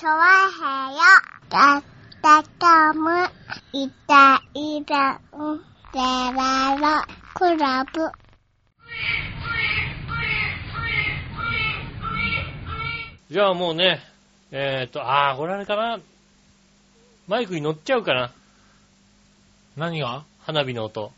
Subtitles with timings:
[0.00, 0.16] チョワ
[0.48, 1.00] ヘヨ
[1.50, 1.82] だっ
[2.22, 3.10] たかむ
[3.74, 5.58] いたいたん
[5.92, 5.98] で
[6.34, 8.10] ららクラブ
[13.30, 14.00] じゃあもうね、
[14.50, 16.00] えーっと、あー、これあれかな。
[17.28, 18.32] マイクに乗っちゃうかな。
[19.76, 21.12] 何が花火の音。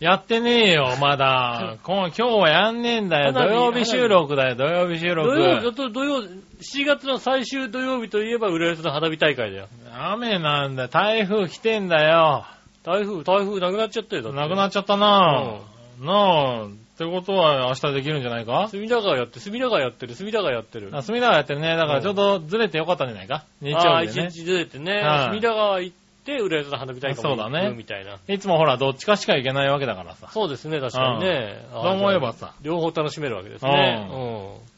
[0.00, 1.78] やってねえよ、まだ。
[1.82, 3.32] 今日はやんねえんだよ。
[3.32, 5.34] 土曜日収録だよ、土曜日収録。
[5.34, 6.22] 土曜、土曜、
[6.60, 9.68] 7月の最終土曜日といえば、浦安の花火大会だよ。
[9.92, 12.44] 雨なんだ、台風来てんだよ。
[12.82, 14.22] 台風、台風なくなっちゃったよ。
[14.22, 16.04] だってなくなっちゃったなぁ。
[16.04, 18.68] なあ、ってことは明日できるんじゃないか？
[18.70, 20.90] 隅田川やって、隅田川やってる、隅田川やってる。
[20.92, 21.76] あ、隅田川やってるね。
[21.76, 23.44] だからちょうどずれてよかったんじゃないか？
[23.60, 24.28] 日ああ、曜日でね。
[24.28, 28.18] 一日ずれてね、はい隅田川行って、浦安の花火大会もそうだね行くみたいな。
[28.28, 30.28] いつもほら、どっちかしか行けないわけだからさ。
[30.32, 31.64] そうですね、確かにね。
[31.72, 32.52] そう思えばさ。
[32.60, 34.08] 両方楽しめるわけですね。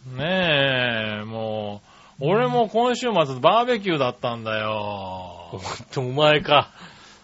[0.07, 0.19] うん。
[0.19, 1.81] ねえ、も
[2.21, 5.49] う、俺も今週末バーベキューだったんだよ。
[5.51, 5.61] ほん
[5.93, 6.69] と、お前か。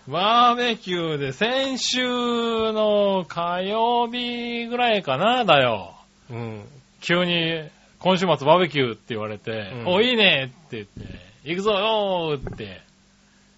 [0.08, 5.94] バーベキューで先週の火曜日ぐらいかな、だよ。
[6.30, 6.64] うん。
[7.00, 7.68] 急に、
[7.98, 12.82] 今週末バーベキューって言われて、うんお、いいねって言って、行くぞよーって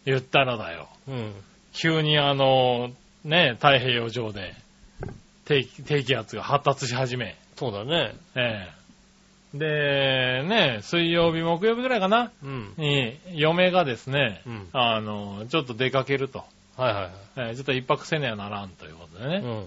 [0.07, 0.89] 言ったらだよ。
[1.09, 1.35] うん。
[1.73, 2.91] 急にあの、
[3.25, 4.55] ね、太平洋上で
[5.45, 8.15] 低低気圧が発達し始め、そうだね。
[8.35, 8.77] ええ
[9.55, 12.75] で、ね、水曜日、木曜日ぐらいかな、うん。
[12.77, 14.69] に、嫁がですね、うん。
[14.73, 16.45] あの、ちょっと出かけると。
[16.77, 17.13] はいはいはい。
[17.37, 19.67] えーちょっと一泊せねやならんということでね、うん。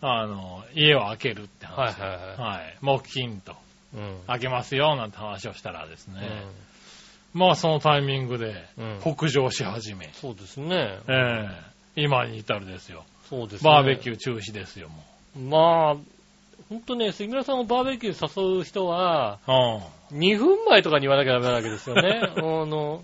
[0.00, 2.00] あの、家を開けるってはい話。
[2.00, 2.36] はいはい。
[2.36, 2.76] はい。
[2.80, 3.54] 木金と、
[3.94, 4.18] うん。
[4.26, 6.67] 開けますよ、なんて話をしたらですね、うん
[7.34, 10.98] まあそのタイミングでうん北上し始め、そうですね。
[11.08, 11.48] え
[11.96, 13.04] え今に至るですよ。
[13.28, 13.70] そうですね。
[13.70, 15.02] バーベキュー中止ですよ、も
[15.50, 15.96] まあ、
[16.68, 20.14] ほんとね、杉村さんをバーベキュー誘う人は、う。
[20.14, 20.18] うん。
[20.18, 22.20] 2分前とかに言わなきゃダメなわけですよね。
[22.36, 23.02] あの、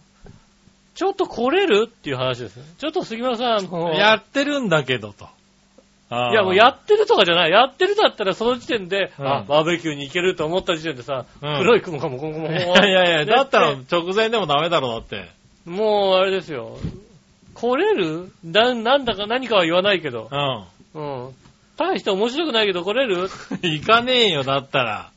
[0.94, 1.86] ちょっと来れる？
[1.86, 2.64] っていう話ですね。
[2.78, 5.28] ちょっと杉村さん、やってるんだけどと。
[6.10, 7.50] いやもうやってるとかじゃない。
[7.50, 15.28] やってるだったらその時点で、うんあ、バーベキューに行けると思った時点でさ、うん黒い雲がもこもこもこいやいやいや、だったらね直前でもダメだろ、だって。
[15.64, 16.76] もうあれですよ。
[17.54, 18.30] 来れる？
[18.44, 20.28] な、なんだか何かは言わないけど。
[20.94, 21.30] ううん。
[21.76, 23.24] 大して面白くないけど来れる？
[23.24, 23.28] ん。
[23.62, 25.10] 行かねえよ、だったら。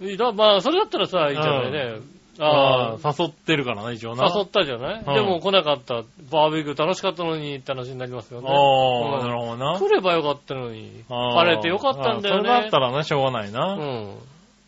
[0.00, 1.96] いやまあ、それだったらさ、いいじゃないね。
[2.40, 4.32] ああ、あ、誘ってるからね、一応な。
[4.34, 5.96] 誘ったじゃない、うんでも来なかった。
[6.30, 8.48] バーベキュー楽しかったのにって話になりますよね。
[8.48, 9.78] ああ、うんなるほどな。
[9.78, 11.04] 来ればよかったのに。
[11.10, 12.50] あー晴れてよかったんだよね。
[12.50, 13.74] あーそれだったらね、しょうがないな。
[13.74, 14.16] うん。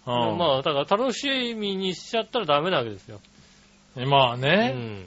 [0.05, 3.21] うんまあ、だから楽しみにしちゃったらダメなわけですよ。
[3.97, 5.07] うまあね、ん。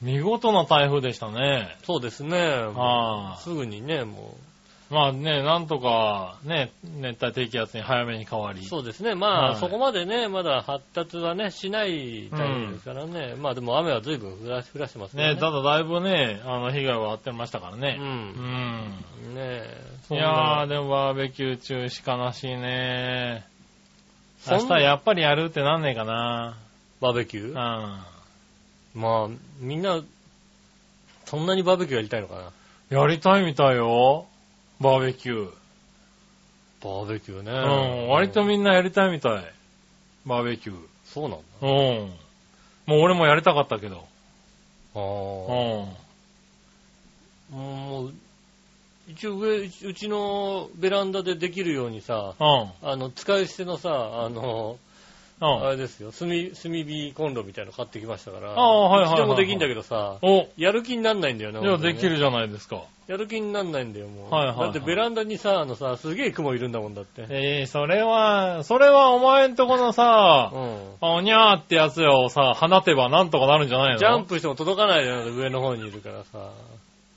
[0.00, 1.76] 見事な台風でしたね。
[1.84, 2.38] そうですね。
[2.38, 4.34] ああすぐにね、も
[4.88, 8.60] まあね、なんとかね、熱帯低気圧に早めに変わり。
[8.60, 8.64] う。
[8.64, 9.16] そうですね。
[9.16, 13.34] まあ、はいそこまでね、まだ発達はね、しないタイプですからね。
[13.36, 15.34] まあでも雨は随分降ら降らしてますね。
[15.34, 17.78] ね、ただだいぶね、あの、被害はあってましたからう。
[17.78, 17.96] ね。
[17.98, 19.34] うんん。
[19.34, 20.14] ねえ。
[20.14, 23.44] いやー、でもバーベキュー中止悲しいね。
[24.38, 26.56] そん明日やっぱりやるってなんねえかな。
[27.00, 27.48] バーベキュー？
[27.48, 27.54] うん。
[27.54, 30.00] まあ、みんな、
[31.24, 34.26] そんなにバーベキューやりたいのかなやりたいみたいよ。
[34.80, 35.50] バーベキュー。
[36.82, 37.50] バーベキューね。
[37.50, 38.08] うん。
[38.08, 39.52] 割とみんなやりたいみたい。
[40.26, 40.76] バーベキュー。
[41.04, 41.44] そうなんだ。
[41.62, 41.68] うん。
[42.86, 44.04] もう俺もやりたかったけど。
[44.94, 45.04] あうあ。
[47.54, 47.56] ん。
[47.56, 48.14] もう、
[49.08, 52.70] 一応上、うちのベランダでできるようにさ、うん。
[52.82, 54.85] あの、使い捨てのさ、あの、うん。
[55.38, 61.60] あれですよ、炭、炭火コンロみたいなの買ってきましたから、ああはいはいはいはいいつでもできんだけどさ、お、やる気になんないんだよね。
[61.60, 62.82] いや、本当にねできるじゃないですか。
[63.06, 64.34] やる気になんないんだよ、もう。
[64.34, 67.26] はいはいはいだってベランダにさ、あのさ、すげえ雲いるんだもんだって。
[67.28, 70.78] ええそれは、それはお前んとこのさ、うん。
[71.00, 73.98] あおにゃーってやつをさ、放てばなんとかなるんじゃないの？
[73.98, 76.50] ジャンプしても届かないじゃない上の方にいるからさ。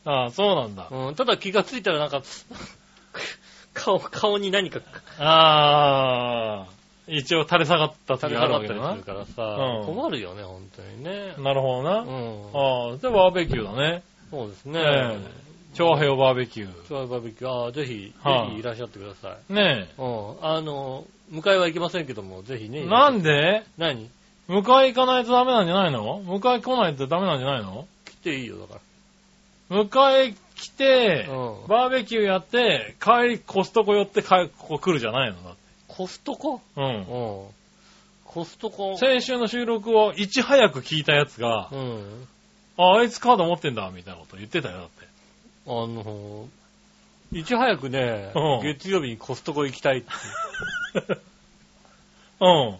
[0.05, 0.87] ああ、そうなんだ。
[0.91, 2.21] うん、ただ気がついたらなんか、
[3.73, 4.79] 顔、顔に何か
[5.19, 6.78] ああ、
[7.09, 9.13] 一応垂れ下がった時があ垂れ下がるわけだなったりする。
[9.13, 11.33] からさ、うん困るよね、本当にね。
[11.37, 11.99] なるほどな。
[11.99, 12.07] うん。
[12.53, 14.03] ああ、で、バーベキューだね。
[14.31, 14.79] そうですね。
[14.79, 16.87] ええ長平バーベキュー。
[16.87, 19.53] チョアバーベキュー、ああ、ぜひ、はいぜひいらっしゃってください。
[19.53, 20.35] ねうん。
[20.41, 22.81] あの、迎えはいけませんけども、ぜひね。
[22.81, 22.85] え。
[22.87, 23.63] なんで？
[23.77, 24.09] 何？
[24.49, 26.23] 迎え行かないとダメなんじゃないの？
[26.23, 27.85] 迎え来ないとダメなんじゃないの？
[28.05, 28.81] 来ていいよ、だか
[29.69, 31.33] 迎え来て、ら。
[31.37, 31.67] うん。
[31.67, 35.43] バーベキューやって、帰りコストコ寄って帰ここ来るじゃないの？
[35.43, 35.58] だって。
[35.99, 36.61] コストコ？
[36.77, 36.85] うん。
[36.85, 37.03] うん。
[38.23, 38.97] コストコ？
[38.97, 42.25] 先週の収録をいち早く聞いたやつがう、ん。
[42.77, 45.07] あ、あいつカード持ってんだ、みたいなこと言ってたよ、だって。
[45.67, 46.47] あの、
[47.33, 50.07] いち早くねうん、月曜日にコストコ行きたいって。
[52.39, 52.77] うん。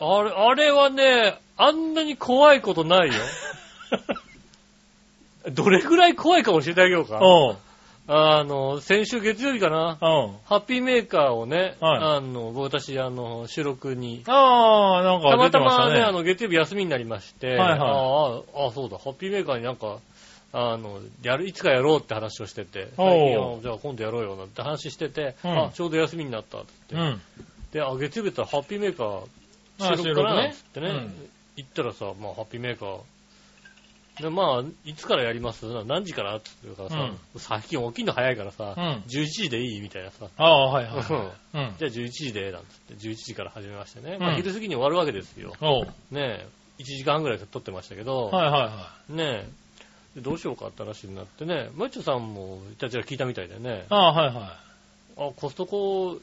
[0.00, 3.14] あれ、あれはね、あんなに怖いことないよ。
[5.52, 7.20] どれぐらい怖いか教えてあげようか。
[7.20, 7.56] うん。
[8.14, 9.98] あの、先週月曜日かな。
[10.00, 10.36] うん。
[10.44, 12.16] ハッピーメーカーをね、はい。
[12.16, 16.12] あの、私、あの、収録に、ああ、なんかたま出てましたたまね、あね。
[16.12, 17.78] の、月曜日休みになりまして、はいはい。
[17.78, 17.84] あ
[18.64, 19.98] あ、あそうだ、ハッピーメーカーになんか、
[20.52, 25.64] あの、やる、いつかやろうって話をしてて、おう最近あじゃあ今度やろうよなんて話してて、うん。
[25.66, 26.66] あ、ちょうど休みになったって。
[26.90, 27.20] 言って、うん。
[27.72, 29.22] で、あ、月曜日だったらハッピーメーカー
[29.80, 30.48] あ収録かな収録ね。
[30.48, 31.28] っつってね、うん。
[31.56, 33.00] 行ったらさ、まあ、ハッピーメーカー、
[34.20, 35.64] で、まあ、いつからやります？
[35.84, 36.36] 何時から？
[36.36, 41.04] って言うからさ、最近起きるの早いからさ、うん11時でいいみたいなさ、ああ、はいうんはい。
[41.06, 41.74] うん。
[41.78, 44.16] じゃあ11時で、なんつって、11時から始めましてね。
[44.16, 45.54] うんまあ、昼過ぎに終わるわけですよ。
[46.10, 46.48] ねえ、
[46.78, 49.46] 1時間ぐらい撮ってましたけど、はいはいはね
[50.16, 54.44] え、でどうしようかって話になってね、マッチョさんもいたちら聞いたみたいでねい。、ああ、はいはい。
[55.28, 56.18] あ、コストコ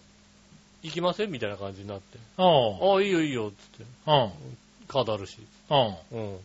[0.84, 1.32] 行きません？
[1.32, 3.00] みたいな感じになって、おう。
[3.00, 4.32] あ、いいよいいよ、つって、うん。
[4.88, 5.40] カードあるし。
[5.72, 6.38] うん。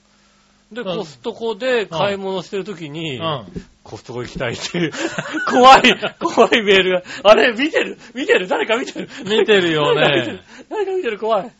[0.83, 0.87] うん。
[0.87, 3.45] で、うんコストコで買い物してるときに、うん。
[3.83, 4.93] コストコ行きたいっていう、
[5.51, 5.83] 怖い、
[6.19, 7.03] 怖いメールが。
[7.23, 7.99] あれ、見てる？
[8.15, 8.49] 見てる？
[8.49, 9.09] 誰か見てる？
[9.25, 10.41] 見てるよね。
[10.71, 11.19] 誰か見てる？
[11.19, 11.51] 怖い。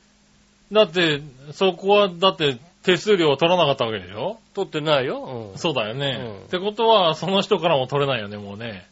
[0.73, 1.21] だって、
[1.53, 4.39] そこは、だって、手数料を取らなかったわけでしょ？
[4.55, 5.51] 撮ってないよ。
[5.53, 5.59] うん。
[5.59, 6.19] そうだよね。
[6.21, 8.87] うんってことは、その人からも取れないよね、もうね。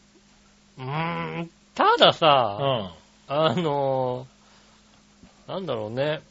[0.77, 2.91] うーん、ただうさ、ん。
[3.27, 6.21] あのー、なんだろうね。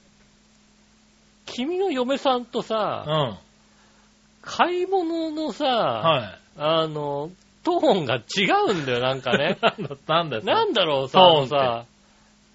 [1.47, 3.39] 君の嫁さんとうさ、ん。
[4.43, 6.39] 買い物のさ、はい。
[6.59, 7.31] あの、
[7.65, 9.59] トーンが違うんだよ、なんかね。
[10.06, 11.85] なんだ、なんだろうさ、トーンさ、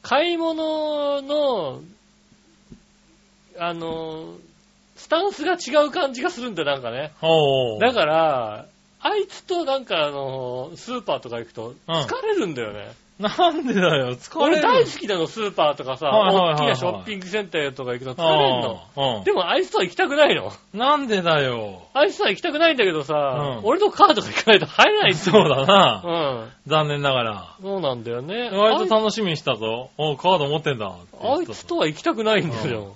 [0.03, 1.81] 買い物の、
[3.57, 4.35] あの、
[4.95, 7.13] スタンスが違う感じがするんだよ、なんかね。
[7.79, 8.65] だから、
[8.99, 12.91] あいつとなんかあの、スーパーとか行くとうん疲れるんだよね。
[13.19, 14.59] なんでだよ、疲れる。
[14.59, 18.81] 俺大好きなの、スーパーとかさ、はいはいはいはい大きなショッピングセンターとか行くと疲れるの。
[19.17, 19.23] うん。
[19.23, 20.51] でもあいつとは行きたくないの。
[20.73, 21.87] なんでだよ。
[21.93, 26.03] あいつとは行きたくないんだけどさ、うん俺のカードが行かないと入れないそうだな。
[26.05, 26.51] うん。
[26.67, 27.55] 残念ながら。
[27.59, 28.49] そうなんだよね。
[28.51, 29.89] 割と楽しみにしたぞ。
[29.97, 30.93] おカード持ってんだ。
[31.19, 32.95] あいつとは行きたくないんだよ。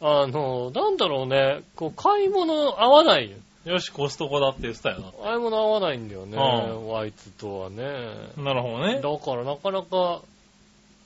[0.00, 3.36] あの、なんだろうね、こう、買い物合わないよ。
[3.64, 7.82] よし、コストコだって言ってたよ買い物合わないんだよね、うあいつとはね。
[8.36, 8.44] な。
[8.44, 9.00] なるほどね。
[9.00, 10.22] だからなかなか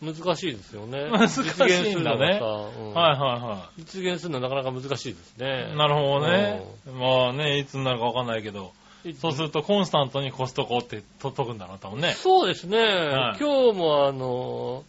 [0.02, 1.10] 難しいですよね。
[1.10, 2.44] 難しいんだね実現するのがさ、
[2.78, 5.76] うんはいは実現するのはなかなか難しいですいねはい。。
[5.76, 6.62] なるほどね。
[6.98, 8.72] まあね、いつになるかわかんないけど。
[9.20, 12.12] そうするとコンスタントにコストコってと解くんだな、多分ね。
[12.12, 12.78] そうですね。
[12.78, 14.84] はい今日もあの、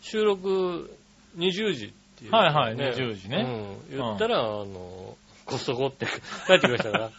[0.00, 0.96] 収録
[1.36, 3.98] 20時っていう、はいはい20時ねうん。
[3.98, 5.16] 言ったら、あの、
[5.50, 6.06] コストコって
[6.46, 7.10] 帰ってきましたから。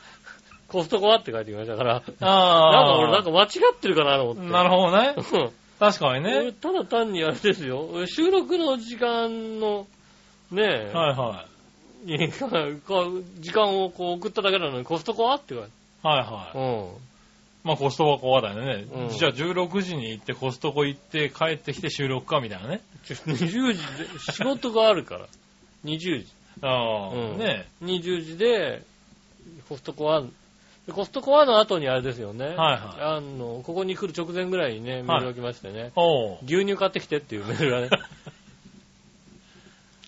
[0.68, 1.94] コストコはって帰ってきましたから。
[1.95, 3.00] なんかああ。
[3.00, 4.51] 俺なんか間違ってるかなと思って。
[4.51, 5.16] なるほどね。
[5.18, 6.51] うん確かに俺ね。
[6.51, 8.06] ただ単にあれですよ。
[8.06, 9.88] 収録の時間の、
[10.51, 11.45] ねえ、はいは
[12.04, 12.48] にか
[13.39, 16.07] 時間をこう送っただけなのにコストコはって言われい。
[16.07, 16.57] はいはい。
[16.57, 16.88] うん。
[17.63, 18.86] まあコストコはだよね。
[18.92, 22.81] うんじゃあ16時に行ってコストコ行って帰ってきて収録かみたいなね。
[23.04, 25.27] ちょ20時で、仕事があるから。
[25.86, 26.27] 20時。
[26.62, 27.38] ああ、うん。
[27.38, 27.65] ね。
[27.83, 28.83] 20時で、
[29.69, 30.21] コストコは、
[30.86, 32.45] でコストコはの後にあれですよね。
[32.45, 33.01] はいはい。
[33.01, 35.92] あの、ここに来る直前ぐらいにね、メールが来ましてね。
[35.95, 36.38] おう。
[36.44, 37.89] 牛乳買ってきてっていうメールがね。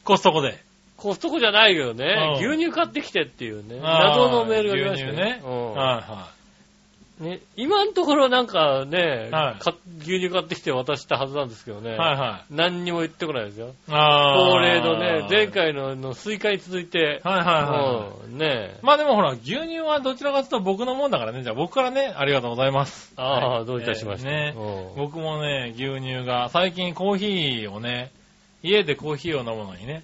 [0.04, 0.57] コストコで。
[0.98, 2.50] コストコじゃないけどね、うん。
[2.54, 5.42] 牛乳買ってきてっていうね、あ謎のメールが来ました牛乳ね。
[5.44, 5.73] うん。
[5.73, 6.31] はいは
[7.20, 11.96] ね今のところなんかね、はいか牛乳買ってきて渡したはずなんですけどね。
[11.96, 11.98] い。
[11.98, 12.54] はいはい。
[12.54, 13.74] 何にも言ってこないですよ。
[13.90, 14.52] ああ。
[14.52, 15.48] 恒例のね、前。
[15.48, 18.32] 回ののスイカに続いて、はいはいはい。
[18.32, 21.44] うんねまあでもほら、牛乳はどちらかというと僕のもんだからね。
[21.44, 23.14] じゃあ僕からね、ありがとうございます。
[23.16, 24.30] ああ、はいどういたしまして。
[24.30, 28.12] ねうん僕もね、牛乳が、最近コーヒーをね、
[28.64, 30.04] 家でコーヒーを飲むのにね、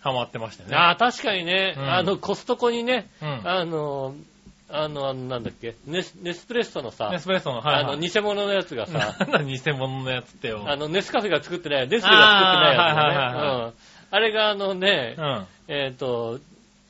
[0.00, 0.76] ハマってましてね。
[0.76, 3.48] ああ、確かにね、うんあの、コストコにね、うん。
[3.48, 4.14] あの、
[4.76, 8.00] あの、あのなんだっけ、ネスネスプレッソのさ、ネスプレッソの、はい、あの、はい。
[8.00, 10.64] 偽物のやつがさ、 なんだ偽物のやつってよ。
[10.68, 13.64] あの、ネスカフェが作ってない、ネスカフェが作ってないやつあーはいはいはいね。
[13.66, 13.72] うん
[14.10, 15.46] あれがあのねう、ん。
[15.66, 16.38] えっと、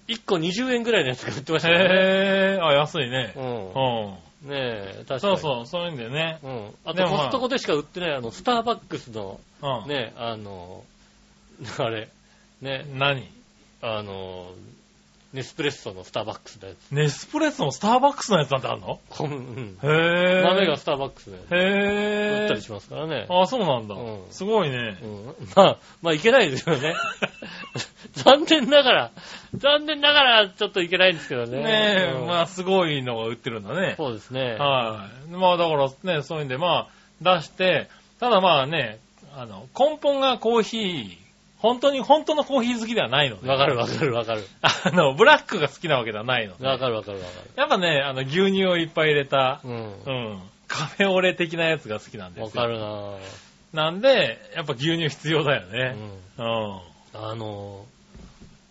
[0.08, 1.84] 1個20円ぐらいのやつが売ってましたよね。
[1.84, 3.32] へー、あ、安いね。
[3.34, 3.72] うん。
[3.72, 4.50] うん。
[4.50, 5.20] ねえ、確かに。
[5.20, 6.38] そうそう、そういうんだよね。
[6.42, 6.74] うん。
[6.84, 9.88] あと、コストコでしか売ってない、あの、スターバックスの、うん。
[9.88, 10.84] ね、あの、
[11.78, 12.08] あれ、
[12.60, 13.26] ね、何？
[13.80, 14.52] あの、
[15.34, 16.90] ネスプレッソのスターバックスのやつ。
[16.92, 19.00] ネスプレッソのスターバックスのやつなんてあんの？
[19.10, 19.78] こんうん。
[19.82, 20.42] へー。
[20.44, 22.62] 豆がスターバックスで売へーったり。
[22.62, 23.26] しますからね。
[23.28, 24.20] あ、そうなんだうん。
[24.30, 25.06] すごいねう。
[25.06, 25.26] ん。
[25.56, 26.94] まあ、まあいけないですよね。
[28.14, 29.10] 残念ながら、
[29.56, 31.62] 残念ながらちょっといけないんですけどね。
[31.62, 33.94] ねえ、うんまあすごいのが売ってるんだね。
[33.96, 34.54] そうですね。
[34.54, 35.30] はい。
[35.32, 36.88] まあだからね、そういうんでま
[37.22, 37.88] あ出して、
[38.20, 39.00] ただまあね、
[39.36, 41.23] あの、根本がコーヒー
[41.64, 43.48] 本当に、本当のコーヒー好きではないので。
[43.48, 44.42] わかるわかるわかる。
[44.60, 46.66] あの、ブラックが好きなわけではないので。
[46.66, 49.70] わかるわかるわかやっぱね、あの、牛乳をいっぱい入れた、る。
[49.70, 49.76] うん。
[49.76, 52.44] うん、カフェオレ的なやつが好きなんですよ。
[52.44, 53.18] わかるなぁ。
[53.72, 55.84] なんで、やっぱ牛乳必要だようね。
[55.88, 56.42] ん。
[56.42, 56.80] うん。
[57.14, 57.86] あの、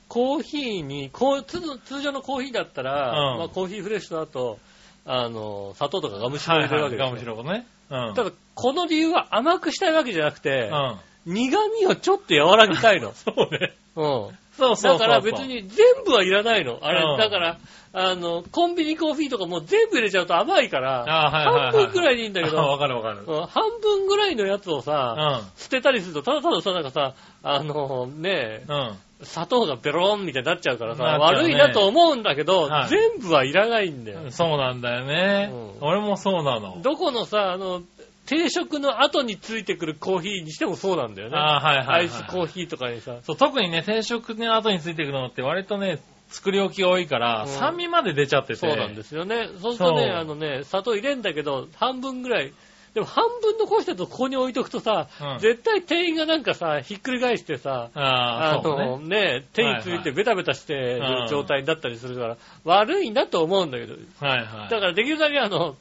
[0.07, 4.59] コーヒーに、こう通通常のコーヒーだったら、うんまあ、コーヒーフレッシュだと、
[5.07, 7.07] あの、砂糖とかガムシロを入れるわけですよ。
[7.07, 7.65] ガムシロコね。
[7.89, 8.13] うん。
[8.13, 10.99] ただ、この理由は甘くしたいわけじゃなくて、うん。
[11.25, 13.13] 苦味をちょっと和らげたいの。
[13.15, 13.73] そうね。
[13.95, 14.03] うん。
[14.03, 14.99] そうそうそう。
[14.99, 16.79] だから別に全部はいらないの。
[16.81, 17.57] あれ、うんだから、
[17.95, 21.05] あの、コンビニコーヒーとかもう全部入れちゃうと甘いから。
[21.31, 23.23] 半分くらいでいいんだけどあ わかるわかる。
[23.25, 25.59] うん半分ぐらいのやつをうさ、ん。
[25.59, 27.13] 捨てたりすると、ただたださ、なんかさ、
[27.43, 28.97] あの、ねうん。
[29.25, 34.19] 砂糖がベロンみたいになっちゃうからさ、ね悪いなと思うんだけど、はい全部はいらないんだよ。
[34.29, 35.49] そうなんだよね。
[35.51, 36.81] うん俺もそうなの。
[36.81, 37.81] どこのさ、あの、
[38.25, 41.37] 定食の後についてくるコーヒーにしてもそうなんだよね。
[41.37, 41.99] あはいはい、はい。
[42.01, 43.17] アイスコーヒーとかにさ。
[43.23, 45.99] そう、特にね、定食の後についてくるのって割とね、
[46.29, 48.55] 作り置きが多いから、うん酸味まで出ちゃってて。
[48.55, 49.49] そうなんですよね。
[49.61, 52.53] そうするとね、そうあのね、砂糖入れんだけど、半分ぐらい。
[52.93, 59.39] でも半分残してるとここに置いとくとさ、うん絶対店員がなんかさ、ひっくり返してさ、ああ、あそうのね。
[59.39, 64.69] ね、手についてベタベタしてるうん状態だったりするから、悪いなと思うんだけど、はいはい。
[64.69, 65.75] だからできるだけあの、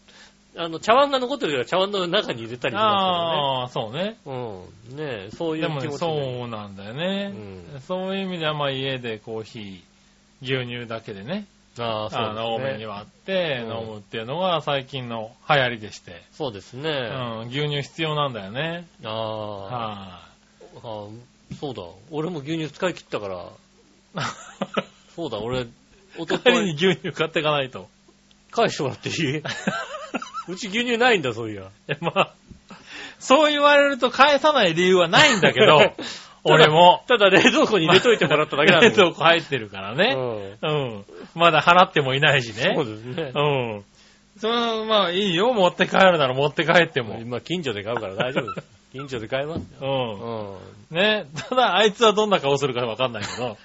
[0.57, 4.17] あの、茶碗が残ってるから茶碗の中に入れたりしまああ、そうね。
[4.27, 4.33] う
[4.93, 4.97] ん。
[4.97, 5.99] ねそういう気持ちで。
[5.99, 7.33] そうなんだよね、
[7.75, 9.83] うんそういう意味では、まあ家でコーヒー、
[10.43, 11.47] 牛乳だけでね、
[11.79, 12.79] ああ、そうですね。
[12.79, 16.91] に割ってうん飲むっていうのが最近の流行りでして、そうですね。
[16.91, 18.87] うん、牛乳必要なんだよね。
[19.05, 20.29] ああ、は
[20.83, 21.09] あ
[21.61, 21.83] そうだ。
[22.11, 24.27] 俺も牛乳使い切ったから、い、
[25.17, 25.67] そうだ、俺、
[26.19, 27.89] おとにい牛乳買っていかないと。
[28.51, 29.43] 返してもらっていい？
[30.49, 31.63] うち牛乳ないんだ、そういや。
[31.63, 32.35] いやまあ、
[33.19, 35.93] そう言われると返さない理由はないんだけど、
[36.45, 37.05] 俺も。
[37.07, 40.17] ただ冷蔵庫に入れといてもらっただけなんだ 冷蔵庫入ってるからね。
[40.17, 41.05] うんうん。
[41.35, 42.73] まだ払ってもいないしね。
[42.75, 43.33] そうですね。
[43.35, 43.41] う
[43.79, 43.85] ん。
[44.39, 47.19] それはまあいいよ、持って帰るなら持って帰っても。
[47.21, 48.67] 今、近所で買うから大丈夫です。
[48.93, 50.59] 近所で買えますうよ。
[50.91, 50.95] ん。
[50.95, 51.27] ね。
[51.49, 53.57] ただ、あいつはどんな顔するかわかんないけど、うん。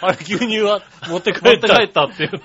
[0.00, 1.76] あれ、牛乳は持って帰持ってった。
[1.76, 2.40] 帰ったっていう。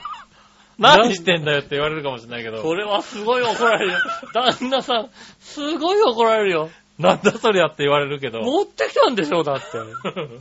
[0.80, 4.00] 何してんだよって言われるかもしれないけど、それはすごい怒られるよ。
[4.34, 6.70] 旦那さん、すごい怒られるよ。
[7.00, 9.64] なんだそりゃって言われるけど、持ってきたんでしょ、だって。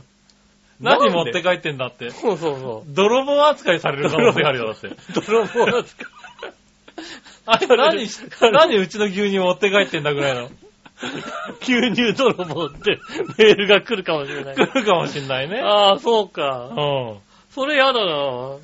[0.79, 2.11] 何持って帰ってんだって。
[2.11, 4.87] そうそうそ泥棒扱いされる可能性があるよ、だって。
[4.87, 4.95] う。
[5.25, 6.07] 泥棒扱い。
[7.47, 10.49] あれ何し、何うちの牛乳持って帰ってんだぐらいの？
[11.61, 12.99] 牛乳泥棒って
[13.37, 14.55] メールが来るかもしれない。
[14.55, 15.61] 来るかもしんないね。
[15.61, 16.71] ああ、そうか。
[16.75, 17.17] うん。
[17.51, 18.57] それやだな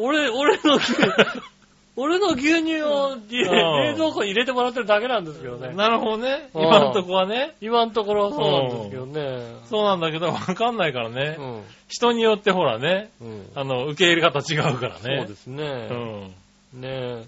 [0.00, 0.92] 俺、俺の牛、
[1.94, 5.74] 俺の牛乳を冷冷蔵庫に入れてもらってるだけなんですけどね。
[5.74, 6.48] なるほどね。
[6.54, 7.54] うん今のとこはね。
[7.60, 9.56] 今のところそうなんですけどね。
[9.66, 11.36] そうなんだけど、わかんないからね。
[11.38, 11.62] うん。
[11.88, 13.46] 人によってほらね、うん。
[13.54, 15.00] あの、受け入れ方違うからね。
[15.00, 15.88] そうですね。
[16.72, 16.80] うん。
[16.80, 17.24] ね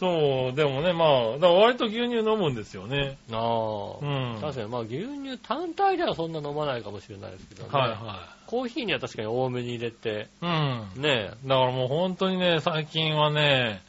[0.00, 3.18] そう、でもね、まあ、だから割と牛乳飲むんですよね。
[3.30, 4.38] ああ、うん。
[4.40, 7.68] 確かに、まあ牛乳単体ではそんな飲まないかもしれないですけどね。
[7.72, 10.44] はいはコーヒーには確かに多めに入れて、い。
[10.44, 11.02] うん。
[11.02, 13.82] ねだからもう本当にね、最近はね、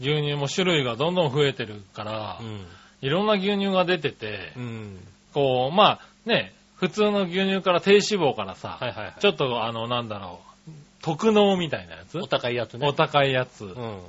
[0.00, 2.66] 牛乳も種類がどんどん増えてるから、うん。
[3.02, 4.98] いろんな牛乳が出てて、うん。
[5.32, 9.14] こう、まあね、普通の牛乳から低脂肪からさ、はいはいはい。
[9.20, 10.70] ちょっとあの、なんだろう、
[11.02, 12.18] 特濃みたいなやつ？
[12.18, 12.86] お高いやつね。
[12.88, 14.00] お高いやつうん。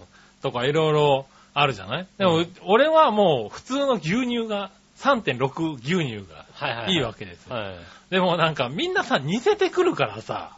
[0.42, 2.08] とかいろいろあるじゃない？
[2.18, 6.94] でも、うん俺はもう普通の牛乳が、3.6牛乳がはいはいはい。
[6.94, 7.56] いいわけですよ。
[7.56, 7.76] はい。
[8.12, 10.58] でもなんかみんなさ、似せてくるからさ、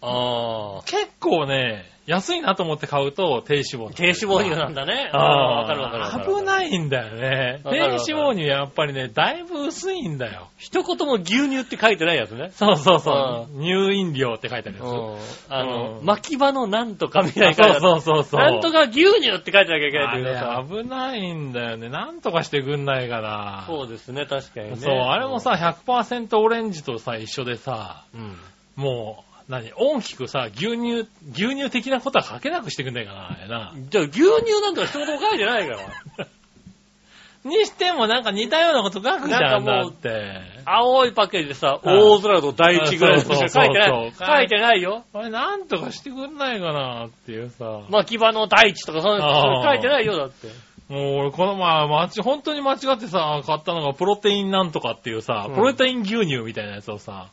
[0.00, 0.82] ああ。
[0.84, 3.92] 結構ね、安いなと思って買うと低脂肪。
[3.92, 5.10] 低脂肪乳なんだね。
[5.12, 6.36] ああ、わかるわかるわかる。
[6.36, 7.60] 危ないんだよね。
[7.64, 10.48] 低脂肪乳やっぱりね、だいぶ薄いんだよ。
[10.56, 12.50] 一言も牛乳って書いてないやつね。
[12.54, 13.60] そうそうそう。
[13.60, 14.86] 乳飲料って書いてあるやつ。
[14.86, 15.54] うん。
[15.54, 17.80] あの、うん巻き場のなんとかみたいなそう。
[17.80, 18.40] そうそうそう。
[18.40, 20.74] なんとか牛乳って書いてなきゃいけないあっていうかさ。
[20.74, 21.90] れ危ないんだよね。
[21.90, 23.64] なんとかしてくんないかな。
[23.66, 24.76] そうですね、確かにね。
[24.76, 28.38] そう、あれもさ、100%オレンジとさ、一緒でさ、うん。
[28.76, 29.72] もう、何？
[29.74, 33.72] 大きくさ、牛乳、牛乳的なことは書けなくしてくんないかな、あれな。
[33.90, 36.26] じゃあ牛乳なんとか一言も書いてないから。
[37.44, 40.40] にしてもなんか似たようなこと書くじゃん、なんかもうだって。
[40.64, 44.12] 青いパッケージでさ、はい大空と大地ぐらいしか書いてない。
[44.12, 45.04] 書いてないよ。
[45.14, 47.80] あれなんとかしてくんないかなっていうさ。
[47.88, 50.48] 巻き場の大地とかそういうの書いてないよ、だって。
[50.88, 57.28] もう俺この前、間違本当に間違ってさ、買ったのがプロテインなんとかっていうさ、うんプロテイン牛乳みたいなやつをさ、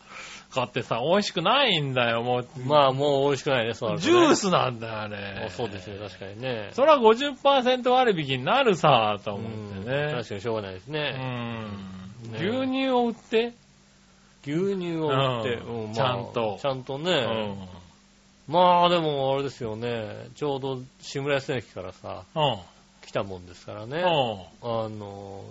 [0.56, 2.48] 買ってさ、美味しくないんだよ、もう。
[2.66, 5.50] まあ、もう美味しくないね、そうなるとジねュースなんだよ、あれあ。
[5.50, 6.70] そうですね、確かにね。
[6.72, 10.14] それは50%割引になるさ、と思ってうんね。
[10.14, 11.12] 確かにしょうがないですうね。
[11.12, 12.32] ん。
[12.32, 13.54] ね牛乳を売って
[14.44, 18.54] 牛乳を売って、うんうんまあちゃんとちゃんとね、うん。
[18.54, 22.58] まあでもあれですよね、ちょうど志村安駅からさ、うん。
[23.06, 24.06] 来たもんですからね、うん。
[24.86, 25.44] あの、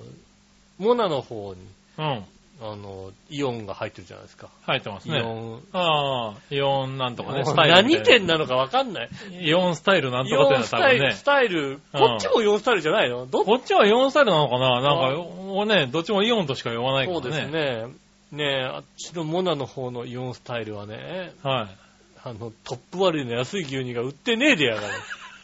[0.79, 1.61] モナの方に、
[1.99, 2.25] うん。
[2.67, 4.49] あの、イオンが入ってるじゃないですか。
[4.63, 5.19] 入ってますね。
[5.19, 5.63] イオン。
[5.73, 7.75] ああ、イオンなんとかね、スタイル。
[7.75, 9.11] 何店なのかわかんない。
[9.41, 11.23] イオンスタイルなんイとかってオンスタイル、多分ねス。
[11.25, 13.27] タイル、こっちもイオンスタイルじゃないの？
[13.27, 14.81] どっこっちはイオンスタイルなのかな？
[14.81, 15.19] なんあか、
[15.53, 17.37] 俺ね、どっちもイオンとしか言わないからそうね。
[17.37, 17.95] ですね。
[18.33, 21.77] ねえ、あっちのモナの方のイオンスタイルはね、はい。
[22.25, 24.89] あの、トップ割りの安い牛乳が売ってねえでやがる。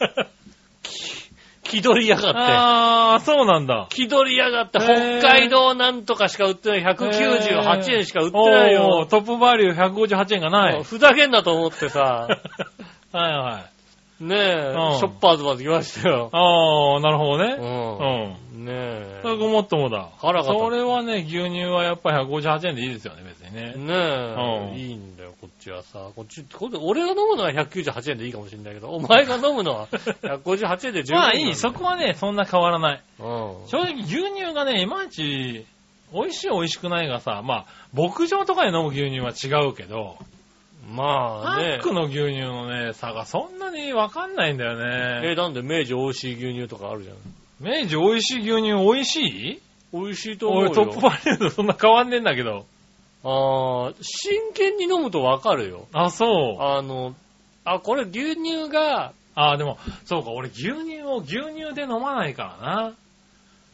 [1.71, 2.39] 気取りやがって。
[2.39, 3.87] ああ、そうなんだ。
[3.91, 6.83] 気取りやがって、へー北海道なんとかしか売ってない。
[6.83, 9.07] 198円しか売ってないおーよ。
[9.07, 10.75] トップバリュー158円がない。
[10.75, 12.27] はいふざけんなと思ってさ、
[13.13, 13.65] は
[14.21, 14.25] い。
[14.25, 16.29] ねえ、うんショッパーズまで来ましたよ。
[16.33, 17.57] ああ、なるほどね。
[17.59, 17.99] うん。
[17.99, 18.37] うん。
[18.65, 19.21] ねえ。
[19.23, 20.09] それごもっともだ。
[20.19, 23.75] 腹が立つそれはね、牛乳はやっぱり158円でいいですよね、別にね。
[23.75, 26.11] ねえ、うんいいんだよ、こっちはさ。
[26.15, 29.87] こっち、これ俺が飲むのは198円でいいかもしれないけど、お前が飲むのは
[30.23, 31.21] 158円で十分。
[31.21, 33.03] まあいい、そこはね、そんな変わらない。
[33.19, 33.27] うん。
[33.67, 35.65] 正直牛乳がね、いまいち、
[36.13, 40.17] 美味しい美味しくないがさ、まあ、牧場とかで飲む牛乳は違うけど、
[40.93, 41.89] まあねパッ。
[41.89, 45.35] クの牛乳のね、差がそんなにわかんないんだよえ、ね。
[45.37, 47.17] なんで明治美味しい牛乳とかあるじゃん。
[47.61, 49.61] 明治美味しい牛乳美味しい？
[49.93, 50.71] 美味しいと思うよ。
[50.71, 52.65] 俺トップバリューとそんな変わんねえんだけど。
[53.23, 55.87] ああ、真剣に飲むとわかるよ。
[55.93, 56.27] あ、そ
[56.59, 56.63] う。
[56.63, 57.15] あの、
[57.65, 62.95] あ、これ牛乳が、あ、でも、そうか、俺牛乳を牛乳で飲まないからな。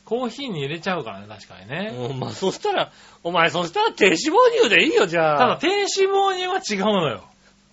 [0.05, 1.93] コーヒーに入れちゃうからね、確かにね。
[2.11, 2.93] うんまあそしたら、
[3.25, 5.59] お前そしたら低脂肪乳でいいよ、じゃただ、あ。
[5.59, 7.25] 低脂肪乳は違うのよ。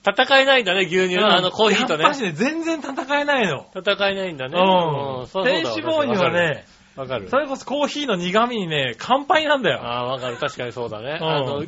[0.06, 2.18] 戦えないんだね、牛乳の、あのコーヒーとねやっぱ。
[2.18, 3.66] しね、全然戦えないの。
[3.74, 4.58] 戦えないんだね。
[4.58, 5.28] うん。
[5.28, 7.30] そうだ脂肪乳はね、わかる。
[7.30, 9.82] それこそコーヒーの苦味にね、乾杯なんだよ。
[9.82, 10.38] ああ、わかる。
[10.38, 11.20] 確かにそうだね。
[11.22, 11.64] うんあの、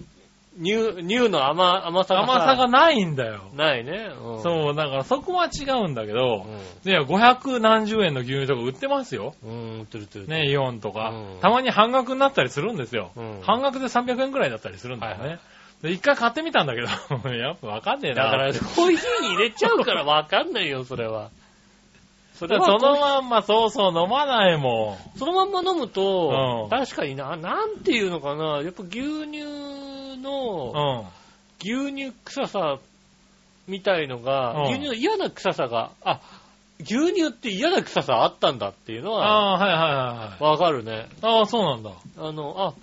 [0.58, 2.34] 乳、乳の甘、甘さがさ。
[2.34, 3.52] 甘さがないんだよ。
[3.56, 4.10] ないね。
[4.22, 6.46] うん、そう、だからそこは違うんだけど、
[6.86, 9.34] ういや、500何十円の牛乳とか売ってますよ。
[9.46, 9.48] ん。
[9.48, 10.28] うん、売ってる売ってる。
[10.28, 13.12] ね、イオンとか、うんたまに半額になったりするんですよ。
[13.16, 15.28] うん半額で300円くらいだったりするんだよね。
[15.28, 15.40] はい
[15.84, 16.88] 一回買ってみたんだけど、
[17.30, 18.26] やっぱわかんねえな。
[18.26, 21.30] だから、コーヒーに入れちゃうからわかんないよ、それは。
[22.34, 30.22] そそのまんまそうそう飲まないもそのまんま飲むと、うん確かにな、なんていうのかな、やっぱ牛乳ん。
[30.22, 31.08] の、うん。
[31.62, 32.78] 牛乳臭さ
[33.68, 36.20] みたいのが、うん牛乳の嫌な臭さが、あ、
[36.82, 40.44] 牛乳って嫌な臭さあったんだっていうのは、ああ、はいはいはいはい。
[40.44, 41.08] わかるね。
[41.22, 41.92] ああ、そうなんだ。
[42.18, 42.74] あの、あ、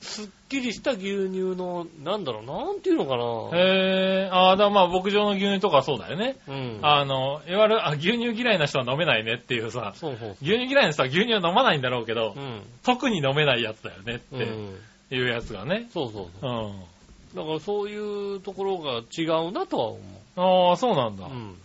[0.00, 3.58] すっきりした牛乳の、なんだろう、なんていうのかな。
[3.58, 6.36] へえ、ああ、だからまあ牧場の牛乳とかはそうだよね。
[6.48, 6.78] うん。
[6.82, 10.30] あの、いわゆる、あ、牛乳嫌いな人は飲めないねっていうさ、そうそう。
[10.42, 12.62] 牛乳嫌いな人は牛乳は飲まないんだろうけど、うん。
[12.84, 15.18] 特に飲めないやつだよねうってん。
[15.18, 15.88] いうやつがね。
[15.92, 16.68] そうそうそうう。
[16.68, 16.80] ん。
[17.34, 20.00] だからそういうところが違うなとは思
[20.70, 21.30] ああ、そうなんだう。。
[21.30, 21.56] うん。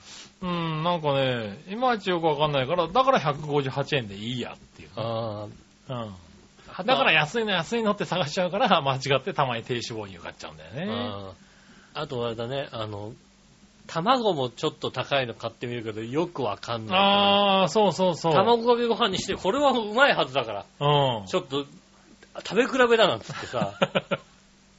[0.42, 4.90] うん、なんかね、いまいちよくわかんないから、だから158円でいいやっていう。
[4.96, 5.46] あ
[5.88, 6.14] うん。
[6.78, 6.84] あ。
[6.84, 10.88] だから安いの安いのって探しちゃうから、 間違ってたまに低脂肪乳買っちゃうんだよね。
[10.90, 11.32] あ
[11.94, 13.14] あとあれだね、あの、
[13.88, 16.98] 卵もちょっと高いの買ってみるけど、よくわかんない。
[16.98, 18.34] ああ、そうそうそう。
[18.34, 21.26] 卵かけご飯にして、これはうまいはずだから、うん。
[21.26, 21.66] ちょっと、
[22.46, 23.74] 食べ比べだなんつってさ、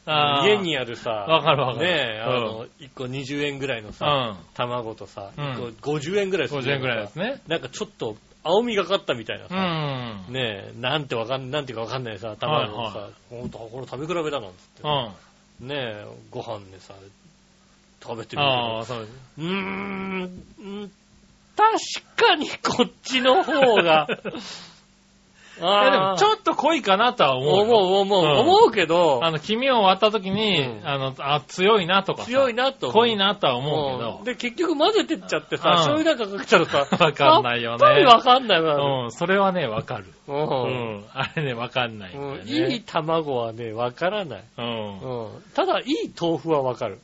[0.44, 4.37] 家にあるさ、わかるわかるねえ、あうんの、1個20円ぐらいのうさ、ん。
[4.55, 7.40] 卵とさ、うん1個50円ぐらいする50円くらいですね。
[7.46, 9.55] なんかちょっと、青みがかったみたいなうさ、
[10.31, 10.33] ん。
[10.33, 15.64] ねえ、なんてわかん、なんていうかわかんないさ、卵をさ、はほんと、これ食べ比べだなんつってう。
[15.64, 15.68] ん。
[15.68, 16.94] ねえ、ご飯でさ、
[18.02, 19.09] 食べてみるああ、そう。
[19.38, 20.92] うーん、うん
[21.55, 21.76] 確
[22.16, 24.16] かにこっちの方が、い
[25.64, 27.62] やでも、ちっょっと濃いかなとは思うよ。
[27.62, 33.03] 思う、思う、うん思うけど、あの、黄身を割った時に、うんあの、あ、強いなとかさ強いなと思う。
[33.03, 34.25] 濃いなとは思うけどうん。
[34.25, 39.05] で、結局混ぜてっちゃってさ、うん醤油なんかかけちゃうとさ、 わかんないよねやっぱりわかんないわ。
[39.05, 40.07] うん、それはね、わかる。
[40.29, 40.33] う。
[40.33, 40.38] うん
[40.98, 41.05] ん。
[41.12, 42.75] あれね、わかんないんだようんね。
[42.75, 44.44] いい卵はね、わからない。
[44.59, 44.98] うん。
[44.98, 45.42] うん。
[45.55, 46.98] ただ、いい豆腐はわかる。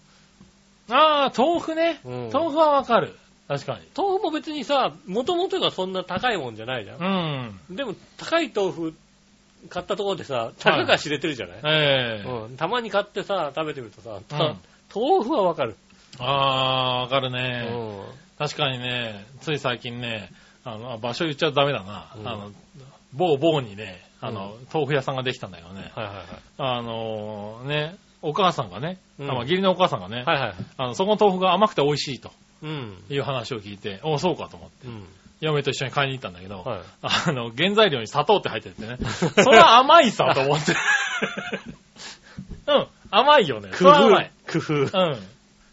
[0.90, 2.00] ああ、豆腐ね。
[2.04, 3.14] うん豆腐はわかる。
[3.48, 3.80] 確かに。
[3.96, 7.72] 豆腐も別にさ、元々がそんな高いもんじゃないじゃんう。
[7.72, 7.76] ん。
[7.76, 8.94] でも、高い豆腐
[9.70, 12.56] 買ったところでさ、たかが知れてるじゃない、ええうん。
[12.56, 14.56] たまに買ってさ、食べてみるとさ、たうん
[14.94, 15.76] 豆腐はわかる。
[16.18, 17.68] ああ、わかるうね。
[17.70, 18.02] ん。
[18.38, 20.30] 確かにね、つい最近ね、
[20.64, 22.12] あの、あ場所言っちゃダメだな。
[22.16, 22.50] うんあの、
[23.12, 25.90] 某某にね、あの、豆腐屋さんができたんだけどね。
[25.94, 26.26] はいはいはい。
[26.58, 30.54] あのね、お母さんがね、うんあまあ義理のお母さんがね、はいはい。
[30.76, 32.32] あの、そこの豆腐が甘くて美味しいとうん。
[32.62, 35.04] いう話を聞いて、おそうかと思って、うん。
[35.40, 36.80] 嫁と一緒に買いに行ったんだけど、はい。
[37.02, 38.98] あの、原材料に砂糖って入っててね、
[39.42, 40.74] それは甘いさと思って。
[42.66, 43.70] うん、甘いよね。
[43.72, 44.32] そ工れは甘い。
[44.48, 44.58] 夫。
[44.60, 44.74] 工夫。
[44.74, 45.18] うん。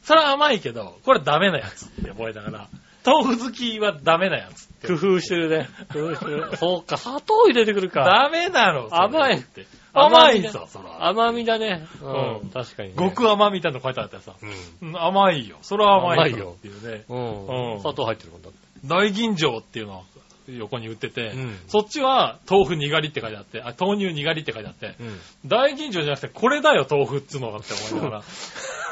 [0.03, 2.67] それは甘いけど、これダメなやつって覚えたから、
[3.05, 4.87] 豆腐好きはダメなやつって。
[4.87, 5.69] 工夫してるね。
[5.91, 6.57] 工夫してる。
[6.57, 8.03] そうか、砂糖入れてくるか。
[8.03, 9.65] ダメだろ、それ甘いって。
[9.95, 11.07] 甘いぞ、そら。
[11.07, 11.87] 甘みだね。
[12.01, 12.09] うう
[12.43, 12.95] んん、確かにね。
[12.97, 14.33] 極甘みたいなの書いてあってさ、
[14.81, 14.89] うん。
[14.89, 15.57] うん甘いよ。
[15.61, 17.03] それは甘いよ甘いよっていうね。
[17.09, 17.73] うん。
[17.73, 18.57] うん砂糖入ってるもんだって。
[18.85, 20.03] 大吟醸っていうのを
[20.47, 25.19] 横に売ってて、うんそっちは豆腐にがりって書いてあって、あ、豆乳にがりって書いてあって、うん。
[25.45, 28.23] 大吟醸じゃなくてこれだよ豆腐っつうのがって思いながら。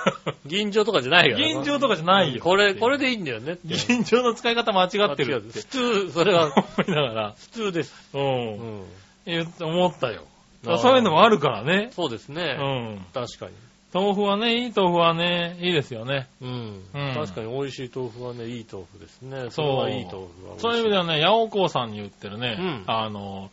[0.46, 1.48] 銀醸とかじゃないからな。
[1.48, 2.42] 吟醸とかじゃないよ。
[2.42, 3.68] これ、これでいいんだよねって。
[3.68, 7.94] 吟醸の使い方間違ってるって普通、それは 思いながら、普通です。
[8.14, 8.20] う。
[8.20, 8.84] うんん。
[9.26, 10.24] 言って思ったよ。
[10.64, 11.90] そういうのもあるからね。
[11.92, 12.54] そうですうね。
[12.54, 13.06] ん。
[13.14, 13.52] 確かに。
[13.94, 16.28] 豆腐はね、いい豆腐はね、いいですよね。
[16.42, 16.84] うん。
[16.94, 19.52] うん確かに美味しい豆腐はね、いい豆腐ですね。
[19.52, 20.62] そうれはいい豆腐は美味しい。
[20.62, 23.52] そういう意味ではね、八百幸さんに売ってるね、うんあの、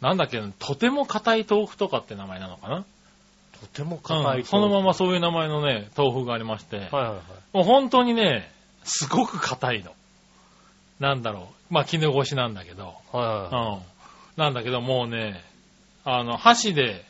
[0.00, 2.84] なんだっけ、とても硬い豆腐とかって名前なのかな？
[3.60, 4.38] とても硬い豆腐。
[4.38, 7.16] うんそのままそういう名前のね、豆腐がありまして、はいはいはい。
[7.52, 8.50] もう本当にね、
[8.84, 9.90] すごく硬いの。
[11.00, 11.74] なんだろう。
[11.74, 13.76] まあ、絹ごしなんだけど、はいはいはい。
[13.76, 13.80] うん。
[14.36, 15.42] なんだけど、もうね、
[16.18, 17.04] あの、箸で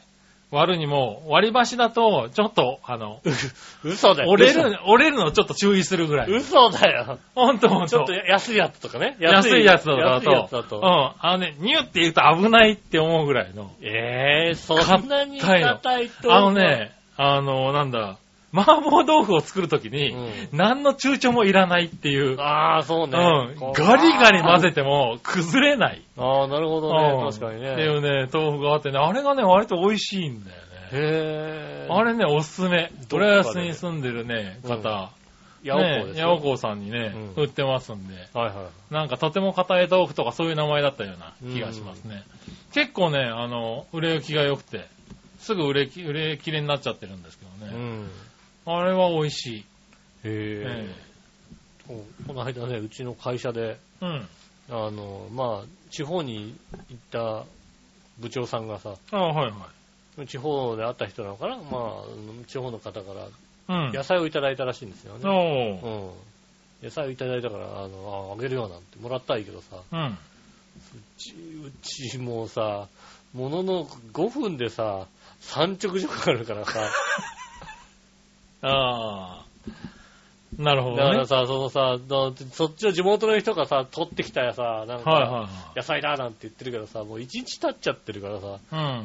[0.50, 3.20] 割るにも、割り箸だと、ちょっと、あの、
[3.84, 4.30] 嘘だよ。
[4.30, 6.30] 折れる、折れるのちょっと注意するぐらい。
[6.30, 7.18] 嘘嘘だよ。
[7.36, 8.12] ほんとほんとちょっと。
[8.12, 9.16] 安いやつとかね。
[9.20, 10.78] 安いやつだ安いやつと、だと。
[10.78, 10.84] うん。
[10.84, 13.70] あのね、ニュって言うと危ないって思うぐらいの。
[13.80, 16.34] ええー、そんなに硬いと。
[16.34, 18.16] あのね、あの、なんだ、
[18.52, 23.16] 麻婆豆腐を作るときに、うん何の躊躇もいらないっていう、ああ、そうね。
[23.16, 26.02] うん、ガリガリ混ぜても崩れない。
[26.18, 27.30] ああ、なるほどうんね。
[27.30, 27.72] 確かにね。
[27.72, 30.62] っていうね、豆腐があってね、あれがね、割と美味しいんだよね。
[30.92, 31.88] へえ。
[31.88, 32.90] あれね、おすすめ。
[33.08, 35.10] どっかで浦安に住んでるね、方、
[35.64, 36.28] 八百ね子ですよ。
[36.28, 38.94] 八百子さんにね、うん売ってますんで、はいはい。
[38.94, 42.24] なんかとても硬い豆腐とかそういう名前だったような気がしますね。
[42.72, 44.86] 結構ね、あの、売れ行きが良くて、
[45.38, 47.72] すぐ売れき、売れ切れになっちゃってるんですけどね。
[47.74, 48.10] うん。
[48.66, 49.58] あれは美味しい。
[49.60, 49.64] へ
[50.24, 50.94] え。
[52.26, 54.28] この間ね、うちの会社で、うん。
[54.70, 56.54] あの、まあ、地方に
[56.88, 57.44] 行った
[58.18, 59.68] 部長さんがさ、あはいは
[60.18, 60.26] い。
[60.26, 61.56] 地方で会った人なのかな？
[61.56, 63.28] まあ、地方の方から
[63.68, 63.92] うん。
[63.92, 65.28] 野菜をいただいたらしいんですよね。
[65.28, 66.12] おーうん。
[66.82, 70.06] 野菜をいただいたから、あの、ああげるよなんてもらったらいいけどさ、うん。
[70.06, 70.16] う
[71.16, 72.88] ち、うちもうさ、
[73.32, 75.06] ものの5分でさ、
[75.42, 76.90] 3直所かかるからさ、
[78.62, 79.50] ああ。
[80.58, 81.02] なるほどね。
[81.02, 88.58] だからさ、そのさ、だそっちの地元の人がさ、取ってきたやさ、なんか、野菜だなんて言ってるけどさ、もう1日経っちゃってるからさ、は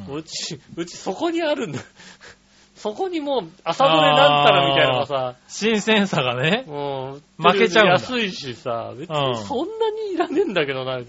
[0.08, 0.10] い。
[0.10, 0.16] うん。
[0.16, 1.80] うち、うちそこにあるんだ。
[2.76, 6.64] そこにもう朝どれなんたらみたいなのがさ、新鮮さがね。
[6.66, 11.00] もう、負けちゃうんだ安いしさ、別うんにそんなにいらねえんだけどな、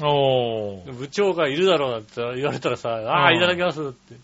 [0.00, 0.92] おー。
[0.92, 4.14] 部長がいるだろうなんて言われたらさ、ああ、うんいただきますって。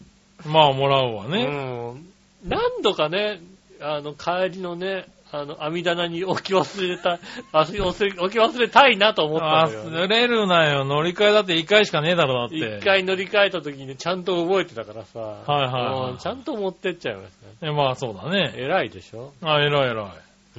[0.48, 1.44] まあ、もらうわうね。
[1.46, 2.06] ん。
[2.44, 3.40] 何度かね、
[3.80, 7.18] あの、帰りのね、あの、網棚に置き忘れた、
[7.52, 10.84] あ置き忘れたいなと思ったんだよ、忘れるなよ。
[10.84, 12.56] 乗り換えだって1回しかねえだろ、だって。
[12.78, 17.72] 一回乗り換えた時にちゃんと覚えてたからさ、はいはいはいうんちゃんと持ってっちゃいましたね。
[17.72, 18.52] えまあ、そうだね。
[18.56, 19.32] 偉いでしょ？
[19.42, 20.06] あ、偉い偉い。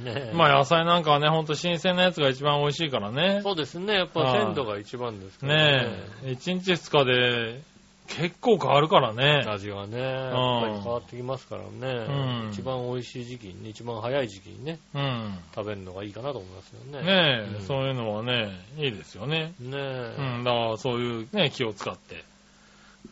[0.02, 3.40] ねえまあ、野菜なんかはね、ほんと新鮮なやつが一番美味ししいからね。
[3.42, 3.94] そうですね。
[3.94, 5.88] やっぱ鮮度が一番ですからね
[6.24, 6.28] え。
[6.32, 7.60] 1日2日で
[8.06, 9.44] 結構変わるからね。
[9.46, 12.06] 味がね、やっぱり変わってきますからね。
[12.08, 15.38] うん一番美味しい時期にね、一番早い時期にね、うん。
[15.54, 17.06] 食べるのがいいかなと思いますよね。
[17.06, 19.52] ねえ、うんそういうのはね、いいですよね。
[19.60, 22.24] ねえ、うん、だからそういうね、気を使って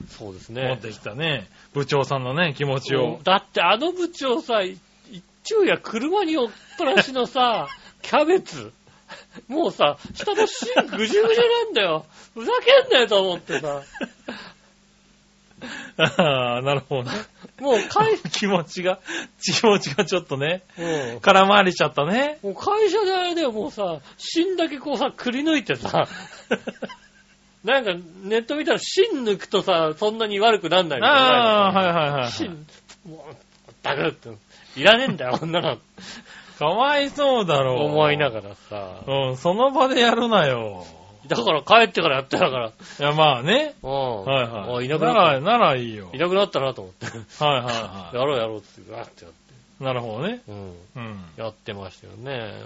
[0.08, 0.68] そうですね。
[0.68, 3.20] 持ってきたね、部長さんのね、気持ちを。
[3.24, 4.78] だってあの部長さ、い
[5.10, 7.68] 一昼夜車におっぱらしのさ、
[8.02, 8.72] キャベツ。
[9.48, 12.06] もうさ、下の芯ぐじゅぐじゅなんだよ。
[12.34, 13.82] ふざけんなよと思ってさ。
[15.96, 17.10] ああ、なるほどね。
[17.60, 19.00] もう会、気持ちが、
[19.40, 22.38] 気持ちがちょっとね、うん空回りしちゃったね。
[22.42, 26.06] もう会社であれだよ、もうさ、芯だけこうさ、くり抜いてさ、
[27.64, 31.16] なんかネット見たら芯抜くとさ、そんなに悪くなんないみたいな。
[31.16, 32.30] ああ、はいはいはい。
[32.30, 32.66] 芯、
[33.06, 33.34] もう、
[33.82, 34.30] だくって、
[34.76, 35.78] いらねえんだよ、 こんなの。
[36.58, 37.84] かわいそうだろう。
[37.86, 39.02] 思いながらさ。
[39.06, 40.84] うん、その場でやるなよ。
[41.26, 42.68] だから帰ってからやってたから。
[42.68, 43.74] いや、まあね。
[43.82, 44.24] うん。
[44.24, 44.76] はいはい。
[44.78, 45.40] あいなくなら、なった。
[45.40, 46.10] ならいいよ。
[46.12, 47.06] いなくなったなと思って。
[47.06, 49.54] はいはいはやろうやろうって、わーってやって。
[49.82, 49.84] い。
[49.84, 50.40] なるほどね。
[50.48, 50.72] うん。
[50.96, 51.24] うん。
[51.36, 52.62] やってましたよね。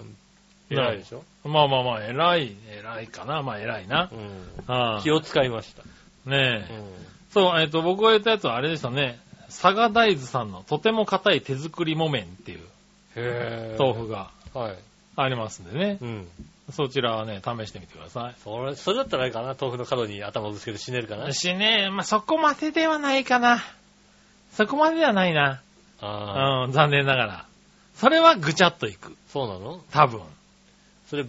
[0.69, 3.41] な偉いでしょまあまあまあ、偉い、偉いかな。
[3.41, 4.15] まあ偉いなう。
[4.15, 4.73] ん。
[4.73, 5.83] は気を使いました。
[5.83, 5.85] い。
[6.29, 6.73] ねえ。
[6.73, 6.85] うん。
[7.31, 9.19] そう、えっ、と、僕が言ったやつはあれでしたね。
[9.47, 14.77] 佐賀大豆さんのとても硬い手作り木綿っていう豆腐がはい。
[15.15, 15.97] ありますんでね。
[16.01, 16.27] うん。
[16.71, 21.27] そちらはね、試してみてくださそれ、それだったらあれかな豆腐の角に頭ぶつけて死ねるかな。
[21.27, 21.33] い。
[21.33, 23.63] しね、まあ、そこまでではないかな。
[24.53, 25.61] そこまでではないな。
[26.01, 27.45] うん、残念ながら。
[27.95, 29.15] それはぐちゃっといく。
[29.27, 29.81] そうなの？
[29.91, 30.21] 多分。
[31.09, 31.25] それ、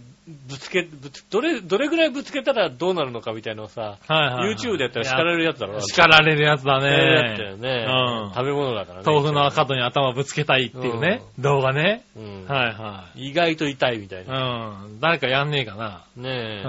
[0.48, 4.54] ぶつけ、ぶつ、どれ、どれぐらいぶつけたらどうなるのかみたいなのをさ、はいはいはい。
[4.54, 6.86] YouTube でやったら叱られるやつだろ叱られるやつだね。
[6.88, 7.60] やったよね。
[7.60, 7.86] ね。
[7.88, 9.04] うん食べ物だからね。
[9.06, 12.04] 豆腐の角に頭ぶつけたいっていうね、動画ね。
[12.16, 12.46] うん。
[12.46, 14.26] はいは意外と痛いみたいい。
[14.26, 14.84] な。
[14.84, 15.00] うん。
[15.00, 16.04] 誰かやんねえかな。
[16.16, 16.62] ね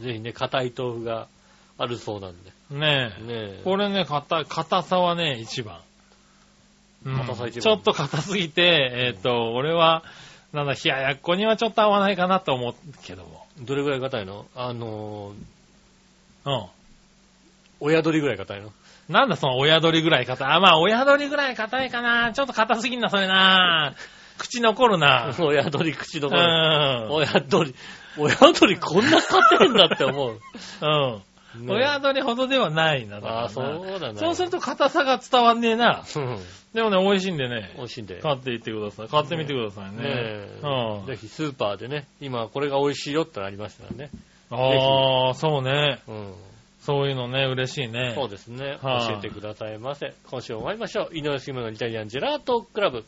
[0.00, 0.04] え。
[0.04, 1.26] ぜひね、硬い豆腐が
[1.78, 2.50] あるそうなんで。
[2.70, 3.22] ねえ。
[3.22, 3.28] ね
[3.60, 3.60] え。
[3.64, 5.78] これね、硬い、硬さはね、一番。
[7.04, 10.02] うん硬さ一番ちょっと硬すぎて、えっ、と、俺は、
[10.56, 13.46] なんだ、冷ややっこにはちょっと合わないかなと思うけども。
[13.60, 14.46] どれぐらい硬いの？
[14.56, 16.66] あのー、うん。
[17.80, 18.72] 親鳥ぐらい硬いの？
[19.10, 20.48] なんだその親鳥ぐらい硬い？
[20.48, 22.32] あ、まあ親鳥ぐらい硬いかな。
[22.32, 23.94] ちょっと硬すぎんな、それな。
[24.38, 25.34] 口残るな。
[25.38, 26.42] 親鳥口のうころ。
[26.42, 27.10] ん。
[27.10, 27.74] 親鳥、
[28.18, 30.30] 親鳥こんな硬いんだって思う。
[30.32, 31.22] うん。
[31.60, 33.16] ね親鳥ほどではないな。
[33.16, 34.18] だからなああ、そうだね。
[34.18, 36.04] そうすると硬さが伝わんねえな。
[36.14, 36.38] うん。
[36.74, 37.84] でもね、美味しいんでね美。
[37.84, 38.20] 味しいんで。
[38.20, 39.08] 買っていってください。
[39.08, 39.96] 買ってみてくださいね。
[39.96, 41.06] ねえうん。
[41.06, 44.10] ぜひスーパーでね、今これが美味しいよってのありましたらね。
[44.50, 46.00] ああ、そうね。
[46.06, 46.34] うん。
[46.86, 48.12] そういうのね、嬉しいね。
[48.14, 48.78] そうですね。
[48.80, 50.14] はい教えてくださいませ。
[50.30, 51.16] 今週も参りましょう。
[51.16, 53.04] 井上杉村のイタリアンジェラートクラブ。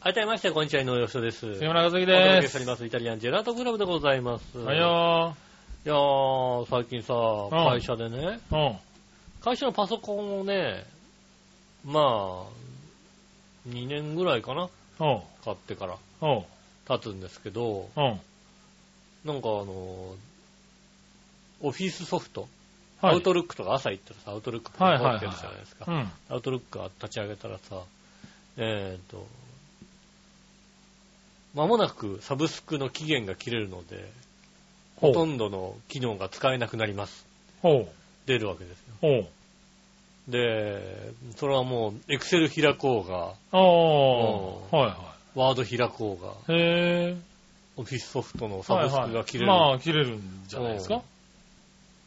[0.00, 1.54] 改めまして、こんにちは、井上芳です。
[1.54, 2.40] 杉村和樹お届。
[2.42, 4.56] けしております、イタリアンジェラートクラブでございます。
[4.58, 5.34] はいよ
[5.86, 8.70] いやー、最近さ、ん会社でね、ー。
[8.70, 8.76] うん。
[9.40, 10.84] 会社のパソコンをね、
[11.84, 12.44] まあ、
[13.68, 14.68] 2年ぐらいかな
[14.98, 15.22] おう。
[15.44, 16.44] 買ってからおう。
[16.88, 18.20] 経つんですけど、うん。
[19.24, 20.16] なんかあの、
[21.60, 22.48] オフィスソフト、
[23.00, 23.14] はい。
[23.14, 25.84] アウトルックとか朝行ったらさ、アウトルックとかはいはいはい持ってるじゃないですか。
[25.86, 26.10] うん。
[26.30, 27.82] アウトルックが立ち上げたらさ、
[28.56, 29.24] えっ、と、
[31.54, 34.25] 間もなくサブスクの期限が切れるので、
[34.96, 37.26] ほとんどの機能が使えなくなります。
[37.62, 37.86] ほう。
[38.26, 38.94] 出るわけですよ。
[39.00, 39.26] ほう。
[40.30, 44.76] で、それはもう、エクセル開こうが、ああ。
[44.76, 46.58] はいはワード開こうが、い。
[46.58, 47.16] へえ。
[47.76, 49.50] オフィスソフトのサブスクが切れる。
[49.50, 51.02] はいはいまあ、切れるんじゃないですか？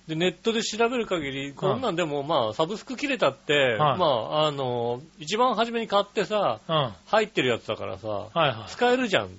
[0.07, 6.59] で、ネットで調べる限り、こんなんでも、まあ、サブスク切れたって、はいまあ、あの、一番初めに買ってさ、
[7.05, 8.71] 入ってるやつだからさ、はい。
[8.71, 9.29] 使えるじゃん。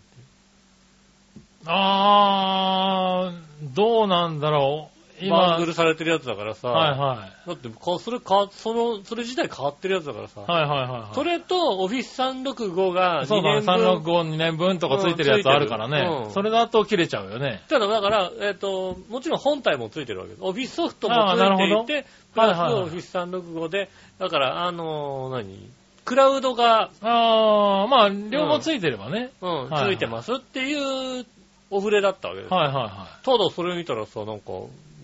[1.67, 5.01] あー、どうなんだろう。
[5.23, 10.51] 今、バンはいグルされてるやつだからさ、はだって、かそれか、その、それ自体変わってるやつだからさ、い。
[10.51, 11.15] はいはいはいはい。
[11.15, 16.27] それと、オフィス365が2そうだね、年分、365、2年分とかついてるやつあるからうんついてるうね。
[16.29, 17.63] んそれだと切れちゃうよね。
[17.69, 20.43] ただ、だから、えっ、と、もちろん本体もついてるわけです。
[20.43, 25.71] オフィスソフトもついていて、プラスはいはいはいオフィス365で、だから、あのー何？
[26.07, 29.31] クラウドが、あー、まあ、両方ついてればね。
[29.43, 31.27] うん、つはいはいいてますっていう
[31.71, 32.53] お触れだったわけです。
[32.53, 34.53] はいはいはただ、それ見たらさ、なんか、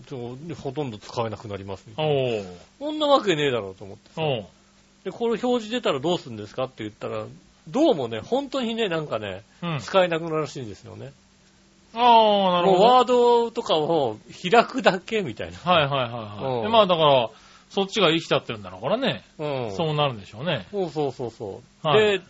[0.07, 2.11] ちょほとんど使えなくなりますみたいな。
[2.13, 2.39] い。
[2.39, 2.45] おー。
[2.79, 4.21] こんなわけねえだろうと思ってさ。
[5.03, 7.25] で、これ表示出たらどうするんですかって言ったら、
[7.69, 9.79] どうもね、本当にね、なんかね、うん。
[9.79, 11.11] 使えなくなるらしいんですよね。
[11.93, 12.83] あー、なるほど。
[12.83, 14.17] ワードとかを
[14.49, 15.57] 開くだけみたいな。
[15.57, 16.71] はいはいはいはい。
[16.71, 17.29] まあだから、
[17.69, 19.23] そっちが生きちゃってるんだろうからね。
[19.39, 19.71] うん。
[19.75, 20.67] そうなるんでしょうね。
[20.71, 21.87] そうそうそうそう。
[21.87, 22.23] はいで、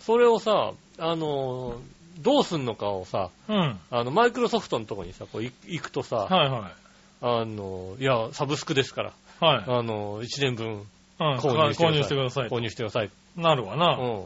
[0.00, 1.76] それをさ、あの、
[2.18, 3.80] どうすんのかをさ、うん。
[3.90, 6.72] あの、マイクロソフトのとこにさ、こうい行くとさ、はいはい。
[7.20, 9.64] あの、いや、サブスクですから、はい。
[9.66, 10.86] あの、1年分
[11.20, 11.36] うん。
[11.38, 12.60] 購入して購入してくださいと購。
[12.60, 13.10] 入してください。
[13.36, 13.96] なるわな。
[13.96, 14.24] う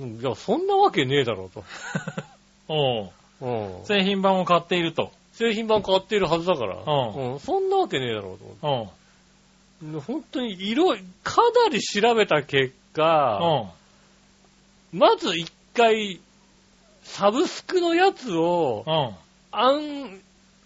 [0.00, 0.16] うん。
[0.16, 0.20] ん。
[0.20, 1.58] いや、そんなわけねえだろう
[2.68, 3.46] おうと。
[3.46, 3.84] うん。
[3.84, 5.12] 製品版を買っていると。
[5.32, 7.40] 製品版変わっているはずだから、うんうん。
[7.40, 8.92] そんなわけねえだろうと思って。
[9.82, 10.00] うん。
[10.00, 13.70] 本当に色、かなり調べた結果、
[14.92, 14.98] うん。
[14.98, 16.20] まず一回、
[17.06, 19.14] サブスクのやつをうん。
[19.52, 20.20] アン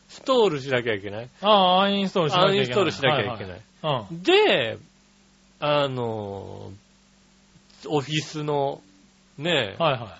[0.08, 1.28] ストールしなきゃいけない？
[1.42, 2.56] ああ、アンインストールしなきゃいけない。
[2.56, 3.52] アンインストールしなきゃいけない。
[3.52, 4.24] はいはい。
[4.24, 4.78] で、
[5.60, 6.72] あの、
[7.86, 8.80] オフィスの
[9.38, 10.18] ねうん。、はいは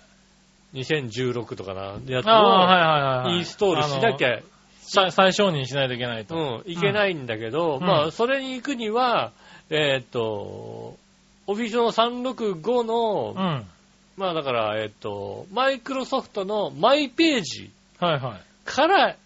[0.72, 0.78] い。
[0.82, 3.30] 2016とかな、やつを。
[3.30, 4.42] インストールしなきあゃ、の
[4.82, 6.62] 再再承認しないといけないと。
[6.64, 9.32] うん、いけないんだけど、うんまあ、それに行くには、
[9.68, 10.96] えーっと、
[11.46, 13.66] オフィスの365の、うん。
[14.20, 18.40] まあだから、えーっと、マイクロソフトのマイページはいはい。
[18.66, 19.16] から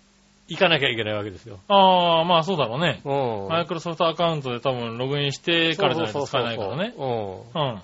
[0.46, 1.58] 行かなきゃいけないわけですよ。
[1.66, 3.00] ああ、まあそうだろうね。
[3.04, 3.48] うん。
[3.48, 6.94] マイクロソフトアカウントで多分ログインしてからじゃないと使えないからね。
[6.96, 7.60] そうん。
[7.60, 7.74] うん。
[7.74, 7.82] だ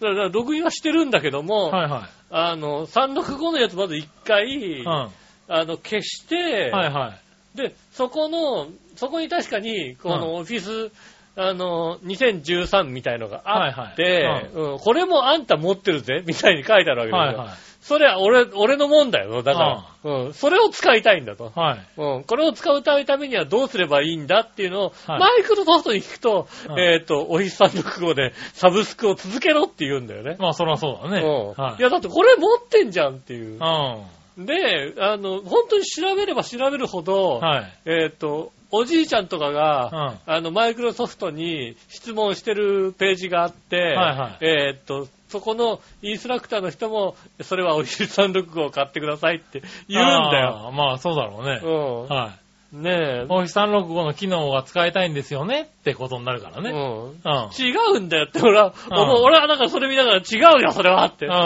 [0.00, 4.82] から、ログインはしてるんだけども、はいはあの、365のやつまず一回、い。
[4.82, 4.86] うん。
[4.86, 5.08] は
[5.48, 7.14] あの、消して、いは
[7.54, 7.56] い。
[7.56, 10.92] で、そこの、そこに確かに、こうのオフィス
[11.36, 17.16] あの、2013みたいのがあって、はいはいうん、これもあんた持ってるぜ、みたいに書いてあるわけですよ。
[17.16, 17.56] はいはい。
[17.84, 20.10] それは俺、俺のもんだよ、だから。
[20.10, 20.32] うん。
[20.32, 21.52] それを使いたいんだと。
[21.54, 22.00] はい。
[22.00, 22.24] うん。
[22.24, 30.36] これを使うためにはどうすればいいんだっていうのを、はいマイクロソフトに聞くと、うんえっ、と、お日さんの国語でサブスクを続けろって言うんだよね。
[30.38, 31.20] まあ、そらそうだね。
[31.20, 31.62] うん。
[31.62, 33.58] はいいや、だってこれ持ってんじゃんっていう。
[33.60, 34.46] うん。
[34.46, 37.72] で、あの、本当に調べれば調べるほど、はい。
[37.84, 50.66] えっ、と、おじいちゃんとかが、あの、マイクロソフトに質問してるページがあって、はいはいえっ、と、そこのインストラクターの人も、それはお日さん録を買ってくださいって言うんだよ。
[50.66, 50.72] あー。
[50.72, 51.60] まあ、そうだろうね。
[51.62, 52.08] うん。
[52.08, 52.44] はい。
[52.76, 53.26] ねえ。
[53.28, 56.70] オフィス365の機能が使いたいんですよねってことになるからね。
[56.70, 57.10] うん。
[57.10, 57.14] うん。
[57.56, 61.26] 違うんだよって、俺は、うん俺はなんかそれ見ながら違うよ、それはって。
[61.26, 61.28] う。
[61.28, 61.38] うんん。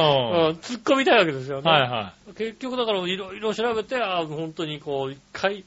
[0.61, 1.71] 突っ込みたいわけですよね。
[1.71, 5.65] はいは結局だからいろいろ調べて、あ本当にこう、一回、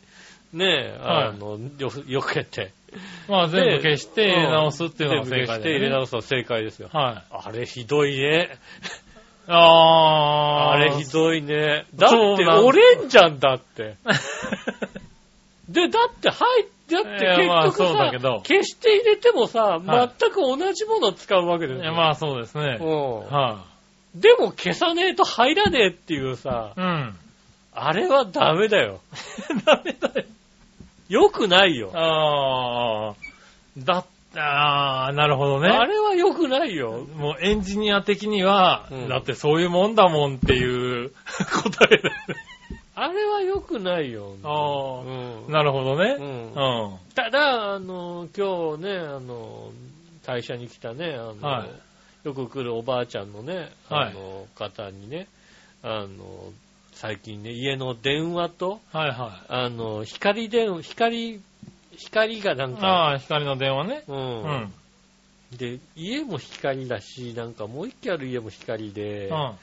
[0.53, 2.71] ねえ、はいあの、よ、よけて。
[2.93, 3.31] い。
[3.31, 5.69] まあ、全部消して入れ直すっていうのが正全部消して。
[5.69, 6.89] 入れ直すのは正解ですよ。
[6.91, 7.35] はい。
[7.47, 8.57] あれひどいね。
[9.47, 10.71] あー。
[10.71, 11.85] あれひどいね。
[11.95, 13.95] だって折れんじゃんだって。
[15.69, 21.83] で、だって入って、だって結局そうださけど、消して入れてもさ、はい全く同じものを使うわけですよ。
[21.83, 22.77] いやまあ、そうですね。
[22.81, 23.63] うんは
[24.13, 26.79] でも消さねえと入らねえっていうさ、い。
[26.81, 27.15] うん。
[27.73, 28.99] あれはダメだよ。
[29.65, 30.25] ダメだよ。
[31.11, 31.91] よくないよ。
[31.93, 33.85] あー。
[33.85, 35.67] だあー、なるほどね。
[35.67, 37.05] あれはよくないよ。
[37.17, 41.11] もうエンジニア的には、うんだってそういうもんだもんっていう
[41.63, 42.35] 答えだよね。
[42.95, 44.35] あれはよくないよ。
[44.43, 45.51] あうんー。
[45.51, 46.15] なるほどね。
[46.17, 46.99] ううんん。
[47.13, 49.71] ただ、あの、今日ね、あの、
[50.25, 51.69] 会社に来たね、あの、はい
[52.23, 55.27] よく来るおばあちゃんのね、はいあの、方にね、
[55.81, 56.53] あの、
[57.01, 59.45] 最近ね、家の電話と、はいはい。
[59.47, 61.41] あの、光電話、光、
[61.97, 64.03] 光がなんか、ああ、光の電話ね。
[64.07, 64.13] う。
[64.13, 64.73] うんん。
[65.57, 69.53] で、家も光だし、なんかもう一軒ある家も光で、うん。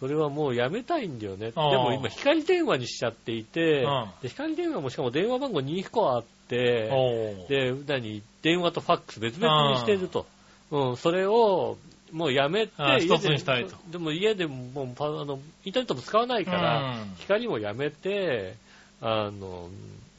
[0.00, 1.50] それはもうやめたいんだよね。
[1.50, 7.48] であーも今光電話にしちゃっていて、うんで光電話もしかも電話番号2個あって、おー。
[7.48, 10.24] で、何、電話とファックス別々にしてると。
[10.70, 11.76] うん、それを、
[12.16, 18.54] もうやめて一つにしたいとでも家でももうパあの、インターネットも使わないから、うん光もやめて、
[19.02, 19.68] あの、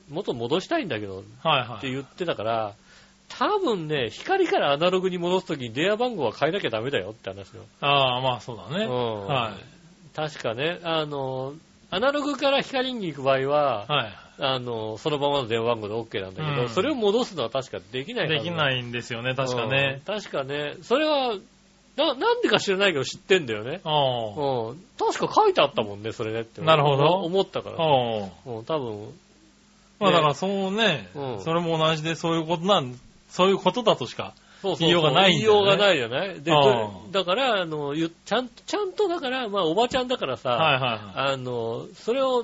[0.09, 1.77] 元戻したいんだけど、はいはい。
[1.79, 2.73] って言ってたから、
[3.29, 7.63] 多分ね、光からアナログに戻すときに電話番号は変えなきゃダメだよって話よ。
[7.81, 8.85] ああ、まあそうだね。
[8.85, 10.15] うんはい。
[10.15, 11.53] 確かね、あの、
[11.89, 14.13] アナログから光に行く場合は、はい。
[14.39, 20.01] あの、そのままの電話番号で OK なんだけど、うんそれを戻すのは確かできないできないんですよね、確かね。
[20.07, 21.35] うん確かね、それは、
[21.97, 23.81] な、なんでか知らないけど知ってんだよね。
[23.83, 24.83] うん。
[24.99, 26.61] 確か書いてあったもんね、それねって。
[26.61, 27.75] なるほど思ったから。
[27.75, 29.13] うん、多分、
[29.99, 32.97] まあだからそうねうん、それも同じでそういうことなん、
[33.29, 34.33] そういうことだとしか。
[34.79, 36.39] 言いようがないんだよね言いようがないよね。
[36.39, 36.51] で、
[37.11, 41.33] だから、あの、ゆちゃん、ちゃんとだから、まあ、おばちゃんだからさ、はいはいはい。
[41.33, 42.43] あの、それを、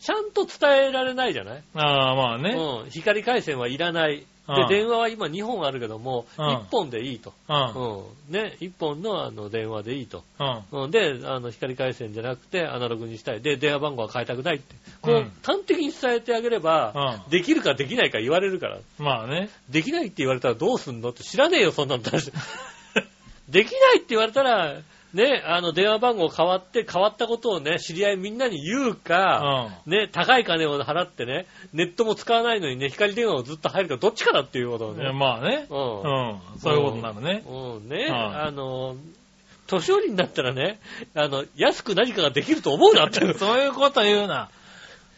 [0.00, 1.62] ちゃんと伝えられないじゃない？
[1.76, 2.50] ああ、まあね。
[2.50, 2.90] うん。
[2.90, 4.24] 光回線はいらない。
[4.48, 7.32] で、うん電話は今2本あるけども、うん1本でいいと。
[7.48, 7.56] うん。
[7.56, 8.32] うん。
[8.32, 10.24] ね、1本のあの電話でいいと。
[10.72, 10.82] うん。
[10.84, 10.90] うん。
[10.90, 13.40] で、あの、光回線じゃなくてアナログにしたい。
[13.40, 14.74] で、電話番号は変えたくないって。
[15.00, 17.30] こう、うん端的に伝えてあげれば、うん。
[17.30, 18.78] できるかできないか言われるから。
[18.98, 19.48] まあね。
[19.70, 22.02] できないって言われたらどうすんのって知らねえよ、そんなの。
[23.48, 24.76] できないって言われたら、
[25.14, 29.90] ね、あの、電話番号変わって、変わったことをね、知り合いみんなに言ううか、ん。
[29.90, 35.18] ね、高い金を払ってね、ネットも使わないのにね、光電話をずっと入るか、どっちかだっていうことをいやね。
[35.18, 35.66] まあね。
[35.68, 35.74] う。
[35.74, 36.58] うんん。
[36.58, 37.42] そういうことになるね。
[37.46, 38.08] うん、ね、はい
[38.48, 38.96] あの、
[39.66, 40.80] 年寄りになったらね、
[41.14, 43.20] あの、安く何かができると思うなって。
[43.34, 44.48] そういうこと言うな。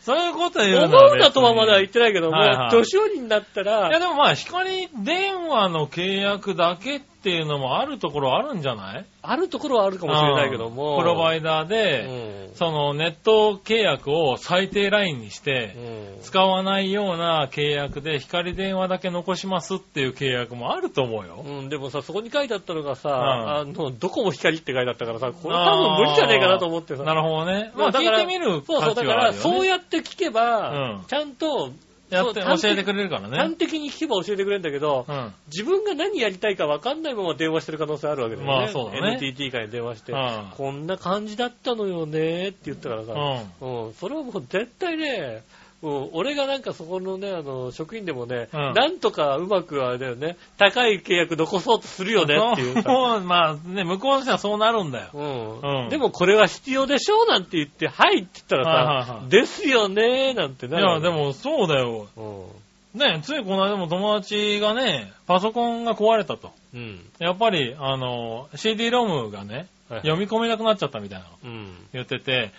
[0.00, 0.84] そういうこと言うな。
[0.86, 9.04] 思うなとはまだ言ってないけども、はいはい年寄りになったいやら、でもまあ、光電話の契約だけっていうのもあるところあるんじゃない？
[9.22, 15.74] あるところはあるかもしれないけども、うんプロバイダーうで、んそのネット契約を最低ラインにして、
[16.18, 21.44] うん使わないような契約で光電話だけ残しますっていう契約もあると思うよ。
[21.46, 27.02] うん、でもさ、そこに書いてあったのがさ、んあの、どこも光って書いてあったからさ、これ多分無理じゃねえかなと思ってさ。
[27.02, 27.72] なるほどね。
[27.76, 29.32] まあ聞いてみるそうそう、だから。
[29.32, 31.70] そうやって聞けば、うんちゃんと、
[32.10, 33.56] やってそう教えてくれるから端ね。
[33.56, 35.32] 的に聞けば教えてくれるんだけど、うん。
[35.46, 38.54] 自分が何やりたいか分かんないまま電話してる可能性あるわけだよね。
[38.54, 43.86] まあそうだね NTT 会に電話して、うんこんな感じだったのよねって言ったからさ、うん。
[43.86, 45.42] うん、それはもう絶対ね、
[45.84, 52.82] うん、俺がなんかそこのね、あの、職員でもね、うんなんとかうまくあれだよね、高い契約残そうとするよねっていうさ。
[52.82, 55.10] そう まあね、向こうとしてはそうなるんだよ。
[55.12, 62.08] うんうんでもこれは必要でしょうなんて言って、はいって言ったらさ、はいはいはいですよねーなんてなるいや、で、もそうだよ。
[62.16, 62.64] うん
[62.94, 66.52] ね、ついこの間も友達がね、パソコンが壊れたと。
[66.72, 67.00] うん。
[67.18, 71.74] やっぱり、あの、CD ロムがね、はい読み込めなくなっちゃったみたいなのうん。
[71.92, 72.52] 言ってて、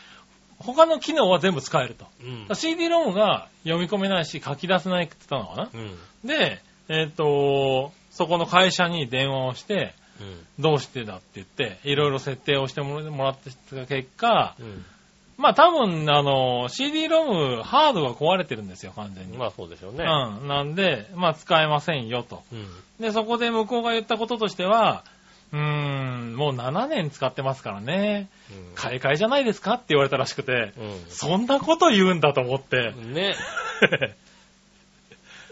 [0.65, 2.05] 他の機能は全部使えると。
[2.49, 2.55] うん。
[2.55, 6.27] CD ロムが読み込めないし書き出せないって言ったのかなうん。
[6.27, 10.45] で、えっ、と、そこの会社に電話をして、うん。
[10.59, 14.85] どうしてだって言って、いろいろ設定をしてもらってた結果、うん。
[15.37, 19.37] まあ多分、あの、CD ロム、ハードが壊れてるんですよ、完全に。
[19.37, 20.05] まあそうでしょうね。
[20.05, 20.47] うん。
[20.47, 22.43] なんで、まあ使えませんよと。
[22.53, 22.67] うん。
[22.99, 25.03] で、そこで向こうが言ったこととしては、
[25.55, 25.61] うー
[26.33, 28.27] ん、もう7年使ってますからね。
[28.75, 30.71] 買い替えじゃないですかって言われたらしくて、う
[31.07, 32.91] そんなこと言うんだと思って。
[32.91, 33.13] ん。
[33.13, 33.35] ね。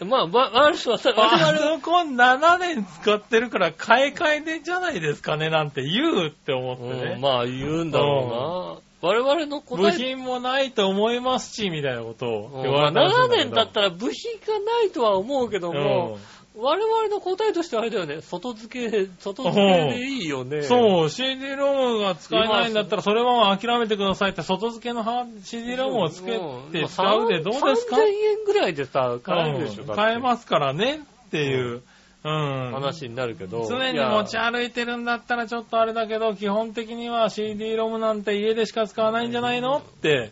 [0.03, 7.17] まあ、まあ、ある人はさ、パ我々ソコン7年使ってるから買い替えでじゃないですかねなんて言うって思ってうんね。
[7.21, 9.09] まあ言うんだろうな。
[9.09, 16.17] 我々の答え部品もないと思いますし、みたいなことをうん言われたらしいん7だけど年だったら部品がないとは思うけども、
[16.55, 18.21] 我々の答えとしてはあれだよね。
[18.21, 20.57] 外付け、外付けでいいよね。
[20.57, 26.39] うんそう、CD ロムが使えないんだったら、それは諦めてくださいって、外付けのハ CD ロムをつけ
[26.71, 29.83] て使うでどうですか？3000円ぐらいでさ、買えるでしょ。
[29.83, 30.19] うん買えす。
[30.21, 31.81] ますからねっていう、
[32.23, 32.71] うん。
[32.71, 33.67] 話になるけど。
[33.67, 40.31] 常にいや持ち歩いてるんだったらちょっとあれだけど、基本的には CD ロムなんて家でしか使わないんじゃないのって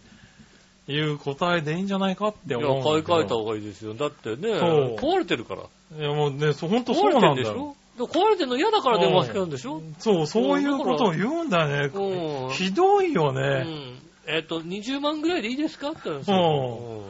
[0.88, 3.08] いう答えでいいんじゃないかっていや、思うんだけど。
[3.08, 3.96] 買い替えた方がいいですよ。
[3.96, 4.54] だってね、
[5.00, 5.64] 壊れてるから。
[5.98, 7.34] いやもうね、そほんとそうなんだよ。
[7.36, 7.76] るでしょ？
[7.98, 9.82] で壊れてるの嫌だから電話してるんでしょ？
[10.00, 12.48] そう、そういうことを言うんだようね。
[12.48, 12.50] ん。
[12.52, 13.64] ひどいようね。
[13.64, 14.00] ん。
[14.28, 15.90] えっと、20万ぐらいでいいですか？
[15.90, 17.02] って言ったんですうよ。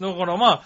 [0.00, 0.62] だからまあ、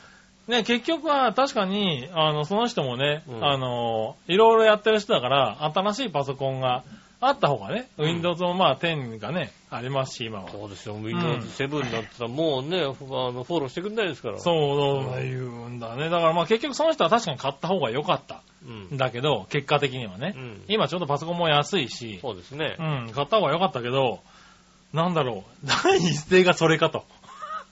[0.51, 6.83] ね、結局は確かに、あの、その人もね、うんあの、いろいろやってる人だから、新しいパソコンが
[7.23, 10.49] あった方がね、うん Windows もまあ10がね、ありますし、今は。
[10.51, 10.95] そうですよ。
[10.95, 14.39] Windows 7になったらもうね、あのフォローしてくんないですから。
[14.39, 14.51] そ
[15.13, 16.09] う言うんだね。
[16.09, 18.41] だからまあ結局その人は確かに買った方が良かった。
[18.67, 20.35] うんんだけど、結果的にはね。
[20.37, 22.83] うん今ちょっとパソコンも安いし、そうですねう。
[22.83, 24.21] ん、買った方が良かったけど、
[24.95, 27.05] なんだろう、第一声がそれかと。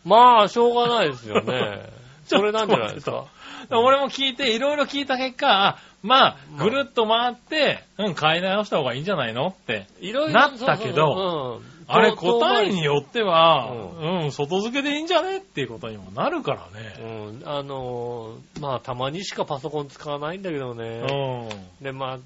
[0.04, 1.90] まあ、しょうがないですよね。
[2.26, 3.24] それなんじゃないですか？
[3.70, 9.86] 俺も聞いて、いろいろ聞いた結果、あまあ、まあぐるっと回って、うん、買い直した方がいいんじゃないのって。
[10.00, 10.34] いろいろ。
[10.34, 17.40] なったけどあれ、遠答えによっては、ううん、外付けでいいんじゃねっていうことにもなるからうね。
[17.40, 21.00] ん、あのーまあ、たまにしかパソコン使わないんだけどうね。
[21.00, 21.48] ん。
[21.82, 22.18] で、まあ、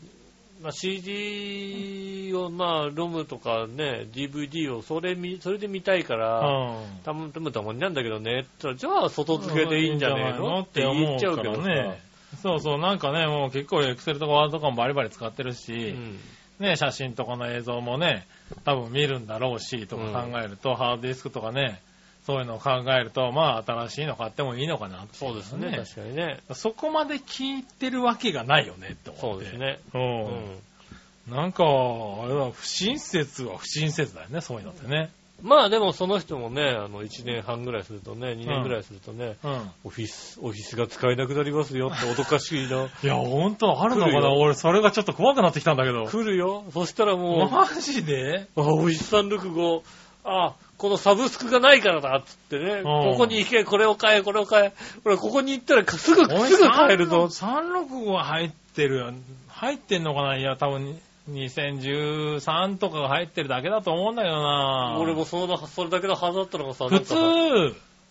[0.63, 6.99] まあ、CD を、まあ、ロムとかね、DVD をそれ見、それで見たいから、うん。
[7.05, 10.61] たまたまたまになんだけどね、って言ったらじゃあ外付けでいいんじゃねえの？
[10.61, 11.63] って言っちゃうけどさ。
[11.63, 12.01] ね。
[12.41, 16.19] そうそう、なんかね、もう結構エクセルとかワードとかもバリバリ使ってるし、うん
[16.61, 18.27] ね、写真とかの映像もね、
[18.65, 21.81] 多分見るんだろうし、とか考えると、ハードディスクとかね、
[22.27, 26.39] そういうのを考えると、まあ、新しいの買ってもいいのかなそうですね、確かにね。
[26.53, 29.21] そこまで聞いてるわけがないよねって思って。
[29.21, 29.59] そうです。
[29.59, 29.81] ね。
[29.95, 29.99] う。
[29.99, 31.37] うんん。
[31.37, 35.11] なんか、あれは不親切は不親切だよね、そういうのってね。
[35.43, 39.71] まあでもその人もね、あの、1年半ぐらいするとね、2年ぐらいするとね、うん。
[39.85, 42.85] オフィス、オフィスが使えなくなりますよって脅かしいな。
[43.03, 46.07] いや、ほんとあるのかな俺、それがちょっと怖くなってきたんだけど。
[46.07, 46.65] 来るよ。
[46.73, 48.47] そしたらもう、マジで？
[48.57, 49.83] あ、オフィス365、
[50.25, 54.73] あ、このサブスクがないからだっつってね、ここに行け、これを買え、これを買え。
[55.05, 57.27] ほら、ここに行ったらすぐ、すぐ買えるぞ。
[57.27, 59.13] 365は入ってるよ。
[59.47, 67.15] 入ってんのかないや、多分、2013とかが入ってるだけだと思うんだけどな俺もその、それだけのはずだったのがさ、普通、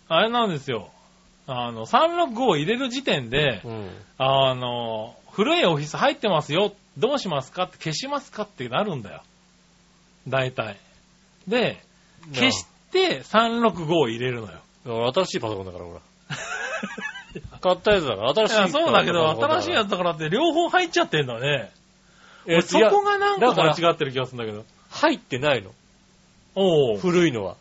[0.08, 0.88] あれなんですよ。
[1.46, 3.90] あの、365を入れる時点でう、ん。
[4.16, 6.72] あの、古いオフィス入ってますよ。
[6.96, 9.20] どうしますかって消しますかってなるんだよ。
[10.26, 10.78] 大体。
[11.46, 11.82] で、
[12.32, 15.12] 消して365を入れるのよ。
[15.12, 16.00] 新しいパソコンだから、ほら。
[17.60, 18.54] 買ったやつだから、新しい。
[18.54, 19.88] いや、そうだけど、新しいやつ。
[19.88, 21.70] つだからって両方入っちゃってんだね。
[22.46, 24.64] え俺そこがなんか間違ってる気がするんだけど。
[24.90, 25.70] 入ってないの。
[26.54, 26.98] おお。
[26.98, 27.56] 古いのは。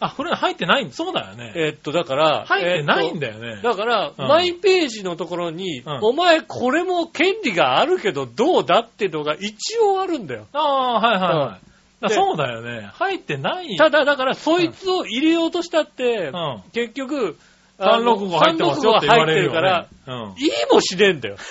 [0.00, 1.52] あ、古い入ってないんそうだよね。
[1.56, 3.28] えっと、だから、入ってないんだ。
[3.28, 3.62] だよね。
[3.62, 10.46] だから、うんマイページのところに、うんお前これも権利があるけどどうだってのが一応あるんだよ。
[10.52, 11.48] ああ、はいはいはい。
[11.48, 11.64] だで
[12.08, 12.90] そうだよね。
[12.94, 13.76] 入ってない。
[13.76, 16.62] ただ、だから、そいつを入れようとしたって、うん。
[16.72, 17.36] 結局、
[17.78, 19.58] あの365入ってますよって言われるよ、ね。
[19.58, 20.34] 365入ってるから、うん。
[20.38, 21.36] いいもしねえんだよ。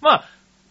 [0.00, 0.24] まあ、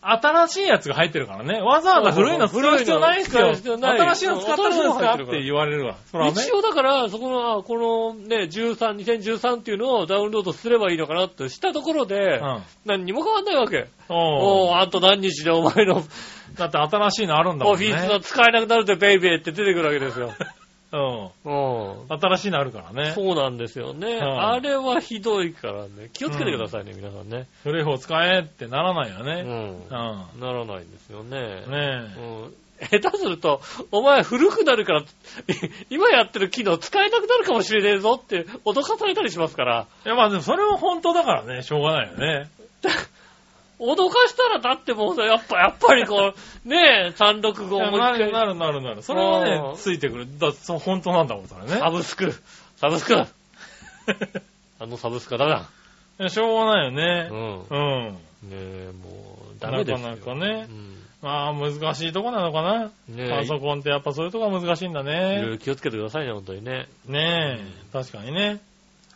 [0.05, 1.61] 新しいやつが入ってるからね。
[1.61, 3.41] わざわざ古いの使う必要ないっすよ。
[3.41, 5.95] 古いの使う必要ない新しいの使ってるんですかってるからって言われるわ。
[6.29, 12.63] 一応だから、そこの、あこのね、13、2013っていうのをダウンロードすればいいのかなってしたところで、うん。
[12.85, 13.87] 何にも変わんないわけ。
[14.09, 16.03] おあと何日でお前の
[16.55, 17.91] だって新しいのあるんだもんね。
[17.91, 20.33] オフィスが使えなくなるぜ、ベイベーって出てくるわけですよ。
[20.93, 21.29] うん。
[21.43, 22.19] うん。
[22.19, 23.13] 新しいのあるからね。
[23.13, 24.17] そうなんですよね。
[24.17, 26.09] うんあれはひどいからね。
[26.13, 27.47] 気をつけてくださいね、皆さんね。
[27.63, 29.41] 古い方使えってならないようね。
[29.41, 29.45] ん。
[29.45, 29.89] うん。
[29.89, 31.65] ならないんですよね。
[31.67, 32.53] ねうん。
[32.79, 35.03] 下手すると、お前古くなるから、
[35.89, 40.09] 今やってる機能使えなくなるかもしれねえぞって脅かされたりしますから、え。
[40.09, 42.49] いや、まあでもそれは本当だからね、しょうがないよね。
[43.83, 46.33] 脅かしたらだってもうさ、やっぱ、やっぱりこう、
[46.67, 49.01] ねえ、365いやもう一回、なるなるなるなる。
[49.03, 50.27] それはうねん、ついてくる。
[50.39, 51.77] だそう本当なんだもん、それね。
[51.79, 52.33] サブスク、
[52.77, 53.15] サブスク、
[54.79, 55.69] あのサブスクはダメだ。
[56.19, 57.29] いやしょうがないようね。
[57.29, 57.65] ん。
[57.69, 58.13] うん。
[58.13, 60.09] ねえ、もう、ダメですよ。
[60.09, 62.83] なかなかねうんまあ、難しいとこなのかな。
[62.83, 65.57] ねえ、パソコンってやっぱそういうとこが難しいんだいろいろね。
[65.57, 66.87] 気をつけてくださいね、本当にね。
[67.07, 68.59] ねえ、確かにね。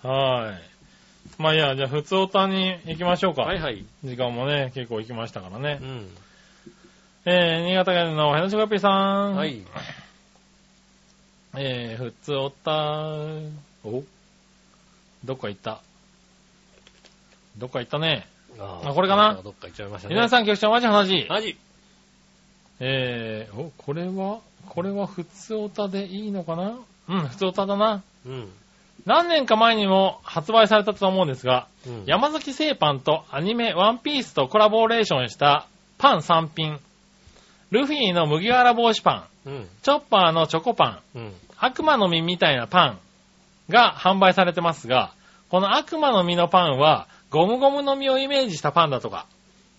[0.02, 0.77] はい。
[1.38, 3.44] まあいいや、じゃあ普通おたに行きましょうか。
[3.44, 3.86] はいはい。
[4.04, 5.86] 時間もね、結構行きましたからねう。
[5.86, 6.08] ん。
[7.26, 9.36] えー、新潟県のヘナチョコピーさん。
[9.36, 9.62] はい。
[11.56, 12.96] えー、普通おた、
[13.84, 14.04] お？
[15.26, 15.82] どっか行った。
[17.58, 18.28] どっか行ったね。
[18.60, 19.36] ああこれかな？
[19.44, 20.16] どっか行っちゃいましたね。
[20.16, 21.28] 皆さん局長マジ話。
[21.30, 21.58] マジ
[22.80, 24.40] えー、お、これは？
[24.70, 26.78] これは普通おたでいいのかな？
[27.10, 28.04] うん、普通おただな。
[28.26, 28.50] うん。
[29.06, 32.04] 何年か前にも発売されたと思うんですが、うん。
[32.06, 35.68] 山崎製パンとアニメワンピースとコラボレーションした
[35.98, 36.80] パン3品。
[37.72, 39.68] ルフィの麦わら帽子パン、うん。
[39.82, 41.34] チョッパーのチョコパン、うん。
[41.58, 43.00] 悪魔の実みたいなパン
[43.70, 45.12] が販売されてますが、
[45.50, 49.26] この悪魔の実のパンはゴムゴムの実をイメージしたパンだとか。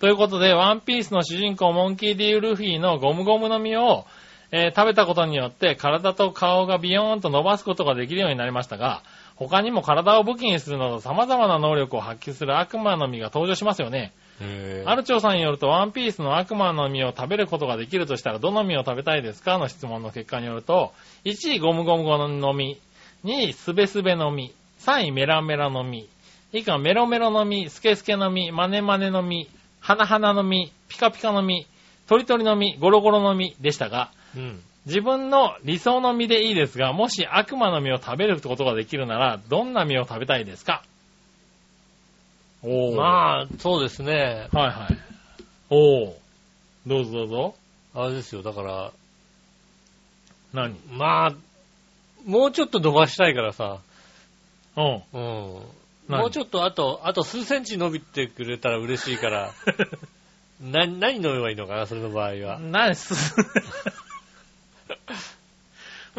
[0.00, 4.06] ということで、ワンピースの主人公モンキー・ディ・ルフィのゴムゴムの実を、
[4.50, 9.02] えー食べたことによって体と顔がビヨーンと伸ばすことができるようになりましたが、
[9.36, 14.12] 他にも体を武器にするなど様々な能力を発揮する悪魔の実が登場しますよね。
[14.86, 19.58] ある調査によると、ワンピースの悪魔の実を食べることができるとしたら、どの実を食べたいですか？
[19.58, 20.92] の質問の結果によると、
[21.24, 22.04] 1位ゴムゴム
[22.38, 22.78] の実、
[23.24, 26.08] 2位スベスベの実、3位メラメラの実、
[26.52, 29.48] 以下メロメロの実、スケスケの実、マネマネの実、
[29.80, 31.66] 花花の実、ピカピカの実、
[32.08, 34.62] トリトリの実、ゴロゴロの実でしたが、うん。
[34.86, 40.82] 自分の理想の実でいいですが、もし悪魔の実を食べることができるなら、どんな実を食べたいですか？
[42.62, 42.96] おー。
[42.96, 44.48] まあ、そうですね。
[44.52, 44.98] はいはい。
[45.70, 46.12] おー。
[46.86, 47.54] どうぞどうぞ。
[47.94, 48.92] あれですよ、だから、
[50.54, 50.74] 何？
[50.90, 51.34] まあ、
[52.24, 53.78] もうちょっと伸ばしたいからさ、
[54.76, 55.02] うん。
[55.12, 55.62] うん。
[56.08, 56.20] 何？
[56.22, 59.52] もうちょっとあと、あと数センチ伸びてくれたら嬉しいから、
[60.62, 62.58] な、何飲めばいいのかな、それの場合は。
[62.58, 63.34] 何す、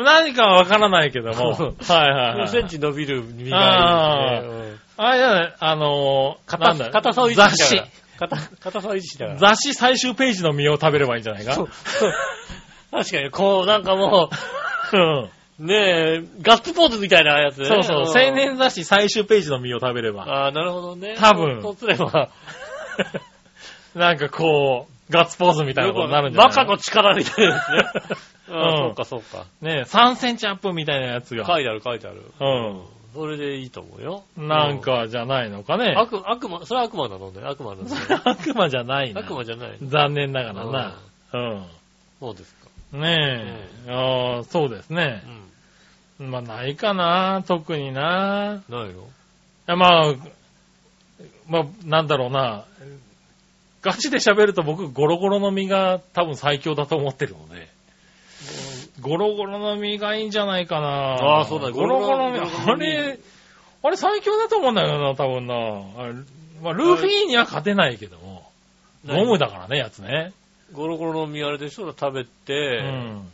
[0.04, 1.52] 何かはわからないけども。
[1.52, 2.48] はいはいはい。
[2.48, 4.80] 数センチ伸びる実がいいですね。
[4.98, 8.28] あれじゃない、あの硬硬さを維持雑誌しながら。。
[8.28, 9.40] 硬硬さを維持しながら。
[9.40, 11.54] 雑誌最終ページの実を食べればいいんじゃないか？
[11.54, 11.70] そう
[12.92, 14.30] 確かに、こう、なんかも
[14.92, 15.76] うね
[16.22, 17.66] え、ガッツポーズみたいなやつね。
[17.68, 18.02] そうそう。
[18.04, 20.24] ん青年雑誌最終ページの実を食べれば。
[20.24, 21.16] ああ、なるほどね。
[21.18, 22.30] 多分そうすれば、
[23.94, 28.16] なんかこう、ガッツポーズみたいなことになるんじゃないバカの力みたいなやつね。
[28.50, 29.46] うんそうか、そうか。
[29.62, 31.46] ね3センチアップみたいなやつが。
[31.46, 32.32] 書いてある、書いてある。
[32.40, 32.82] うん。
[33.14, 34.24] それでいいと思うよ。
[34.38, 35.94] なんかじゃないのかね。
[35.96, 37.42] 悪、悪魔、それは悪魔なのね。
[37.44, 37.96] 悪魔なのね。
[38.24, 39.22] 悪魔じゃないな。
[39.22, 39.78] 悪魔じゃない。
[39.82, 40.96] 残念ながらな。
[41.34, 41.66] うん。
[42.20, 42.98] そうですか。
[42.98, 43.92] ねえ。
[43.92, 45.24] ああ、そうですね
[46.20, 46.24] う。
[46.24, 46.32] ん。
[46.32, 48.62] まあ、ないかな、特にな。
[48.68, 49.08] いないよ。
[49.70, 50.14] や、まあ、
[51.48, 52.66] まあ、なんだろうな。
[53.82, 57.70] ガチで喋ると僕、ゴロゴロの実が多分最強だと思ってるので。
[59.02, 60.88] ゴロゴロの実がいいんじゃないかな。
[60.88, 62.72] ああそうだゴロゴロの実。
[62.72, 63.20] あれ、
[63.84, 65.56] あれ最強だと思うんだよな、多分な。
[65.56, 66.14] あれ
[66.62, 68.50] まあ、ルフィには勝てないけども。
[69.08, 70.34] ゴムだからね、やつね。
[70.74, 71.88] ゴロゴロの実あれでしょ？
[71.98, 73.26] 食べうて、ん。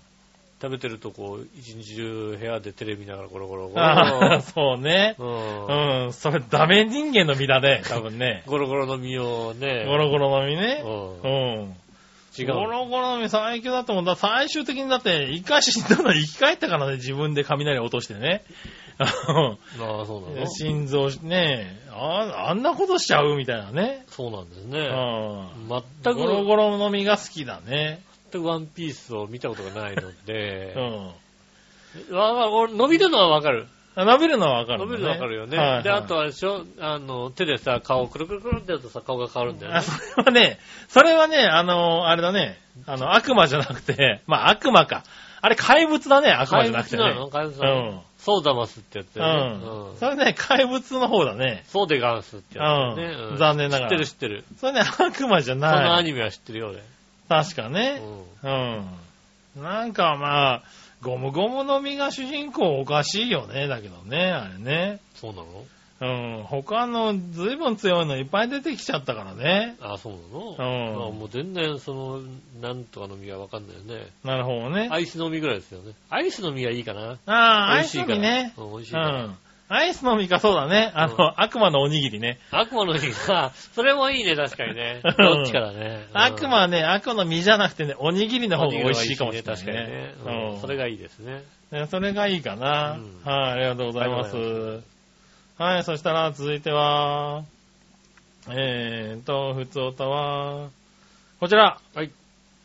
[0.62, 5.16] 食べてるとこう、一日中部屋でテレビ見ながらゴロゴロゴロそうね。
[5.20, 6.06] うん。
[6.06, 8.44] うん、それダメ人間の実だね、多分ね。
[8.48, 9.86] ゴロゴロの実をね。
[9.86, 10.82] ゴロゴロの実ね。
[10.84, 10.88] う。
[10.88, 11.76] うんん。
[12.38, 12.54] 違う。
[12.54, 14.16] ゴロゴロの実最強だと思う。
[14.16, 18.44] 最終的にだって、一回死んだの生き返ったからね、自分で雷落としてね。
[18.98, 24.06] あ あ、そうなの 心臓ね、ああんなことしちゃうみたいなね。
[24.08, 24.88] そうなんですうね。
[24.88, 25.68] ん。
[26.04, 28.05] 全く、ゴロゴロの実が好きだね。
[28.32, 30.74] 全くワンピースを見たことがないのうで、
[32.12, 32.16] ん。
[32.16, 33.68] わわ俺伸びるのはわかる。
[33.98, 35.58] 伸びるのはわかる伸びるのはわかるよね。
[35.58, 36.66] はいはいで、あとはしょ？
[36.82, 39.82] あの、手でさ、顔をくるくるくるってやるとさ、顔が変わるんだよねあ、。
[39.82, 40.60] それはね、
[40.90, 45.04] それはね、あの、あれだね、あの、悪魔じゃなくて、 まあ悪魔か。
[45.42, 47.04] あれ怪物だね、悪魔じゃなくてね。
[47.04, 48.02] 怪物なの怪物うなのん。
[48.18, 49.58] ソーダマスってやつうだよね。
[49.58, 49.62] ん。
[49.62, 51.64] うんそれね、怪物の方だね。
[51.68, 53.28] ソーデガンスってやつだよね。
[53.30, 54.44] うん残念ながら知ってる知ってる。
[54.60, 56.04] それね、悪魔じゃそのアない。
[56.04, 56.82] ニメは知ってるよ、俺。
[57.28, 58.02] 確かね。
[58.44, 58.86] うん
[59.56, 59.64] うん。
[59.64, 60.64] なんかまあ、
[61.02, 65.00] ゴムゴムの実が主人公おかしいよね、だけどね、あれね。
[65.16, 65.66] そうなの？
[65.98, 66.06] う
[66.42, 69.78] ん、他の随分強いのいっぱい出てきちゃったからね。
[69.80, 70.14] あ、そう
[70.60, 72.22] なうんのあもう全然、その、
[72.62, 74.08] なんとかの実はわかんないよね。
[74.26, 74.90] なるほどね。
[74.92, 75.94] アイスの実ぐらいですよね。
[76.10, 77.18] アイスの実はいいかな。
[77.26, 78.54] ああ、アイスの実ね。
[78.58, 79.24] うん美味しいうから。
[79.24, 79.38] ん。
[79.68, 80.92] アイスの実か、そうだね。
[80.94, 82.40] あの、うん悪魔のおにぎりね。
[82.52, 85.02] 悪魔の実が、それもいいね、確かにね。
[85.18, 86.06] どっちからね。
[86.14, 90.14] うん悪魔はね、悪魔の実じゃなくてね、おにぎりの方が美味しいかもしれない確かにねね。。
[90.54, 91.44] うんそれがいいですね。
[91.72, 92.94] ねそれがいいかな。
[92.94, 94.84] うんはい、ありがとうございます。
[95.58, 97.44] はい、そしたら続いては、
[98.50, 100.70] えーと、ふつおたは、
[101.40, 101.80] こちら。
[101.96, 102.12] はい。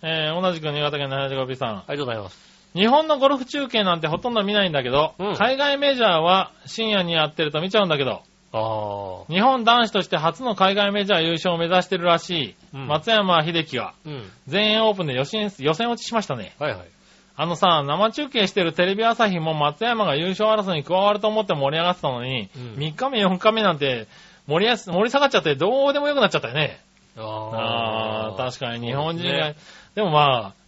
[0.02, 1.76] えー、同じく新潟県の 75P さん。
[1.78, 2.49] ありがとうございます。
[2.74, 9.32] 日本のゴルフ中継なんてほとんど見ないんだけど、うん海外メジャーは深夜にやってると見ちゃうんだけど、ああ。
[9.32, 14.30] 日本男子として初の海外メジャー優勝を目指してるらしい、うん松山秀樹がうん。
[14.46, 16.54] 全英オープンで予選予選落ちしましたね。
[16.58, 16.88] はいはい。
[17.36, 24.08] あのさ、生中継してるテレビ朝日も松山が優勝争いに加わると思って盛り上がってたのに、うん3日目4日目なんて
[24.46, 26.80] 盛りやす盛り下がっちゃってどうでもよくなっちゃったよね。
[27.16, 29.56] ああ確かに日本人が、そうね
[29.94, 30.59] でもまあ、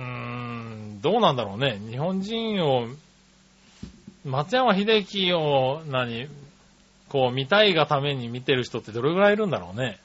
[0.00, 1.78] うーん、どうなんだろうね。
[1.90, 2.88] 日本人を、
[4.24, 6.28] 松山秀樹を、何、
[7.08, 9.98] こう見たいがために見てる人ってどれぐらいいるんだろうね。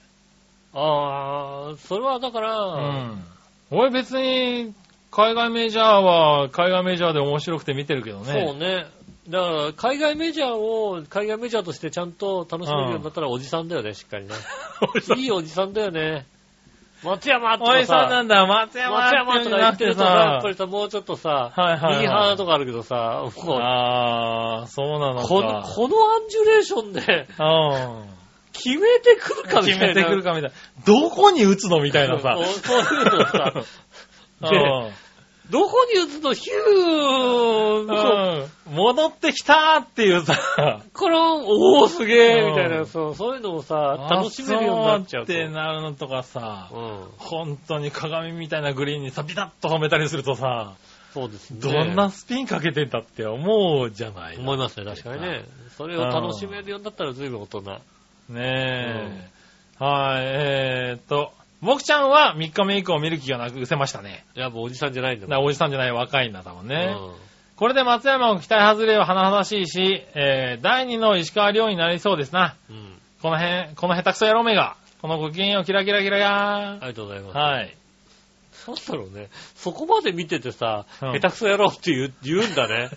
[0.73, 3.23] ああ、それはだから、うん。
[3.71, 4.73] 俺別に、
[5.11, 8.25] 海外メジャーは海外メジャーで面白くて見てるけどね。
[8.25, 8.85] そうね。
[9.29, 14.33] だから、海外メジャーを、海外メジャーとしてちゃんと楽しめるようになったらおじさんだよね、しっかりね。
[15.17, 16.25] いいおじさんだよね。
[17.05, 20.65] 松山とおいかさ、さんなんだ、松山松山とか言ってるとさ、やっぱりさ。
[20.65, 25.27] さ、もうちょっとさ、はいはいはいミーハーなとこあるけどさ、もう、ああ、そうなのか。
[25.27, 27.43] この、このアンジュレーションでう
[28.03, 28.15] ん。
[28.51, 29.87] 決めてくるかみたいな。
[29.87, 30.55] 決めてくるかみたいな。
[30.85, 32.35] どこに打つのみたいなさ。
[32.63, 33.53] そういうのさ、
[34.41, 34.45] う
[34.89, 35.04] ん
[35.49, 47.03] どこに打つのヒューうん戻ってきたっていうさ、この、おーすげうんーみたいな、そうそういうのをさ、楽しめるようになっちゃうってなるのとかさ、うん。
[47.17, 50.73] 本当に鏡みたいなグリーンにさ、ビタッと止めたりするとさ、
[51.13, 51.59] そうですね。
[51.61, 54.37] どんなスピンかけてんだって思うじゃない。
[54.37, 55.45] 思いますね、確かにね。
[55.77, 57.61] それを楽しめるようになったら随分大人。
[57.61, 57.79] ね
[58.35, 59.29] え。
[59.77, 61.31] はい、えーっと、
[61.61, 64.25] 僕ちゃんは3日目以降見る気がなく失せましたね。
[64.35, 66.95] いや、もうおじさんじゃないんだだからおじさんじゃない若いんだ、多分ね。
[66.97, 67.25] うん
[67.55, 72.57] これで松山も期待外れは甚だしいし、えー、第2の石川遼になりそうですな。
[72.69, 72.99] うん。
[73.21, 77.37] この辺、この下手くそ野郎めが、このご機嫌をキラキラキラやありがとうございます。
[77.37, 77.77] はい。
[78.67, 79.29] なんだろうね。
[79.55, 82.89] そこまで見ててさ、うん下手くそやろうって言う言うんだね。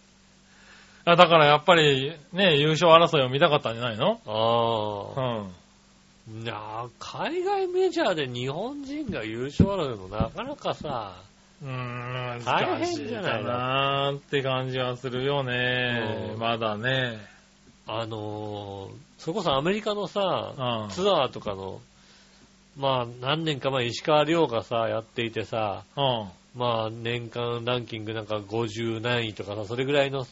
[1.04, 4.20] あだからやっぱり、ね、優勝争いを見たかったんじゃないの？
[4.24, 5.40] うああ。
[5.42, 5.52] ん。
[6.28, 11.14] いやー海外メジャーで日本人が優勝争いのなかなかさ、
[11.62, 16.32] うーん、大変じゃないかなーって感じはするよね。
[16.32, 17.18] うんまだね。
[17.86, 20.90] あのーそれこそアメリカのさ、うん。
[20.90, 21.80] ツアーとかの、
[22.76, 26.28] まあ何年か前石川遼がさ、やっていてさ、うん。
[26.54, 30.26] まあ年間ランキングなんか50何位とかさ、それぐらいの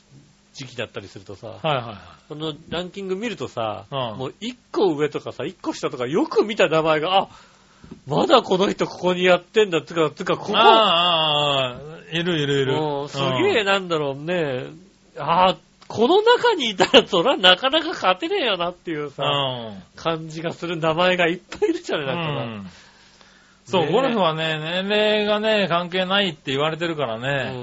[0.55, 1.97] 時期だったりするとさ、はいはいはい。
[2.29, 7.29] そのランキング見るとさ、うんもう1個上とかさ、1個下とかよく見た名前が、あ、
[8.07, 12.73] まだこの人ここにやってんだ、つか、つか、ここ、ああ、ああ、いるいるいる。
[12.77, 14.67] もうすげえなんだろうね、
[15.19, 15.57] あ
[15.89, 19.83] この中にいたらそらなかなか勝てねえよなっていううさ、ん。
[19.97, 22.71] 感じがする名前がいっぱいいるじゃない、うなんかん。
[23.67, 27.51] そう、ゴルフはね、年齢がね、関係ないって言われてるからな。
[27.51, 27.55] ね。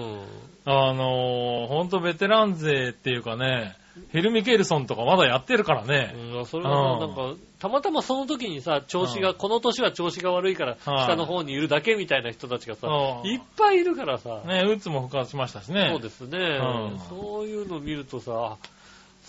[0.71, 3.75] あのー、ほんとベテラン勢っていうかね、
[4.09, 6.13] ヘルミケルソンとかまだやってるからうね。
[6.15, 6.37] ん。
[6.37, 15.89] うん、それはなんか、たまたまその時にさ、調子が、うんこの年は調子が悪いから、はい下の方にいるだけみたいな人たちがさ、うんいっぱいいるからさ、ね、打つも復活しましたしね。
[15.91, 18.57] そうですね、うんそういうの見るとさ、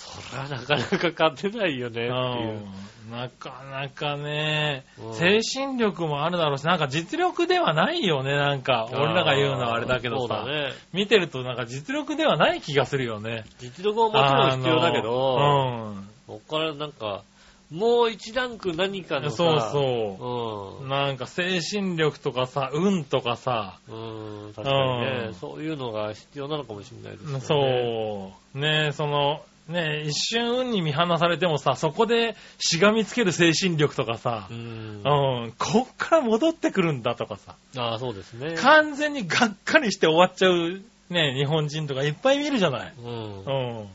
[0.03, 2.09] それはなかなか勝てないよねっていう。
[2.09, 8.89] うんなかなかね、うん精神力もあるだろうし、なんか実力ではないよね、なんか。
[8.93, 10.45] 俺らが言うのはあれだけどさ。
[10.47, 10.73] ね。
[10.93, 13.45] 見てるとなんか実力ではない気がするよね。
[13.59, 15.95] 実力ももちろん必要だけど、あの
[16.27, 17.23] ここからなんか、
[17.71, 19.25] もう一段階何かうん。
[19.25, 20.89] のさ、そうそう。
[20.89, 24.47] なんか精神力とかさ、運とかさ、うん。
[24.47, 27.41] うん、確かにね、うんそういうのが必要なのかもしれないですね。
[27.41, 28.59] そう。
[28.59, 34.57] ねその、ね一瞬運に見放されてもさ、そこでしがみつける精神力とかさう、ん。
[34.57, 38.55] うん、こっから戻ってくるんだとかさ、ああ、そうですね。
[38.57, 42.93] 完全にがっかりして終わっちゃう、ね、日本人とかいっぱい見るじゃない。
[42.99, 43.45] うん。
[43.45, 43.89] うん。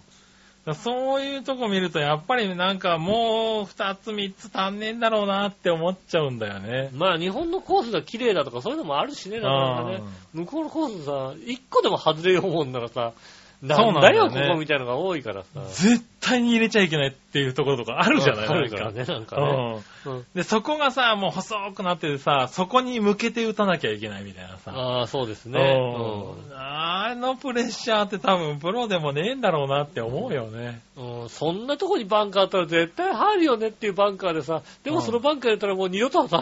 [0.75, 6.89] そういうとこ見ると、やっぱりなんかもう二つ三つ足んねえんだろうなって思っちゃうんだよね。
[6.93, 10.03] まあ日本のコースが綺麗だとかそういうのもあるしね、だからね。
[10.33, 13.13] 向こうのコースさ、一個でも外れようもんならさ、
[13.61, 15.61] なんだよ、ここみたいなのが多いからさ。
[15.69, 19.83] 絶対に入れちゃいけないっていうところとかあるじゃないあるからね、なんかね。
[20.05, 24.71] うんうんで、そこがさ、もう細くなっててさ、そこに向けて打たなきゃいけないみたいなさ。
[24.71, 25.59] ああ、そうですね。
[25.59, 30.81] うんあのプレッシャーって多分プロでもねえんだろうなって思うよね。
[30.97, 36.41] うんうんそんなとこにバンカーあったら絶対入るよねっていうバンカーでさ、でもそのバンカー入れたらもう二度とさ、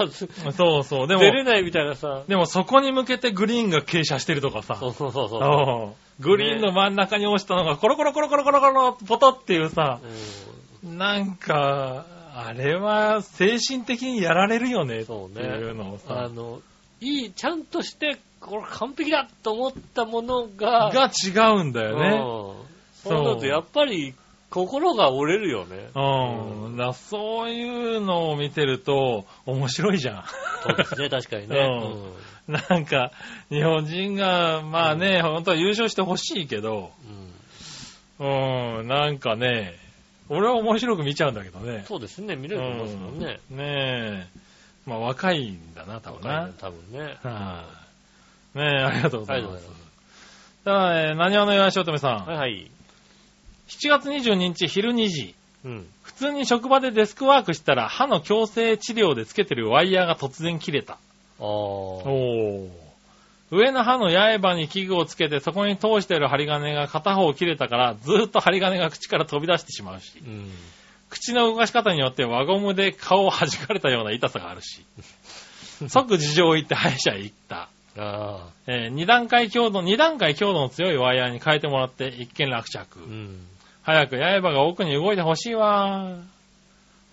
[0.52, 1.08] そうそう。
[1.08, 2.24] でも、出れないみたいなさ。
[2.28, 4.76] でもそこに向けてグリーンが傾斜してるとかさ。
[4.80, 5.42] そうそうそうそう。
[5.42, 10.00] うんグリーンの真ん中に落ちたのがコロコロコロコロコロコロポトっていうさ、
[10.84, 12.06] うんなんか、
[12.36, 16.62] あれは精神的にやられるよねそうねいうのをさ、あの、
[17.02, 22.10] いい、ちゃんとして、これ完璧だと思ったものが、が違うんだよね。
[22.18, 22.66] うん
[23.06, 24.16] そうなるとやっぱり
[24.50, 25.90] 心が折れるよね。
[25.94, 26.78] うん。
[26.78, 30.24] だからそういうのを見てると面白いじゃん。
[30.64, 31.58] そうですね、確かにね。
[31.60, 33.12] うんなんか、
[33.50, 36.92] 日本人が、まあね、本当は優勝してほしいけど、
[38.20, 39.76] うんうん、なんかね、
[40.30, 41.84] 俺は面白く見ちゃうんだけどね。
[41.88, 43.39] そうですね、見れると思いますもんね。
[43.51, 44.28] うんねえ。
[44.86, 46.30] まあ若いんだな、多分な。
[46.30, 46.99] 若いの多分ね。
[47.24, 47.66] は
[48.55, 49.47] い、ねえ、ありがとうございます。
[49.47, 49.86] ありがとうございます
[50.66, 52.72] だから、えー何話の岩橋乙女さん、はいはい。
[53.68, 55.88] 7月22日昼2時、うん。
[56.03, 60.93] 普通に職場でデスクワークしたら歯の矯正治療でつけてるワイヤーが突然切れた。
[60.93, 60.97] あ
[61.39, 61.43] あ。
[61.43, 62.85] おー
[63.52, 70.50] 上の歯の刃に器具をつけてそこに通している針金が片方切れたからずっと針金が口から飛び出してしまうし、うん。
[71.10, 74.86] 口の動かし方によって輪ゴムで顔を弾かれたような痛さがあるし、
[75.88, 77.58] 即事情を言って歯医者へ行った。
[77.58, 77.68] あ
[77.98, 78.48] あ。
[78.68, 83.00] えー二段階強度、二段階強度の強いワイヤーに変えてもらって一見落着。
[83.00, 83.48] うん。
[83.84, 86.18] 早く刃が奥に動いてほしいわ。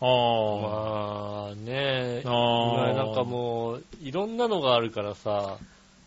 [0.01, 0.61] あー。
[0.63, 5.59] まあねあーなんかもう、いろんなのがあるからさ、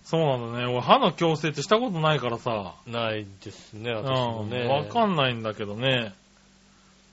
[0.06, 0.66] そうなんだね。
[0.68, 2.76] 俺歯の矯正ってしたことないからさ。
[2.88, 4.06] ないですね、うん。
[4.06, 4.68] 私もね。
[4.68, 6.14] わかんないんだけどね。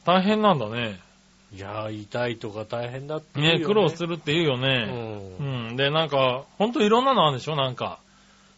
[0.05, 1.01] 大変なんだね。
[1.55, 4.87] いやー、痛いとか大変だって言うよね、苦労するって言うようね。
[5.41, 5.73] んう。
[5.73, 5.77] ん。
[5.77, 7.57] で、なんか、ほんといろんなのあるんでしょ？
[7.57, 7.99] なんか、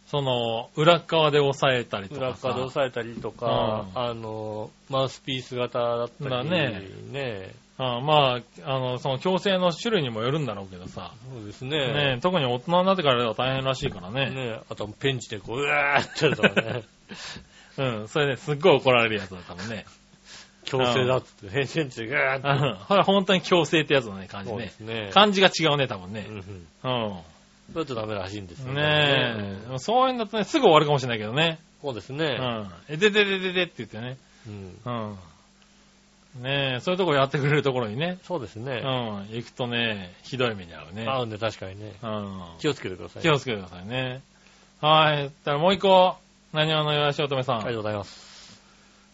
[0.07, 2.49] その、裏っ側で押さえたりと裏かさ。
[2.49, 6.81] 側で押さえたりとか、うんあの、マウスピース型だったり、だね
[7.11, 11.13] ねあまあ、あの、その矯正の種類にもよるんだろうけどさ。
[11.29, 12.19] そうですねね。
[12.21, 14.29] 特に大人になってからでは大変らしいからね。
[14.29, 16.83] ねあとペンチでこう、うわーってやるとかね、
[17.77, 18.07] うん。
[18.07, 19.85] それね、すっごい怒られるやつだったもんね。
[20.63, 22.85] 強制だっつって、ペンチでガーッうん。
[22.87, 24.51] これ本当に矯正ってやつのね、感と。
[24.51, 25.05] じねそうです。
[25.05, 25.09] ね。
[25.13, 26.31] 漢字が違うね、多分ねう。
[26.31, 27.19] んうんうん。
[27.73, 29.35] そうやってダメらしいんですよね
[29.73, 29.77] え。
[29.79, 31.59] そういうんだとね、すぐ終わるかもしれないけどね。
[31.81, 32.25] うそうですね。
[32.25, 32.71] ん。
[32.87, 34.17] え、でででででって言ってね。
[34.47, 35.17] うんうん。
[36.41, 38.17] ねえ、そういうとこやってくれるところにね。
[38.21, 38.79] うそうですね。
[38.79, 38.83] ん。
[39.31, 41.07] 行くとね、ひどい目に遭うね。
[41.07, 41.93] 合うんで確かにね。
[42.01, 42.41] うん。
[42.59, 43.23] 気をつけてください。
[43.23, 44.21] 気をつけてくださいね。
[44.81, 45.31] はい。
[45.45, 46.17] たらもう一個、
[46.53, 47.55] 何話のよしおとめさん。
[47.57, 48.61] ありがとうございます。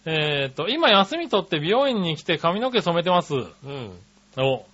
[0.06, 3.36] えっと、今休み取って美容院に来て髪の毛染めてます。
[3.36, 3.92] うん。
[4.38, 4.66] お。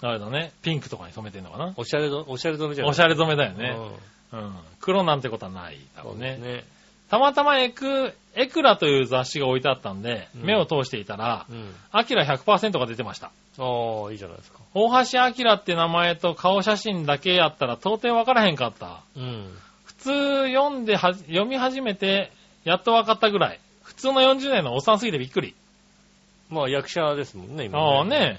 [0.00, 0.52] あれだね。
[0.62, 1.74] ピンクとかに染めてんのかな。
[1.76, 3.76] おしゃれど、おしゃれ染めじゃないおしゃれ染めだよね。
[4.32, 4.54] うんうん。
[4.80, 5.78] 黒なんてことはない。
[5.96, 6.36] 多分ね。
[6.36, 6.64] ね。
[7.10, 11.74] たまたまエク、エクラという雑誌が置いてあったんで、うん目を通していたら、うん。
[11.90, 13.30] アキラ100%が出てました。
[13.58, 13.62] あ
[14.08, 14.58] あ、いいじゃないですか。
[14.74, 19.00] 大橋アキラって名前と顔写真だけやったら到底わからへんかった。
[19.16, 19.58] うん。
[19.84, 22.30] 普通読んでは、読み始めて、
[22.64, 23.60] やっとわかったぐらい。
[23.82, 25.54] 普通の40年のおっさんすぎてびっくり。
[26.50, 27.78] まあ役者ですもんね、今。
[27.78, 28.38] ああね。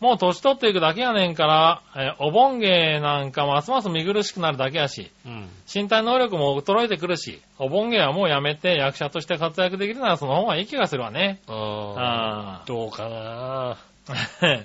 [0.00, 5.48] もう年取っていくだけやねんから、えーお盆芸なんかますます見苦しくなるだけやし、うん。
[5.72, 11.40] 身体能力も衰えてくるし、お盆芸はもうやめて役者として活躍できるならその方がいい気がするわね。
[11.46, 12.62] あああ。
[12.66, 13.76] どうかなあ。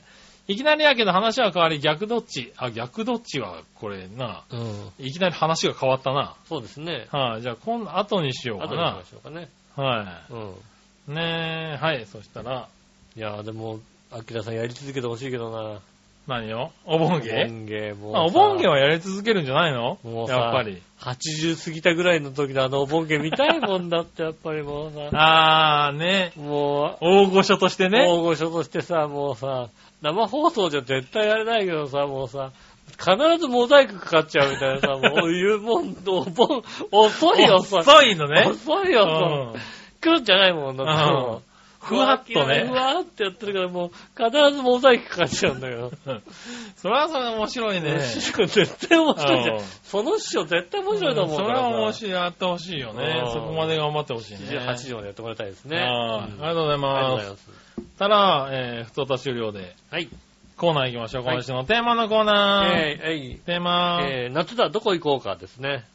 [0.49, 2.51] いきなりやけど話は変わり逆どっち。
[2.57, 4.41] あ、逆どっちはこれな。
[4.49, 4.91] うん。
[4.97, 6.35] いきなり話が変わったな。
[6.47, 7.07] そうですね。
[7.11, 9.21] はい、じゃあ今度後にしようかな後でしま。
[9.21, 9.49] しょうかね。
[9.75, 11.13] はうん。
[11.13, 11.15] い。
[11.15, 12.67] ねえ、はい、そしたら、
[13.15, 13.79] いやーでも、
[14.11, 15.79] アキラさんやり続けてほしいけどな。
[16.27, 19.97] 何よお盆お芸盆芸もうあ、お盆芸はやり続けるんじゃないの？
[20.03, 20.81] もうさやっぱり。
[20.99, 25.09] 80過ぎたぐらいの時のあのお盆芸見たいもんだって、やっぱりもうさ。
[25.13, 26.31] あーね。
[26.35, 28.05] もう、大御所としてね。
[28.07, 29.69] 大御所としてさ、もうさ、
[30.01, 32.51] 生放送じゃ絶対やれないけどさ、もうさ、
[32.91, 37.77] 必ずモザイクかかっちゃうみたいなさ、もういうもん、お盆、遅いよさ。
[37.79, 38.45] 遅いのね。
[38.47, 39.59] 遅いよさ。
[40.01, 40.87] 来るんじゃないもんだっ
[41.41, 41.48] て
[41.79, 45.91] ふわっとねふわーってやってるからもう、必ずモザイクかかっちゃうんだよ。
[46.75, 48.01] それはそれは面白いね。
[48.05, 49.63] 師匠絶対面白いじゃんうん。
[49.63, 51.65] その師匠絶対面白いと思うそれからさ。
[51.65, 53.29] は面白い、やってほしいよねう。
[53.29, 54.39] んそこまで頑張ってほしいね。
[54.39, 55.79] 7時、8時までやってもらいたいですね。
[55.79, 57.69] あーうんありがとうございます。
[57.97, 60.09] たら、えー、ふつおた終了で、はい。
[60.57, 61.23] コーナー行きましょう。
[61.23, 62.73] はい今週のテーマのコーナー。
[62.73, 65.85] えーえいテーマ、えー夏だ、どこ行こうかですね。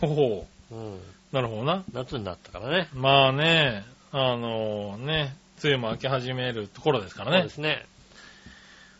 [0.00, 0.94] ほほうん。
[0.94, 0.98] う。
[1.32, 1.82] なるほどな。
[1.92, 2.88] 夏になったからね。
[2.92, 5.34] まあね、あのね、
[5.64, 7.54] 梅雨も明け始めるところですからねそうで。
[7.54, 7.86] すね。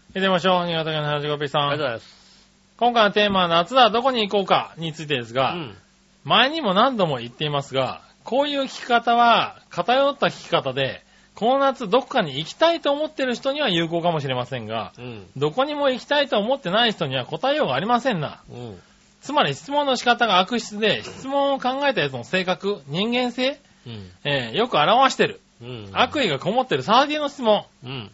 [0.09, 0.67] 行ってみましょう。
[0.67, 1.93] 新潟県の花ピーさありがとうござん。
[1.93, 2.23] います。
[2.79, 5.77] 今回のテーマは夏だ、どこに行こうかについてですうが、ん。
[6.25, 11.03] 前にも何度も言っていますが、こういう聞き方は偏った聞き方で、
[11.35, 15.27] この夏どこかに行きたいと思ってる人には有効かもしれませんが、うん。
[15.37, 18.41] どこにも行きたいと思ってない人には答えようがありませんな。
[18.51, 18.81] うん。
[19.21, 23.57] つまり質問の仕方が悪質で、質問を考えたやつの性格、人間性、うん。
[24.25, 25.41] えーよく表してる。
[25.63, 25.91] うん。
[25.93, 28.11] 悪意がこもってるサーディの質問うん。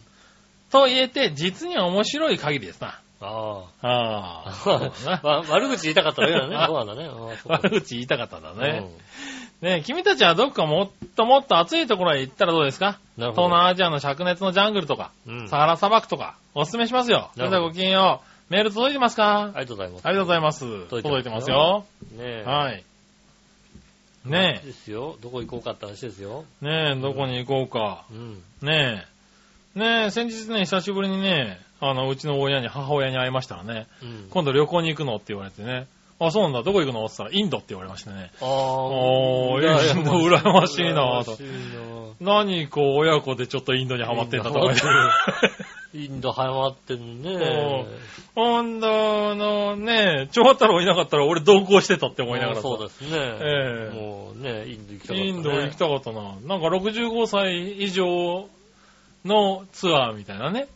[0.71, 2.99] と言えて、実に面白い限りですな。
[3.21, 5.21] あああ。
[5.23, 5.43] あ。
[5.49, 6.55] 悪口言いたかっただけだね。
[6.67, 7.09] そうだね。
[7.45, 8.79] 悪口言いたかったんだね。
[8.83, 8.89] うん
[9.61, 12.97] ね君たちはどっかもっともっと暑いところへ行ったらどうですか？
[13.17, 17.29] 東南アジアの灼熱のジャングルとか、うんサハラ砂漠とか、おすすめしますよ。
[17.35, 18.53] それではごきげんよう。
[18.53, 19.41] メール届いてますか？
[19.41, 20.05] ありがとうございます。
[20.05, 20.59] ありがとうございます。
[20.87, 21.83] 届届いてますすよ。
[22.13, 22.43] ねえ。
[22.45, 22.83] はい。
[24.29, 25.17] ねですよ。
[25.21, 26.45] どこ行こうかって話ですよ。
[26.61, 28.05] え、ねえ、どこに行こうか。
[28.11, 28.43] うん。
[28.61, 29.05] ね
[29.75, 29.79] え。
[29.79, 34.27] ねえ、先日ね、久しぶりにね、あの、うちの親に、母親に会いましたらね、うん。
[34.29, 35.87] 今度旅行に行くのって言われてね、
[36.19, 38.31] あ、そうなんだ、どこ行くのって言ったら、インドって言われましてね。
[38.41, 38.47] ああ。
[38.47, 41.37] おー、インド羨ましいなぁと
[42.19, 45.05] 何、こう、親子でちょっとインドにハマってんだと思いながら。
[45.05, 45.13] な
[45.93, 47.85] インドハマってんね。
[48.35, 53.17] ほんと、あのね、長太郎いなかったら俺同行してたって思いながらさそうですね。
[53.17, 55.27] ええもうね、インド行きたかったね。
[55.27, 56.21] インド行きたかったな。
[56.21, 58.47] なんか65歳以上
[59.25, 60.67] のツアーみたいなね。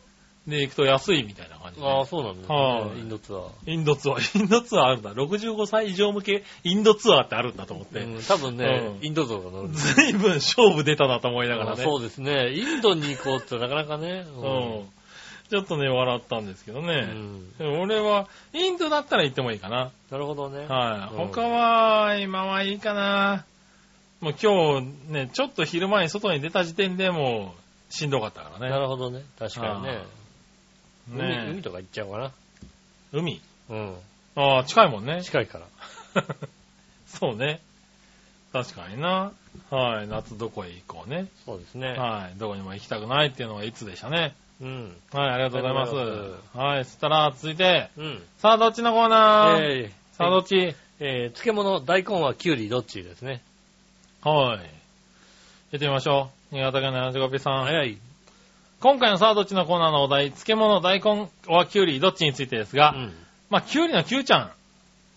[0.48, 1.88] で、行くと安いみたいな感じで。
[1.88, 3.02] ああ、そうなんですはいね。
[3.02, 3.52] インドツアー。
[3.66, 5.14] インドツアー、 インドツアーあるんだ。
[5.14, 8.00] 65歳以上向け、インドツアーってあるんだと思って。
[8.00, 8.66] うん多分ね、
[9.00, 9.70] うんインド像が乗る。
[9.70, 11.84] ずいぶん勝負出たなと思いながらね。
[11.84, 12.52] そうですね。
[12.54, 14.26] インドに行こうってなかなかね。
[14.36, 14.48] う
[14.82, 14.90] ん。
[15.54, 17.02] ちょっとね、笑ったんですけどうね。
[17.02, 17.54] ん。
[17.60, 19.92] でも俺は、インドだったら行ってもいいかな。
[20.10, 20.66] なるほどね。
[20.66, 21.16] はい。
[21.16, 23.46] うん他は、今はいいかな。
[24.20, 27.54] もう今日ね、ちょっと昼前に外に出た時点でも
[27.92, 28.72] う、しんどかったからね。
[28.72, 29.22] なるほどね。
[29.38, 30.04] 確かにね。
[31.08, 32.32] 海ね海とか行っちゃおうかな。
[33.12, 33.40] 海？
[33.70, 33.96] うん。
[34.36, 35.22] ああ、近いもんね。
[35.22, 36.24] 近いから。
[37.06, 37.62] そうね。
[38.52, 39.34] 確かにな。
[39.70, 40.08] はい。
[40.08, 41.28] 夏どこへ行こうね。
[41.46, 41.90] そうですね。
[41.90, 42.40] はい。
[42.40, 44.36] どこにも行きたくないっていうのがいつでしたね。
[44.62, 44.96] うん。
[45.12, 45.94] はい、ありがとうございます。
[46.58, 46.86] はい。
[46.86, 48.24] そしたら、続いて、うん。
[48.38, 53.42] さあ、どっちのコーナー、えーさあ、どっち、えー漬物、大根はキュウリ、どっちですね。
[54.24, 54.58] はい。
[54.58, 56.56] 行ってみましょう。
[56.56, 57.64] 新潟県の七五ピさん。
[57.64, 57.98] 早い。
[58.80, 63.14] 今回のさあ、どっちのコーナーのお題、漬物、大根はキュウリ、どっちについてですが、うん。
[63.50, 64.52] まあ、キュウリのキュウちゃん。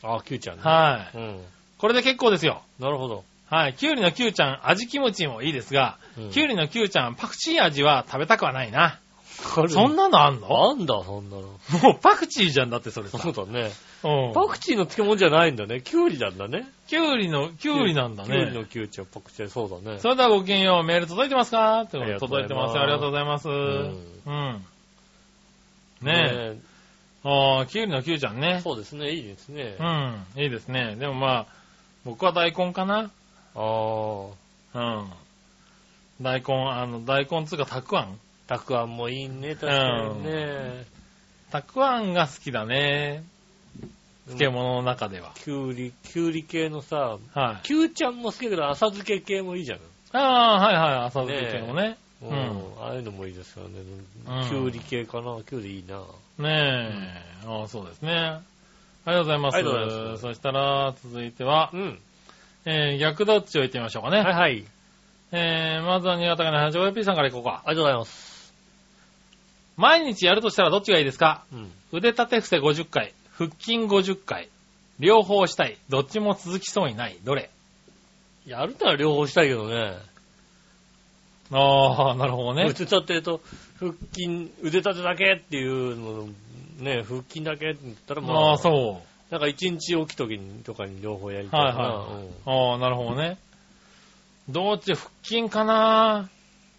[0.02, 0.62] あ、キュウちゃんね。
[0.62, 1.16] はい。
[1.18, 1.44] うん。
[1.78, 2.62] これで結構ですよ。
[2.78, 3.24] なるほど。
[3.48, 3.74] はい。
[3.74, 8.98] キュウリのキュウちゃん、味キムチもいいですが、うんキュウリのキュウちゃん、パクチー味は食べたくはないな。
[9.42, 10.74] こそんなのあんの？
[10.76, 11.42] なんだ、そんなの。
[11.42, 11.50] も
[11.96, 13.18] うパクチーじゃんだってそれさ。
[13.18, 13.70] そうだね。
[14.04, 14.32] うん。
[14.32, 15.80] パクチーの漬物じゃないんだね。
[15.80, 16.68] キュウリなんだね。
[16.86, 18.66] キュウリの、キュウリなんだキュウリのね。
[18.70, 19.98] キュウちゃん、パクチー、そうだね。
[20.00, 21.82] それではごきげんよう、メール届いてますか？
[21.82, 22.82] ってこと届いてますよ。
[22.82, 23.48] ありがとうございます。
[23.48, 24.64] うん。
[26.02, 26.54] ねえ。
[26.54, 26.60] ね
[27.24, 28.60] ああ、キュウリのキュウちゃんえね。
[28.62, 29.76] そうですね、いいですね。
[29.78, 30.40] うあん。
[30.40, 30.94] いいですね。
[30.96, 31.46] でもまあ、
[32.04, 33.10] 僕は大根かな。
[33.54, 34.30] あー。
[34.74, 35.10] うん。
[36.20, 40.84] 大根、あの、大根つうかたくあんたくあんもいいね、確かにね。
[41.50, 43.24] たくあんが好きだね。
[44.26, 45.32] 漬物の中では。
[45.36, 47.66] キュウリ、キュウリ系のさ、はい。
[47.66, 49.78] キュウちゃんも好きだけど、浅漬け系もいいじゃん。
[50.12, 51.96] ああ、はいはい、浅漬け系もね。
[52.22, 52.36] ううんん。
[52.80, 53.80] ああいうのもいいですよね。
[53.80, 55.38] うんキュウリ系かな。
[55.48, 55.98] キュウリいいな。
[56.38, 56.90] ね
[57.44, 58.12] え、ああ、そうですね。
[58.12, 59.54] ありがとうございます。
[59.54, 61.98] ありがとうございますそしたら、続いては、うん。
[62.64, 64.18] えー、逆どっちを言ってみましょうかね。
[64.18, 64.64] はいはい。
[65.30, 67.62] えー、まずは新潟県の八王子 P さんからいこうか。
[67.64, 68.25] ありがとうございます。
[69.76, 71.44] 毎日やるとしたらどっちがいいですか？
[71.52, 71.70] うん。
[71.92, 74.48] 腕立て伏せ50回、腹筋50回、
[74.98, 75.76] 両方したい。
[75.88, 77.16] どっちも続きそうにない。
[77.24, 77.50] どれ？
[78.46, 79.96] やるなら両方したいけどね。
[81.52, 82.84] ああ、なるほどね腕。
[82.84, 83.40] 立てと
[83.78, 86.28] 腹筋、腕立てだけっていうの、
[86.78, 91.50] ね、腹筋だけって言ったらまあ、ああ、そなんか一日起きときにとかに両方やりう。
[91.50, 91.66] たいな。
[91.66, 92.28] はいはい。
[92.46, 93.36] ああ、なるほどね。
[94.48, 94.94] どっち？
[94.94, 96.35] 腹筋かなうん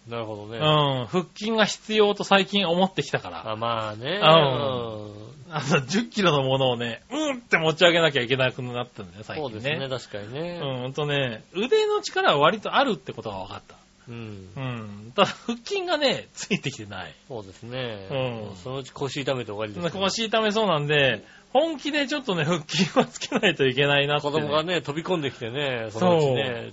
[0.08, 0.58] なるほどね。
[0.58, 0.60] う
[1.04, 1.06] ん。
[1.06, 3.50] 腹筋が必要と最近思ってきたから。
[3.50, 4.20] あまあね。
[4.22, 9.50] うんあの、10キロのものをね、うんって持ち上げなきゃいけなくなったんだよ、最近ね。
[9.50, 10.60] そうですね、確かにね。
[10.62, 13.76] うん、ほんとね、腕の力は割とあるってことが分かった。
[14.08, 14.60] うんう。
[14.60, 15.12] ん。
[15.14, 17.14] ただ、腹筋がね、ついてきてない。
[17.28, 18.08] そうですね。
[18.10, 18.14] う
[18.52, 20.00] んそのうち腰痛めて終わりですよ。
[20.02, 26.72] 腰痛めそうなんで、本気でちょっとね、腹筋はつけないといけないなって、子供がね、飛び込んできてね、そのうちね、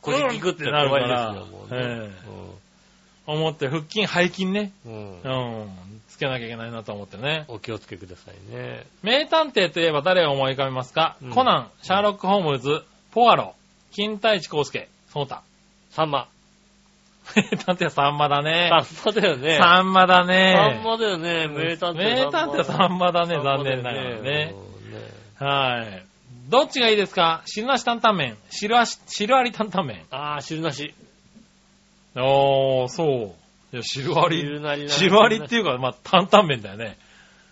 [0.00, 2.10] 腰ギクってなる終わりですよ、もうね。
[3.32, 5.28] 思って、腹筋、背筋ね、うんう。
[5.64, 5.68] ん、
[6.08, 7.44] つけなきゃいけないなと思ってね。
[7.48, 8.86] お気をつけくださいね。
[9.02, 13.54] 名探偵といえば誰を思い浮かべますか、うんコナン、シャーロック・ホームズ、ポアロ、
[13.92, 15.42] 金太一光介、ソータ。
[15.90, 16.28] サンマ。
[17.36, 18.70] 名探偵はサンマだね。
[18.70, 19.58] サンマだよね。
[19.60, 20.54] サンマだね。
[20.56, 21.48] サンマだよね。
[21.48, 24.54] 名探偵名探偵はサンマだね残念ながらねうんね
[25.38, 26.04] はい。
[26.48, 27.42] どっちがいいですか？
[27.44, 30.06] 汁なし担々麺、汁あし、汁あり担々麺。
[30.10, 30.94] ああ、汁なし。
[32.16, 33.74] おー、そう。
[33.74, 34.38] いや、汁あり。
[34.40, 36.96] 汁なりな汁ありっていうか、まあ、担々麺だよね。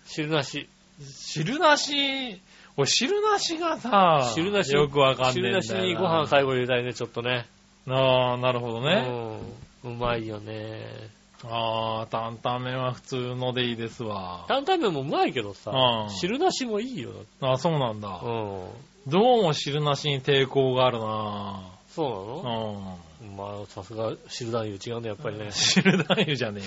[0.05, 0.67] 汁なし。
[0.99, 2.41] 汁なし、
[2.75, 4.73] 俺、汁なしがさ、汁なし。
[4.73, 5.61] よくわかんねえんだよな。
[5.61, 7.45] 汁なしにご飯最後入れたいね、ちょっとね。
[7.87, 9.05] ああ、なるほどね。
[9.83, 9.93] うん。
[9.93, 10.85] うまいよね。
[11.43, 14.45] ああ、担々麺は普通のでいいですわ。
[14.47, 17.11] 担々麺もうまいけどさうん、汁なしもいいよ。
[17.41, 18.21] ああ、そうなんだ。
[18.23, 18.67] うん。
[19.05, 22.71] どうも汁なしに抵抗があるなそうなの？
[22.71, 23.06] うん。
[23.35, 25.51] まあ、さすが汁男優違うね、やっぱりね。
[25.51, 26.61] 汁男優じゃね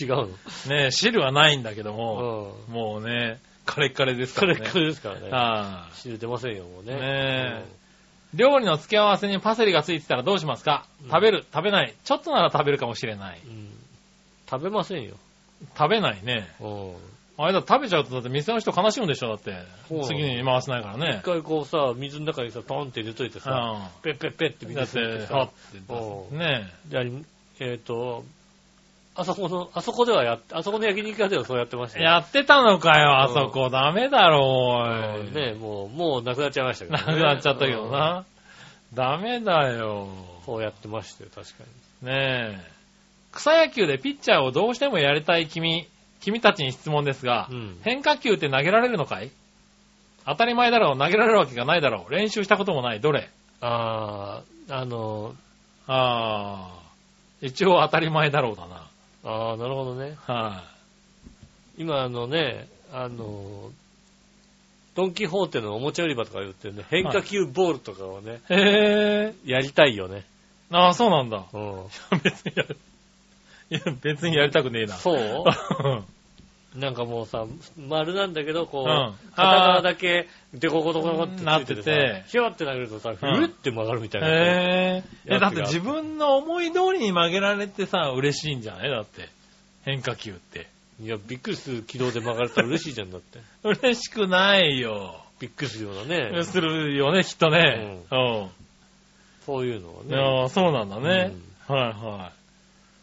[0.00, 0.16] 違うの？
[0.16, 0.26] えよ。
[0.26, 2.74] ねえ、汁はないんだけども、うん。
[2.74, 4.58] もうね、カレッカレですからね。
[4.58, 5.30] これこれですからね。
[5.30, 6.94] は汁出ませんよ、もうね。
[6.94, 7.64] ねえ
[8.34, 11.44] い料理の付け合わせにパセリがついてたらどうしますか、うん食べる？
[11.54, 11.94] 食べない？
[12.04, 13.40] ちょっとなら食べるかもしれない。
[13.44, 13.50] うん。
[13.52, 13.70] うん
[14.50, 15.14] 食べませんよ。
[15.76, 16.46] 食べないね。
[17.38, 17.44] うん。
[17.44, 19.56] あれだ、食べちゃうとだって店の人悲しむでしょだって。
[20.04, 21.24] 次に回せないからね一。
[21.24, 24.68] 回こうさ、水の中にさ、トンって入れといてさ、うペッペッペッってん。
[24.68, 26.36] 水だって、吸って。
[26.36, 27.24] ねであり
[27.60, 28.24] えっと、
[29.16, 32.04] あそこの、あそこではやっ、あそこの焼肉屋ではそうやってましたよ。
[32.04, 33.70] やってたのかよ、あそこ。
[33.70, 34.86] ダメだろ、お
[35.22, 35.32] い。
[35.32, 37.20] ねもう、もうなくなっちゃいましたけどなね。
[37.20, 37.92] くなっちゃったけどうん。
[37.92, 38.24] な。
[38.92, 40.08] ダメだよ。
[40.44, 41.54] そうやってましたよ、確か
[42.02, 42.08] に。
[42.08, 42.74] ねえ。
[43.30, 45.86] 草野球でピッチャーをどうしてもやりたい君、
[46.24, 49.30] 君たちに質問ですが、うん変化球って投げられるのかい？
[50.26, 52.12] 当たり前だろう、投げられるわけがないだろう。
[52.12, 53.00] 練習したこともない。
[53.00, 53.28] どれ？
[53.60, 55.34] あー、あの、
[55.86, 58.86] あー、一応当たり前だろうだな。
[59.24, 60.16] あー、なるほどね。
[60.26, 60.64] は
[61.76, 63.70] 今あのね、あの、
[64.94, 68.54] ドンキホーテのおもちゃ売り場とか言ってるね、変化球ボールとかをね、い。
[68.54, 70.24] へやりたいよね。
[70.70, 70.76] ー。
[70.76, 71.44] ああ、そうなんだ。
[71.52, 71.84] うん。
[72.22, 72.76] 別にやる。
[73.70, 74.94] いや、別にやりたくねえな。
[74.94, 75.16] そう？
[75.16, 75.18] う
[76.00, 76.04] ん
[76.74, 77.46] なんかもうさ、
[77.78, 84.28] 丸なんだけど、こう、うん片側だけ、デココデココってなっててひょって投げるとさ、ふんうって曲がるみたいな。
[84.28, 85.34] へー。
[85.36, 88.90] え、だって自分の思い通りに曲げられてさ、嬉しいんじゃない？
[88.90, 89.28] だって。
[89.84, 90.66] 変化球って。
[91.00, 93.40] いや、びっくりする軌道で曲がれたら嬉しいじゃんだって。
[93.62, 95.20] 嬉しくないよ。
[95.40, 96.42] びっくりするようなね。
[96.44, 97.98] するよね、きっとね。
[98.10, 98.48] うん。
[99.46, 100.16] そういうのはいね。
[100.16, 101.32] やーそうなんだね。
[101.68, 102.32] はいは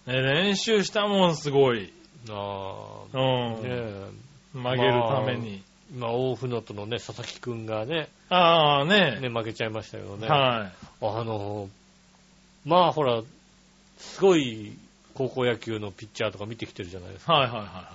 [0.08, 0.12] い。
[0.12, 1.94] ね練習したもん、すごい。
[2.30, 3.64] あうあ、ん。
[3.64, 4.10] ねえ。
[4.54, 5.64] 曲げるために。
[5.96, 10.28] まあ、大船渡のね、佐々木くんがね、ああ、ねね、負けちゃいましたけどね。
[10.28, 11.06] はい。
[11.06, 11.70] あの、
[12.64, 13.22] まあほら、
[13.98, 14.78] すごい
[15.14, 17.34] 高校野球のピッチャーとか見てきてるじゃないですか。
[17.34, 17.86] はいはいはいはい。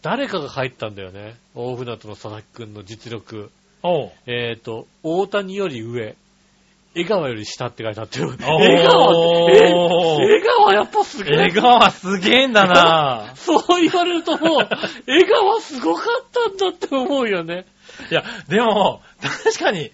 [0.00, 1.36] 誰かが入ったんだよね。
[1.54, 3.50] 大船渡の佐々木くんの実力。
[3.82, 4.12] おう。
[4.26, 6.16] えっ、と、大谷より上、
[6.94, 8.30] 江川より下って書いてあってる。
[8.40, 10.36] 江川え？
[10.36, 11.46] 江川やっぱすげえ。
[11.48, 14.68] 江川すげえんだな そう言われるともう、
[15.06, 17.66] 江川すごかったんだって思うよね。
[18.10, 19.90] いや、でも、確かに、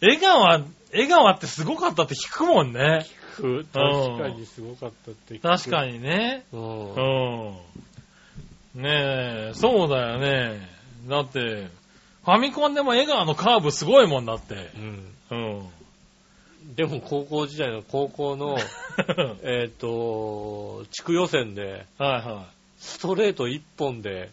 [0.00, 3.06] 江川、江川ってすごかったって聞くもんね。
[3.36, 5.86] 確かにすごかったって聞く確か。
[5.86, 6.44] にね。
[6.52, 7.00] うんう
[8.78, 8.82] ん。
[8.82, 10.68] ねえ、そうだよね。
[11.08, 11.68] だって、
[12.24, 14.78] ファミコンでも江川のカーブすごいもんだってう。
[14.78, 15.14] ん。
[15.30, 15.68] うん。
[16.74, 18.58] でも高校時代の高校の、
[19.42, 22.46] えっと、地区予選で、はいは
[22.78, 24.30] ストレート1本で、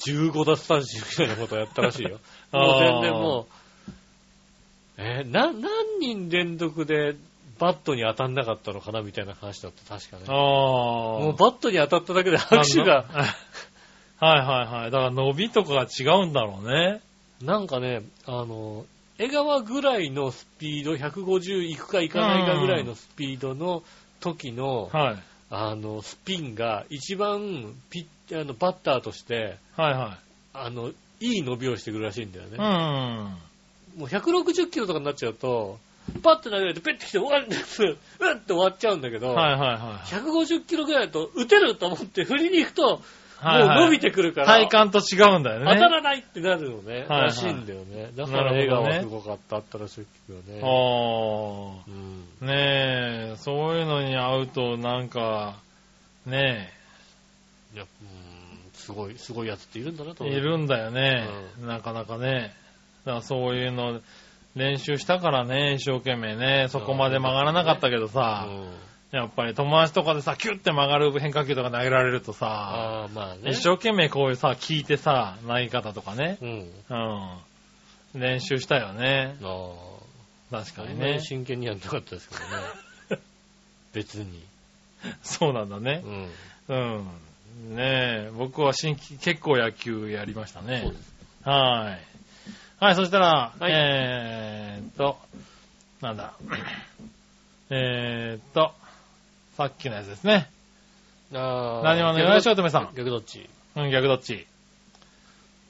[0.00, 2.18] 15奪三振みたいなことをやったらしいよ。
[2.52, 3.90] もう全然もう、
[4.96, 7.16] えーな、何人連続で
[7.58, 10.26] バットに当たんなかったのかなみたいな話だった、確かねい。。
[10.28, 10.36] ああ。
[10.36, 13.04] もうバットに当たっただけで拍手が、
[14.20, 14.90] はいはいはい。
[14.90, 17.00] だから伸びとかが違うんだろうね。
[17.42, 18.84] なんかね、あの、
[19.18, 23.82] 江川ぐらいのスピード、150いくかいかないかぐらいのスピードの
[24.20, 25.16] 時の、はい。
[25.50, 30.18] あの、スピンが一番ピッ、あの、バッターとして、はいは
[30.52, 30.90] あの、
[31.20, 32.56] いい伸びをしてくるらしいんだよね。
[32.56, 32.58] い。
[32.58, 32.62] うん。
[34.00, 35.80] もう160キロとかになっちゃうと、
[36.22, 40.14] パッと投げられてペッてきて、うわっ、 うっって終わっちゃうんだけど、はいはいはい。
[40.14, 43.02] 150キロぐらいだと、打てると思って振りに行くと、
[43.40, 45.72] はいはいもう伸びてくるから、体感と違うんだよね。
[45.74, 48.10] 当たらないってなるのね、はいはいらしいんだよね。
[48.16, 50.60] だからなるほどね笑顔はすごかった、あったらしいけどね。
[50.62, 50.66] あ
[51.86, 52.52] うんあ。
[52.52, 55.56] ねえ、そういうのに合うとなんか、
[56.26, 56.72] ね
[57.74, 60.38] いや、うん、すごい、すごいやつっているんだなとえ、思う。
[60.38, 61.28] いるんだよね。
[61.60, 62.54] なかなかね。
[63.04, 64.00] だからそういうの
[64.56, 73.52] 練習したからね、一生懸命ね、そこまで曲がらなかったけどさ、うんやっぱり友達とかでさ、キュッて曲がる変化球とか投げられるとさ、ああ、まあね。
[73.52, 76.70] 一生懸命こういうさ、聞いてさ、投げ方とかね、うん。
[78.14, 78.20] うん。
[78.20, 79.36] 練習したよね。
[79.42, 79.72] あ
[80.52, 80.62] あ。
[80.62, 81.20] 確かにね。
[81.20, 83.20] 真剣にやんなかったですけどね。
[83.94, 84.42] 別に。
[85.22, 86.08] そうなんだねう。
[86.08, 86.28] ん。
[86.68, 87.76] うん。
[87.76, 87.82] ね
[88.28, 90.92] え、僕は新規、結構野球やりましたねそう。
[90.92, 91.14] です。
[91.44, 92.84] はい。
[92.84, 95.18] はい、そしたら、はいえーっと、
[96.00, 96.34] なんだ。
[97.70, 98.72] えーっと、
[99.58, 100.48] さっきのやつですね。
[101.34, 101.82] ああ。
[101.82, 102.90] 何話のよしおとめさん。
[102.96, 103.50] 逆どっち？
[103.74, 104.46] うん、逆どっち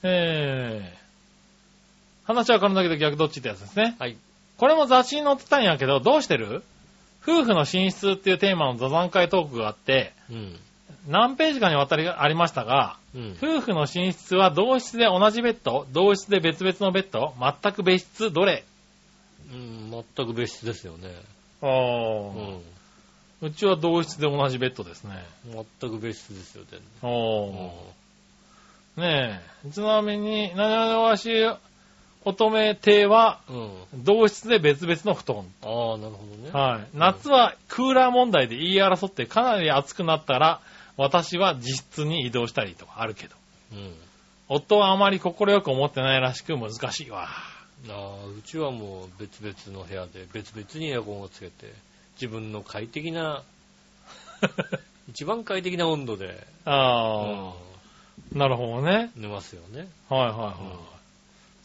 [0.02, 3.96] えー、話は変わるんだけど逆どっちってやつですね。
[3.98, 4.18] はい。
[4.58, 6.62] これも雑誌に載ってたんやけど、どうしてる？
[7.22, 10.60] 夫婦の寝室っていうテーマの座談会トークがあって、うん。
[11.08, 13.36] 何ページかにわたりありましたが、うん。
[13.42, 18.64] 夫婦の寝室は同室で同じベッド同室で別々のベッド全く別室どれ？
[19.50, 21.08] うん、全く別室ですよね。
[21.62, 22.60] あうーん。
[23.40, 25.24] うちは同室で同じベッドですね。
[25.80, 27.10] 全く別室ですよ、全然。
[27.10, 29.70] おーねえ。
[29.70, 31.30] ちなみに、なにわのわし
[32.24, 33.40] 乙女邸は。
[33.94, 35.36] 同室で別々の布団。
[35.62, 36.50] ああ、なるほどね。
[36.50, 36.86] はい。
[36.94, 40.60] 夏はクーラー問題で言い争ってかなり暑くなったら、
[40.96, 43.36] 私は自室に移動したりとかあるけど。
[43.72, 43.94] うん。
[44.48, 45.32] 夫はあまり快
[45.62, 47.28] く思ってないらしく難しいわ。
[47.88, 51.72] ああ、うちはもう別々の部屋で別々にエアコンをつけて、
[52.20, 53.42] 自分の快適な、
[55.08, 57.54] 一番快適な温度で、あ
[58.34, 59.10] あ、なるほどね。
[59.16, 59.88] 寝ますよね。
[60.08, 60.72] はいはいはい。
[60.72, 60.98] うん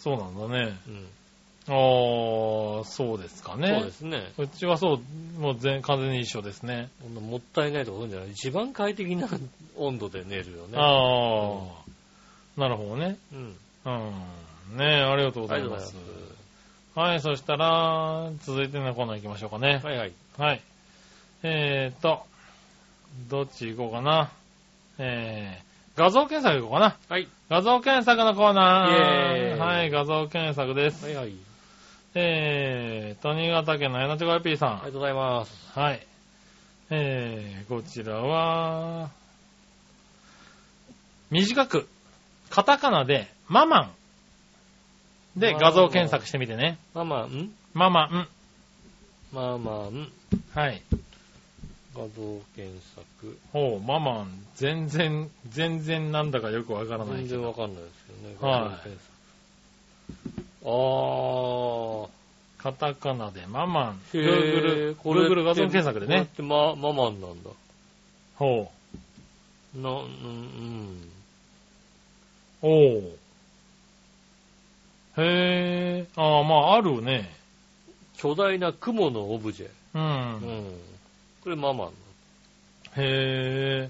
[0.04, 0.78] そうなんだね。
[0.86, 1.08] うん。
[1.70, 3.70] ああ、そうですかね。
[3.70, 4.34] そうですね。
[4.38, 6.90] うちはそう、もう全、完全に一緒ですね。
[7.08, 8.32] もったいないとかそういうんじゃない。
[8.32, 9.30] 一番快適な
[9.78, 10.78] 温度で寝るよね。
[10.78, 10.82] あ
[12.58, 13.18] あ、なるほどね。
[13.32, 13.56] うん。
[13.86, 13.90] う
[14.76, 14.78] ん。
[14.78, 15.96] ねえ、ありがとうございます。
[16.96, 19.80] はい、そしたら、続いてのコーナー行きましょうかね。
[19.82, 20.12] はいはい。
[20.38, 20.62] はい。
[21.44, 22.24] えーっと、
[23.30, 24.32] どっち行こうかな。
[24.98, 26.98] えー、画像検索行こうかな。
[27.08, 27.28] はい。
[27.50, 28.92] 画像検索のコーナー。
[28.92, 31.06] イェーイはい、画像検索です。
[31.06, 31.34] はいはい。
[32.16, 34.70] えー、と、新潟県のエナチョコ IP さん。
[34.70, 35.80] ありがとうございます。
[35.80, 36.08] はい。
[36.90, 39.10] えー、こちらは、
[41.30, 41.88] 短く、
[42.50, 43.92] カタカナで、ママ
[45.36, 46.78] ンで画像検索してみてね。
[46.94, 48.28] ママんママン。
[49.34, 50.12] ママん
[50.54, 50.82] はい。
[51.96, 52.08] 画像
[52.56, 53.38] 検索。
[53.52, 54.46] ほう、ママン。
[54.56, 57.30] 全然、全然なんだかよくわからない全。
[57.30, 58.36] 然わかんないですけどね。
[58.40, 58.90] はい。
[60.66, 62.08] あ
[62.58, 64.02] カタカナでママン。
[64.14, 66.14] Google、Google 画像検索でね。
[66.14, 67.50] これってま、ママンなんだ。
[68.36, 68.72] ほ
[69.76, 71.10] な、うん、うん。
[72.62, 72.68] う。
[72.68, 73.18] おう。
[75.18, 76.22] へー。
[76.22, 77.43] ああ、まあ、あるね。
[78.24, 79.68] 巨大な雲のオブジェ。
[79.68, 79.70] う。
[79.96, 80.80] うんん。
[81.44, 81.92] これママン。
[82.96, 83.90] へ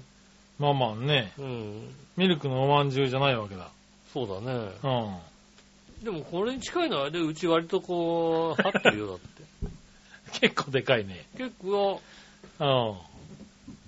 [0.58, 1.32] ママンね。
[1.38, 1.94] うん。
[2.16, 3.68] ミルクのおまんじゅうじゃないわけだ。
[4.12, 4.70] そうだね。
[4.82, 6.04] うん。
[6.04, 9.24] でもこれに近いのはで、うち割とこう、張ってるよ、だって。
[10.50, 11.26] 結構でかいね。
[11.38, 12.00] 結構、
[12.58, 12.94] うん。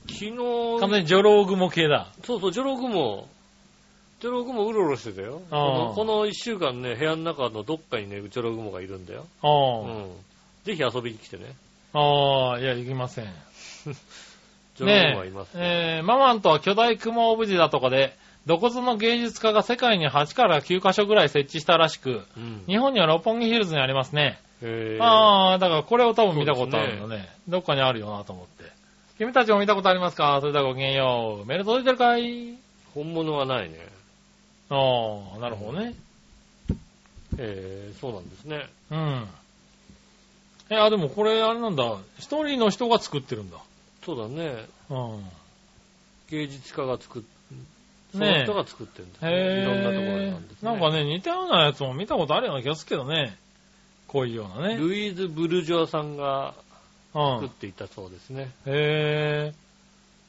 [0.08, 0.30] 昨日、
[0.78, 2.12] 完全にジョロウグモ系だ。
[2.22, 3.28] そうそう、ジョログモ、
[4.20, 5.42] ジョログモうろうろしてたよ。
[5.50, 9.26] このこの一週間ね、部屋の中のどっかにね、ジョログモがいるんだよ。
[9.42, 10.10] あうあ、ん。
[10.66, 11.54] ぜひ遊びに来てね。
[11.94, 13.24] ああ、いや、行きません。
[14.80, 15.16] ね。
[15.24, 22.64] え、えーママンとは巨大雲オブジェだとかで、どこぞの芸術家が世界に8から9カ所ぐらい設置したらしく、うん。
[22.66, 24.38] 日本には六本木ヒルズにありますね。
[25.00, 27.28] ああ、だからこれを多分見たことあるのね。
[27.48, 28.64] どっかにあるよなと思って。
[29.18, 30.38] 君たちも見たことありますか？
[30.40, 31.46] それではごきげんよう。
[31.46, 32.54] メール届いてるかい？
[32.94, 33.78] 本物はないね。
[34.68, 34.74] あ
[35.36, 35.94] あ、なるほどね。
[37.38, 38.66] えー、そうなんですね。
[38.90, 39.28] うん。
[40.70, 41.96] え、あ、でもこれあれなんだ。
[42.18, 43.58] 一人の人が作ってるんだ。
[44.04, 44.66] そうだね。
[44.90, 45.24] うん。
[46.30, 47.22] 芸術家が作っ、
[48.12, 49.30] その人が作ってるんですね。
[49.30, 49.62] へえ。
[49.62, 50.02] いろんなところ
[50.32, 50.70] なんですね。
[50.70, 53.36] なんかね、似たようなやつも見たことあるような気がするけどね。
[54.08, 54.76] こういうようなね。
[54.76, 56.54] ルイーズ・ブルジョアさんが
[57.14, 57.40] うん。
[57.40, 58.50] 作っていたそうですね。
[58.66, 59.54] へえ。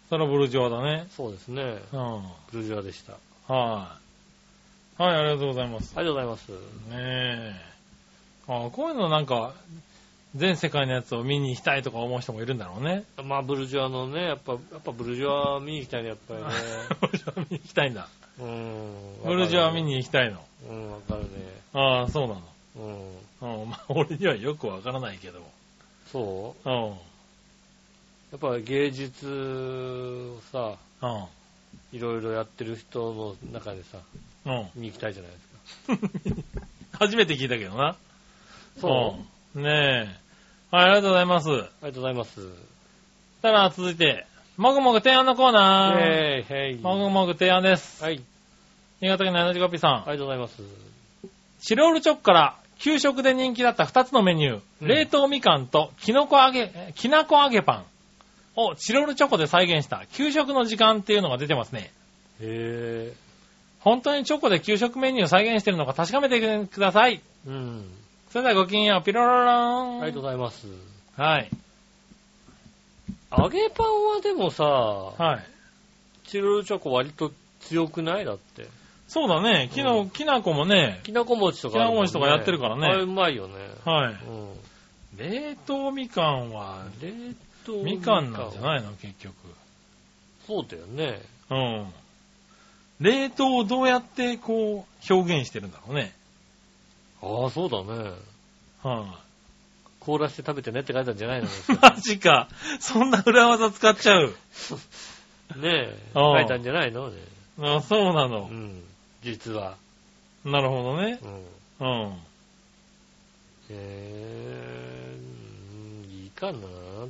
[0.10, 1.08] それはブルジョワだね。
[1.12, 1.82] そうですね。
[1.92, 2.00] うん。
[2.00, 3.14] はい、ブルジョアでした。
[3.54, 3.98] は
[5.00, 5.94] い、ありがとうございます。
[5.96, 6.52] ありがとうございます。
[6.52, 6.58] ね
[6.92, 7.62] え。
[8.48, 9.54] あこういうのなんか、
[10.36, 13.04] 全世界のやつを見に行きたいとか思う人もいるんだろうね。
[13.24, 16.48] まあ、ブルジョアのね、やっぱ、やっぱブルジョア見に行きたいね、やっぱりね。
[17.02, 18.08] ブルジョワ見に行きたいんだ。
[18.40, 18.94] うん。
[19.26, 19.94] ブルジョワ見に。
[19.94, 20.44] に行きたいの。
[20.70, 21.28] うん、わかるね。
[21.74, 22.36] ああ、そうな
[22.76, 22.92] うん。
[23.42, 23.62] の。
[23.64, 23.70] うん。
[23.70, 25.42] まあ、俺にはよくわからないけど。
[26.12, 26.70] そう？
[26.70, 26.74] ん。
[26.84, 31.08] やっぱり芸術をさ、う
[31.94, 31.98] ん。
[31.98, 34.00] いろいろやってる人の中でさ、
[34.46, 34.82] うん。
[34.82, 36.38] に行きたいじゃないですか。
[37.00, 37.96] 初めて聞いたけどな。
[38.82, 39.28] そううん
[39.62, 40.10] ね
[40.72, 40.76] え。
[40.76, 41.50] はい、ありがとうございます。
[41.50, 42.40] ありがとうございます。
[43.42, 44.26] たら、続いて、
[44.58, 46.00] もぐもぐ提案のコーナー。
[46.00, 46.80] えー、へい。
[46.80, 48.04] もぐもぐ提案です。
[48.04, 48.22] はい。
[49.02, 49.94] 新潟県の 75P さん。
[49.94, 50.62] ありがとうございます。
[51.62, 57.86] チロールチョコから給食で人気だった2つのメニュー、うん冷凍みかんときのこ揚げ、えきなこ揚げパン
[58.56, 61.92] をチロールチョコで再現した給食の時間っていうのが出てますね。
[62.42, 63.14] へ
[63.80, 67.22] 本当にチョコで給食メニューを再現してるのか確かめてください。
[67.48, 67.50] ー。
[67.50, 67.97] うん。
[68.32, 70.02] それではごきげんよう、ピロロロン。
[70.02, 70.68] ありがとうございます。
[71.16, 71.50] はい。
[73.38, 75.46] 揚げパンはでもさ、はい。
[76.28, 77.32] チロルチョコ割と
[77.62, 78.26] 強くない？
[78.26, 78.68] だって。
[79.08, 79.70] そうだね。
[79.74, 83.56] きの、うんきなこもね、きなこ餅とかあるもんね、きなこ餅とかやってるからねあれうまいよね。
[83.86, 84.14] はい。
[84.14, 84.54] うん。
[85.18, 87.12] 冷凍みかんは、冷
[87.66, 88.92] 凍みかんなんじゃいないの？
[88.94, 89.34] 結局。
[90.46, 91.22] そうだよね。
[91.50, 91.88] うん。
[93.00, 96.14] 冷凍をどうやってこう、表現してるんだろうね。
[97.22, 98.12] ああ、そうだね。
[98.84, 99.08] はい、
[100.00, 101.48] 凍らして食べてねって書いたんじゃないの？
[101.82, 102.48] マジか。
[102.80, 104.28] そんな裏技使っちゃう。
[105.58, 105.98] ねえ。
[106.14, 107.10] 書いたんじゃないの？
[107.10, 107.18] ね。
[107.62, 108.40] あそうなうの。
[108.48, 108.84] ん。
[109.24, 109.76] 実は。
[110.46, 111.20] なるほどね。
[111.80, 112.06] うん。
[112.06, 112.18] うん。
[113.70, 116.60] えー、うんいいかな？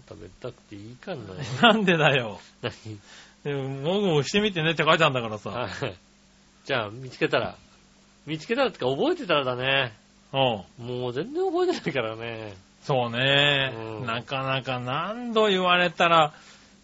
[0.09, 1.23] 食べたくていいかな？
[1.73, 2.39] なんでだよ。
[2.61, 2.71] 何？
[3.43, 5.49] でももぐもぐしてみてねって書いてあるんだからさ。
[5.51, 5.95] はい。
[6.65, 7.55] じゃあ、見つけたら。
[8.27, 9.93] 見つけたらってか、覚えてたらだね。
[10.33, 10.37] う
[10.83, 10.85] ん。
[10.85, 12.53] もう全然覚えてないからね。
[12.83, 16.33] そうね、うんなかなか何度言われたら、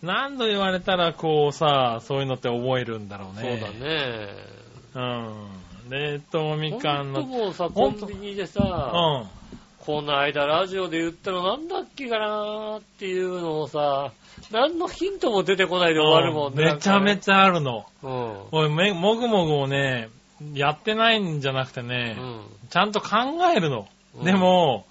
[0.01, 3.59] 何度言われたらこうさ、そういうのって覚えるんだろうそうね。
[3.59, 4.29] だね。
[4.95, 5.89] うん。
[5.89, 7.23] 冷凍みかんの。
[7.23, 9.27] ほんともうさ、コンほんとビニでさ、うん。
[9.85, 14.11] この間ラジオで言ったのなんだっけかなっていうのをさ、
[14.51, 16.73] 何のヒントも出てこないで終わるもんね。
[16.73, 17.17] めちゃめゃ。
[17.17, 17.85] ちゃあるの。
[18.01, 18.35] うん。
[18.51, 20.09] おい、めもぐもぐをね、
[20.53, 22.41] やってないんじゃなくてうね、ん。
[22.69, 23.09] ちゃんと考
[23.55, 23.87] えるの。
[24.15, 24.85] うんでも、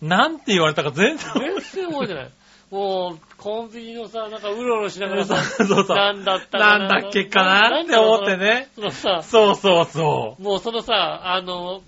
[0.00, 2.30] なんて言われたか全然覚えてない。
[2.70, 5.96] もう、コンビニのさ、なんかうろうろしながらそうさ、そうそう。
[5.96, 8.38] なんだったかなんだっけかなって思って。
[8.38, 8.68] ね。
[8.74, 11.82] そのさ、そうそうそもうそのさ、あの、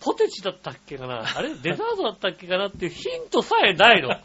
[0.00, 4.08] ポテチだったっけかなあれデザートだったっけかなっていうヒントさえないの。
[4.08, 4.20] う。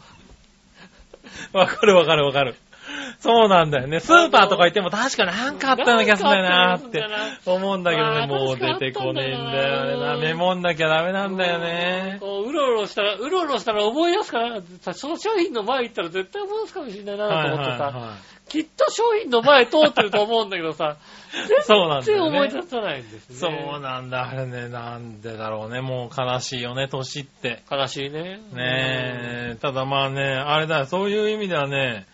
[1.56, 2.56] わかるわかるわかる。
[3.20, 4.00] そうなんだよね。
[4.00, 7.04] スーパーとか行っても確かなんかあったような気がするんだよなーって
[7.46, 10.06] 思うんだけどね、もう出てこねえんだよね。
[10.06, 12.18] なメモんなきゃダメなんだよね。
[12.20, 18.18] こううろうろしたら、うろうろしたら思い出すから、さその商品の前行ったら絶対思い出すかもしれないなと思ってさ、
[18.48, 20.96] きっと商品の前通ってると思うんだけどさ、
[21.66, 22.62] そうなんだよ全然思いね。
[22.62, 23.36] 出さないんですね。
[23.36, 25.80] そうなんだ、あれね、なんでだろうね。
[25.80, 27.62] もう悲しいよね、年って。
[27.70, 28.40] 悲しいね。
[28.52, 32.06] ねえ、ただまあね、あれだよ、そういう意味ではね、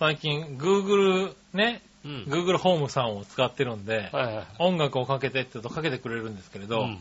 [0.00, 2.24] 最近、Google ね、うん。
[2.26, 4.44] Google ホームさんを使ってるんで、はいはい。
[4.58, 6.98] 音楽をかけてって言うとかけてくれるんですけれど、うん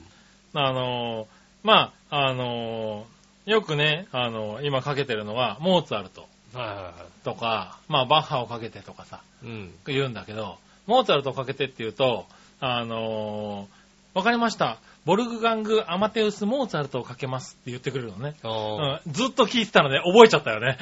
[0.54, 1.28] あのー
[1.64, 6.94] まあ、あのーよくね、あのー今かけてるのは、モーツァルトはいはいは
[7.24, 9.48] とか、まあ、バッハをかけてとかさ、い。
[9.48, 9.72] うん。
[9.86, 12.26] 言うんだけど、モーツァルトをかけてって言うと、
[12.60, 14.78] あのーわかりました。
[15.06, 18.36] ボルグガング、アマテウス、モーツァルトをかけますって言ってくれるのね。
[18.44, 20.78] うん、ずっと聞いてたので覚えちゃったよね。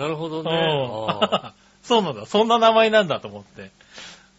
[0.00, 0.50] なるほどね。
[0.50, 2.26] うんあそうなんだ。
[2.26, 3.70] そんな名前なんだと思って。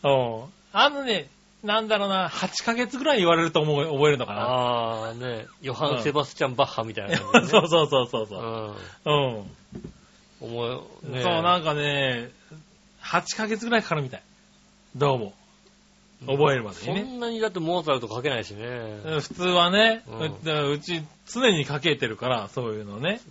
[0.04, 0.44] うん
[0.74, 1.28] あのね、
[1.64, 4.42] なんだろうな、8ヶ月ぐらい言われると思う覚えるのーかな。
[4.42, 5.46] あー、ね。
[5.62, 7.22] ヨハン・セバスチャン・バッハみたいなね。
[7.44, 8.76] うそうそうそうそう。
[9.06, 9.36] うん。
[9.38, 9.52] うん。
[10.40, 11.22] 思い、ね。
[11.22, 12.30] そう、なんかね、
[13.04, 14.24] 8ヶ月ぐらいかかるみたい。
[14.96, 15.34] どうも。
[16.26, 17.02] 覚えるまでそにね。
[17.02, 18.64] んなにだってモーツァルト書けないしね。
[19.04, 23.22] 普通はね、うんち常にかけてるから、そういうのね。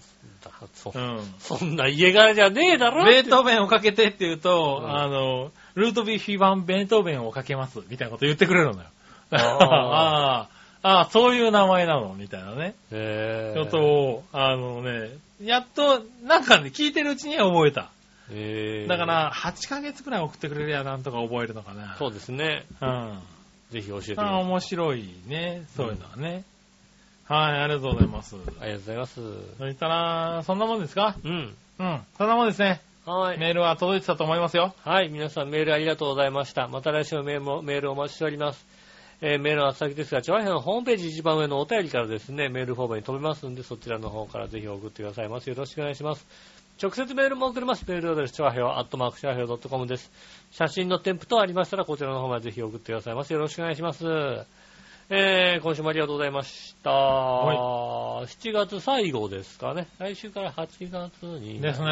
[0.42, 1.20] だそうん。
[1.38, 8.88] そんな家柄じゃねえだろベートーベンをかけてって言うと、うんあの、ルートビーフィーバンベートーベンをかけます、みたいなこと言ってくれるのよ。
[9.30, 10.48] あー ああ、
[10.82, 12.74] ああ、そういう名前なの、みたいなね。
[12.90, 15.10] へことを、あのね、
[15.42, 17.90] やっと、なんかね、聞いてるうちには覚えた。
[18.32, 21.96] へーだから、8ヶ月くらい送ってくれりゃなんとか覚えるのかな。
[21.98, 22.64] そうですね。
[22.80, 23.18] うん。
[23.70, 24.42] ぜひ教えてください。
[24.42, 25.64] 面白いね。
[25.76, 26.44] そういうのはね。
[27.26, 28.36] はい、ありがとうございます。
[28.60, 29.20] ありがとうございます。
[29.58, 31.16] そしたら、そんなもんですか？
[31.24, 31.54] うん。
[31.78, 32.00] うん。
[32.18, 32.80] そんなもんですね。
[33.06, 33.38] はい。
[33.38, 34.74] メールは届いてたと思いますよ。
[34.84, 36.68] はい、皆さんメールありがとうございました。
[36.68, 38.66] また来週もメールお待ちしております。
[39.22, 45.48] えーメールの先ですが、チョアヘのホームページ一番上のお便りからですね、メールフォームに飛べますんで、そちらの方からぜひ送ってくださいます。
[45.48, 46.26] よろしくお願いします。
[46.82, 47.84] 直接メールも送れます。
[47.86, 50.10] メールアドレス、チョアヘオ、アットマークチョアヘオ .com です。
[50.50, 53.34] 写真の添付等ありましたら、こちらの方までぜひ送ってくださいます。
[53.34, 54.06] よろしくお願いします。
[55.10, 56.90] えー、今週もありがとうございました。
[56.90, 59.88] は7月最後ですかね。
[59.98, 61.60] 来週から8月に。
[61.60, 61.86] ですね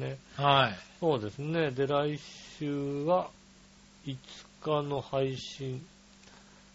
[0.00, 0.76] ねはい。
[0.98, 1.70] そうですね。
[1.70, 2.18] で、来
[2.58, 3.28] 週は
[4.04, 4.16] 5
[4.62, 5.80] 日の配信。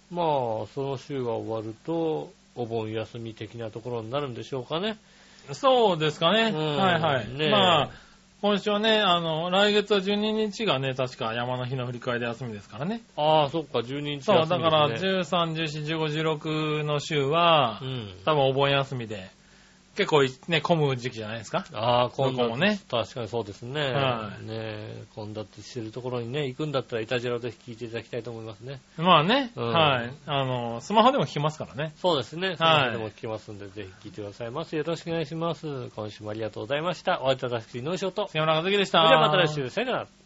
[0.10, 0.26] まあ、
[0.74, 4.98] その週が終わると、お盆休み的なところになるんでしょうかね。
[5.52, 6.52] そうですかね。
[6.54, 7.28] うんはいはい。
[7.28, 7.90] ねえまあ、
[8.42, 13.02] 今週はね、あの、来月は12日がね、確か山の日の振り替えで休みですからね。
[13.16, 14.44] ああ、そっか、12日休みです、そね。
[14.44, 18.10] う、だから、13、14、15、16の週はう、ん。
[18.26, 19.30] 多分お盆休みで、
[19.96, 21.66] 結構ね、混む時期じゃないですか？
[21.74, 23.82] ああ、混雑どこもね確かにそうですね。
[23.92, 28.82] はいねえ混雑してるところにね、行くんだったら、いたじらをぜひ聞いていただきたいと思いますね。
[28.98, 30.12] まあね、うんはい。
[30.26, 31.94] あの、スマホでも聞きますからね。
[31.98, 32.56] そうですね。
[32.58, 34.78] そはいのでも聞きますんで、ぜひ聞いてくださいませ。
[34.78, 35.90] よろしくお願いします。
[35.96, 37.22] 今週もありがとうございました。
[37.22, 38.24] お会いいただきのいしょと。
[38.24, 39.04] そ杉村和樹でした。
[39.04, 40.23] れではまた来週、さよなら。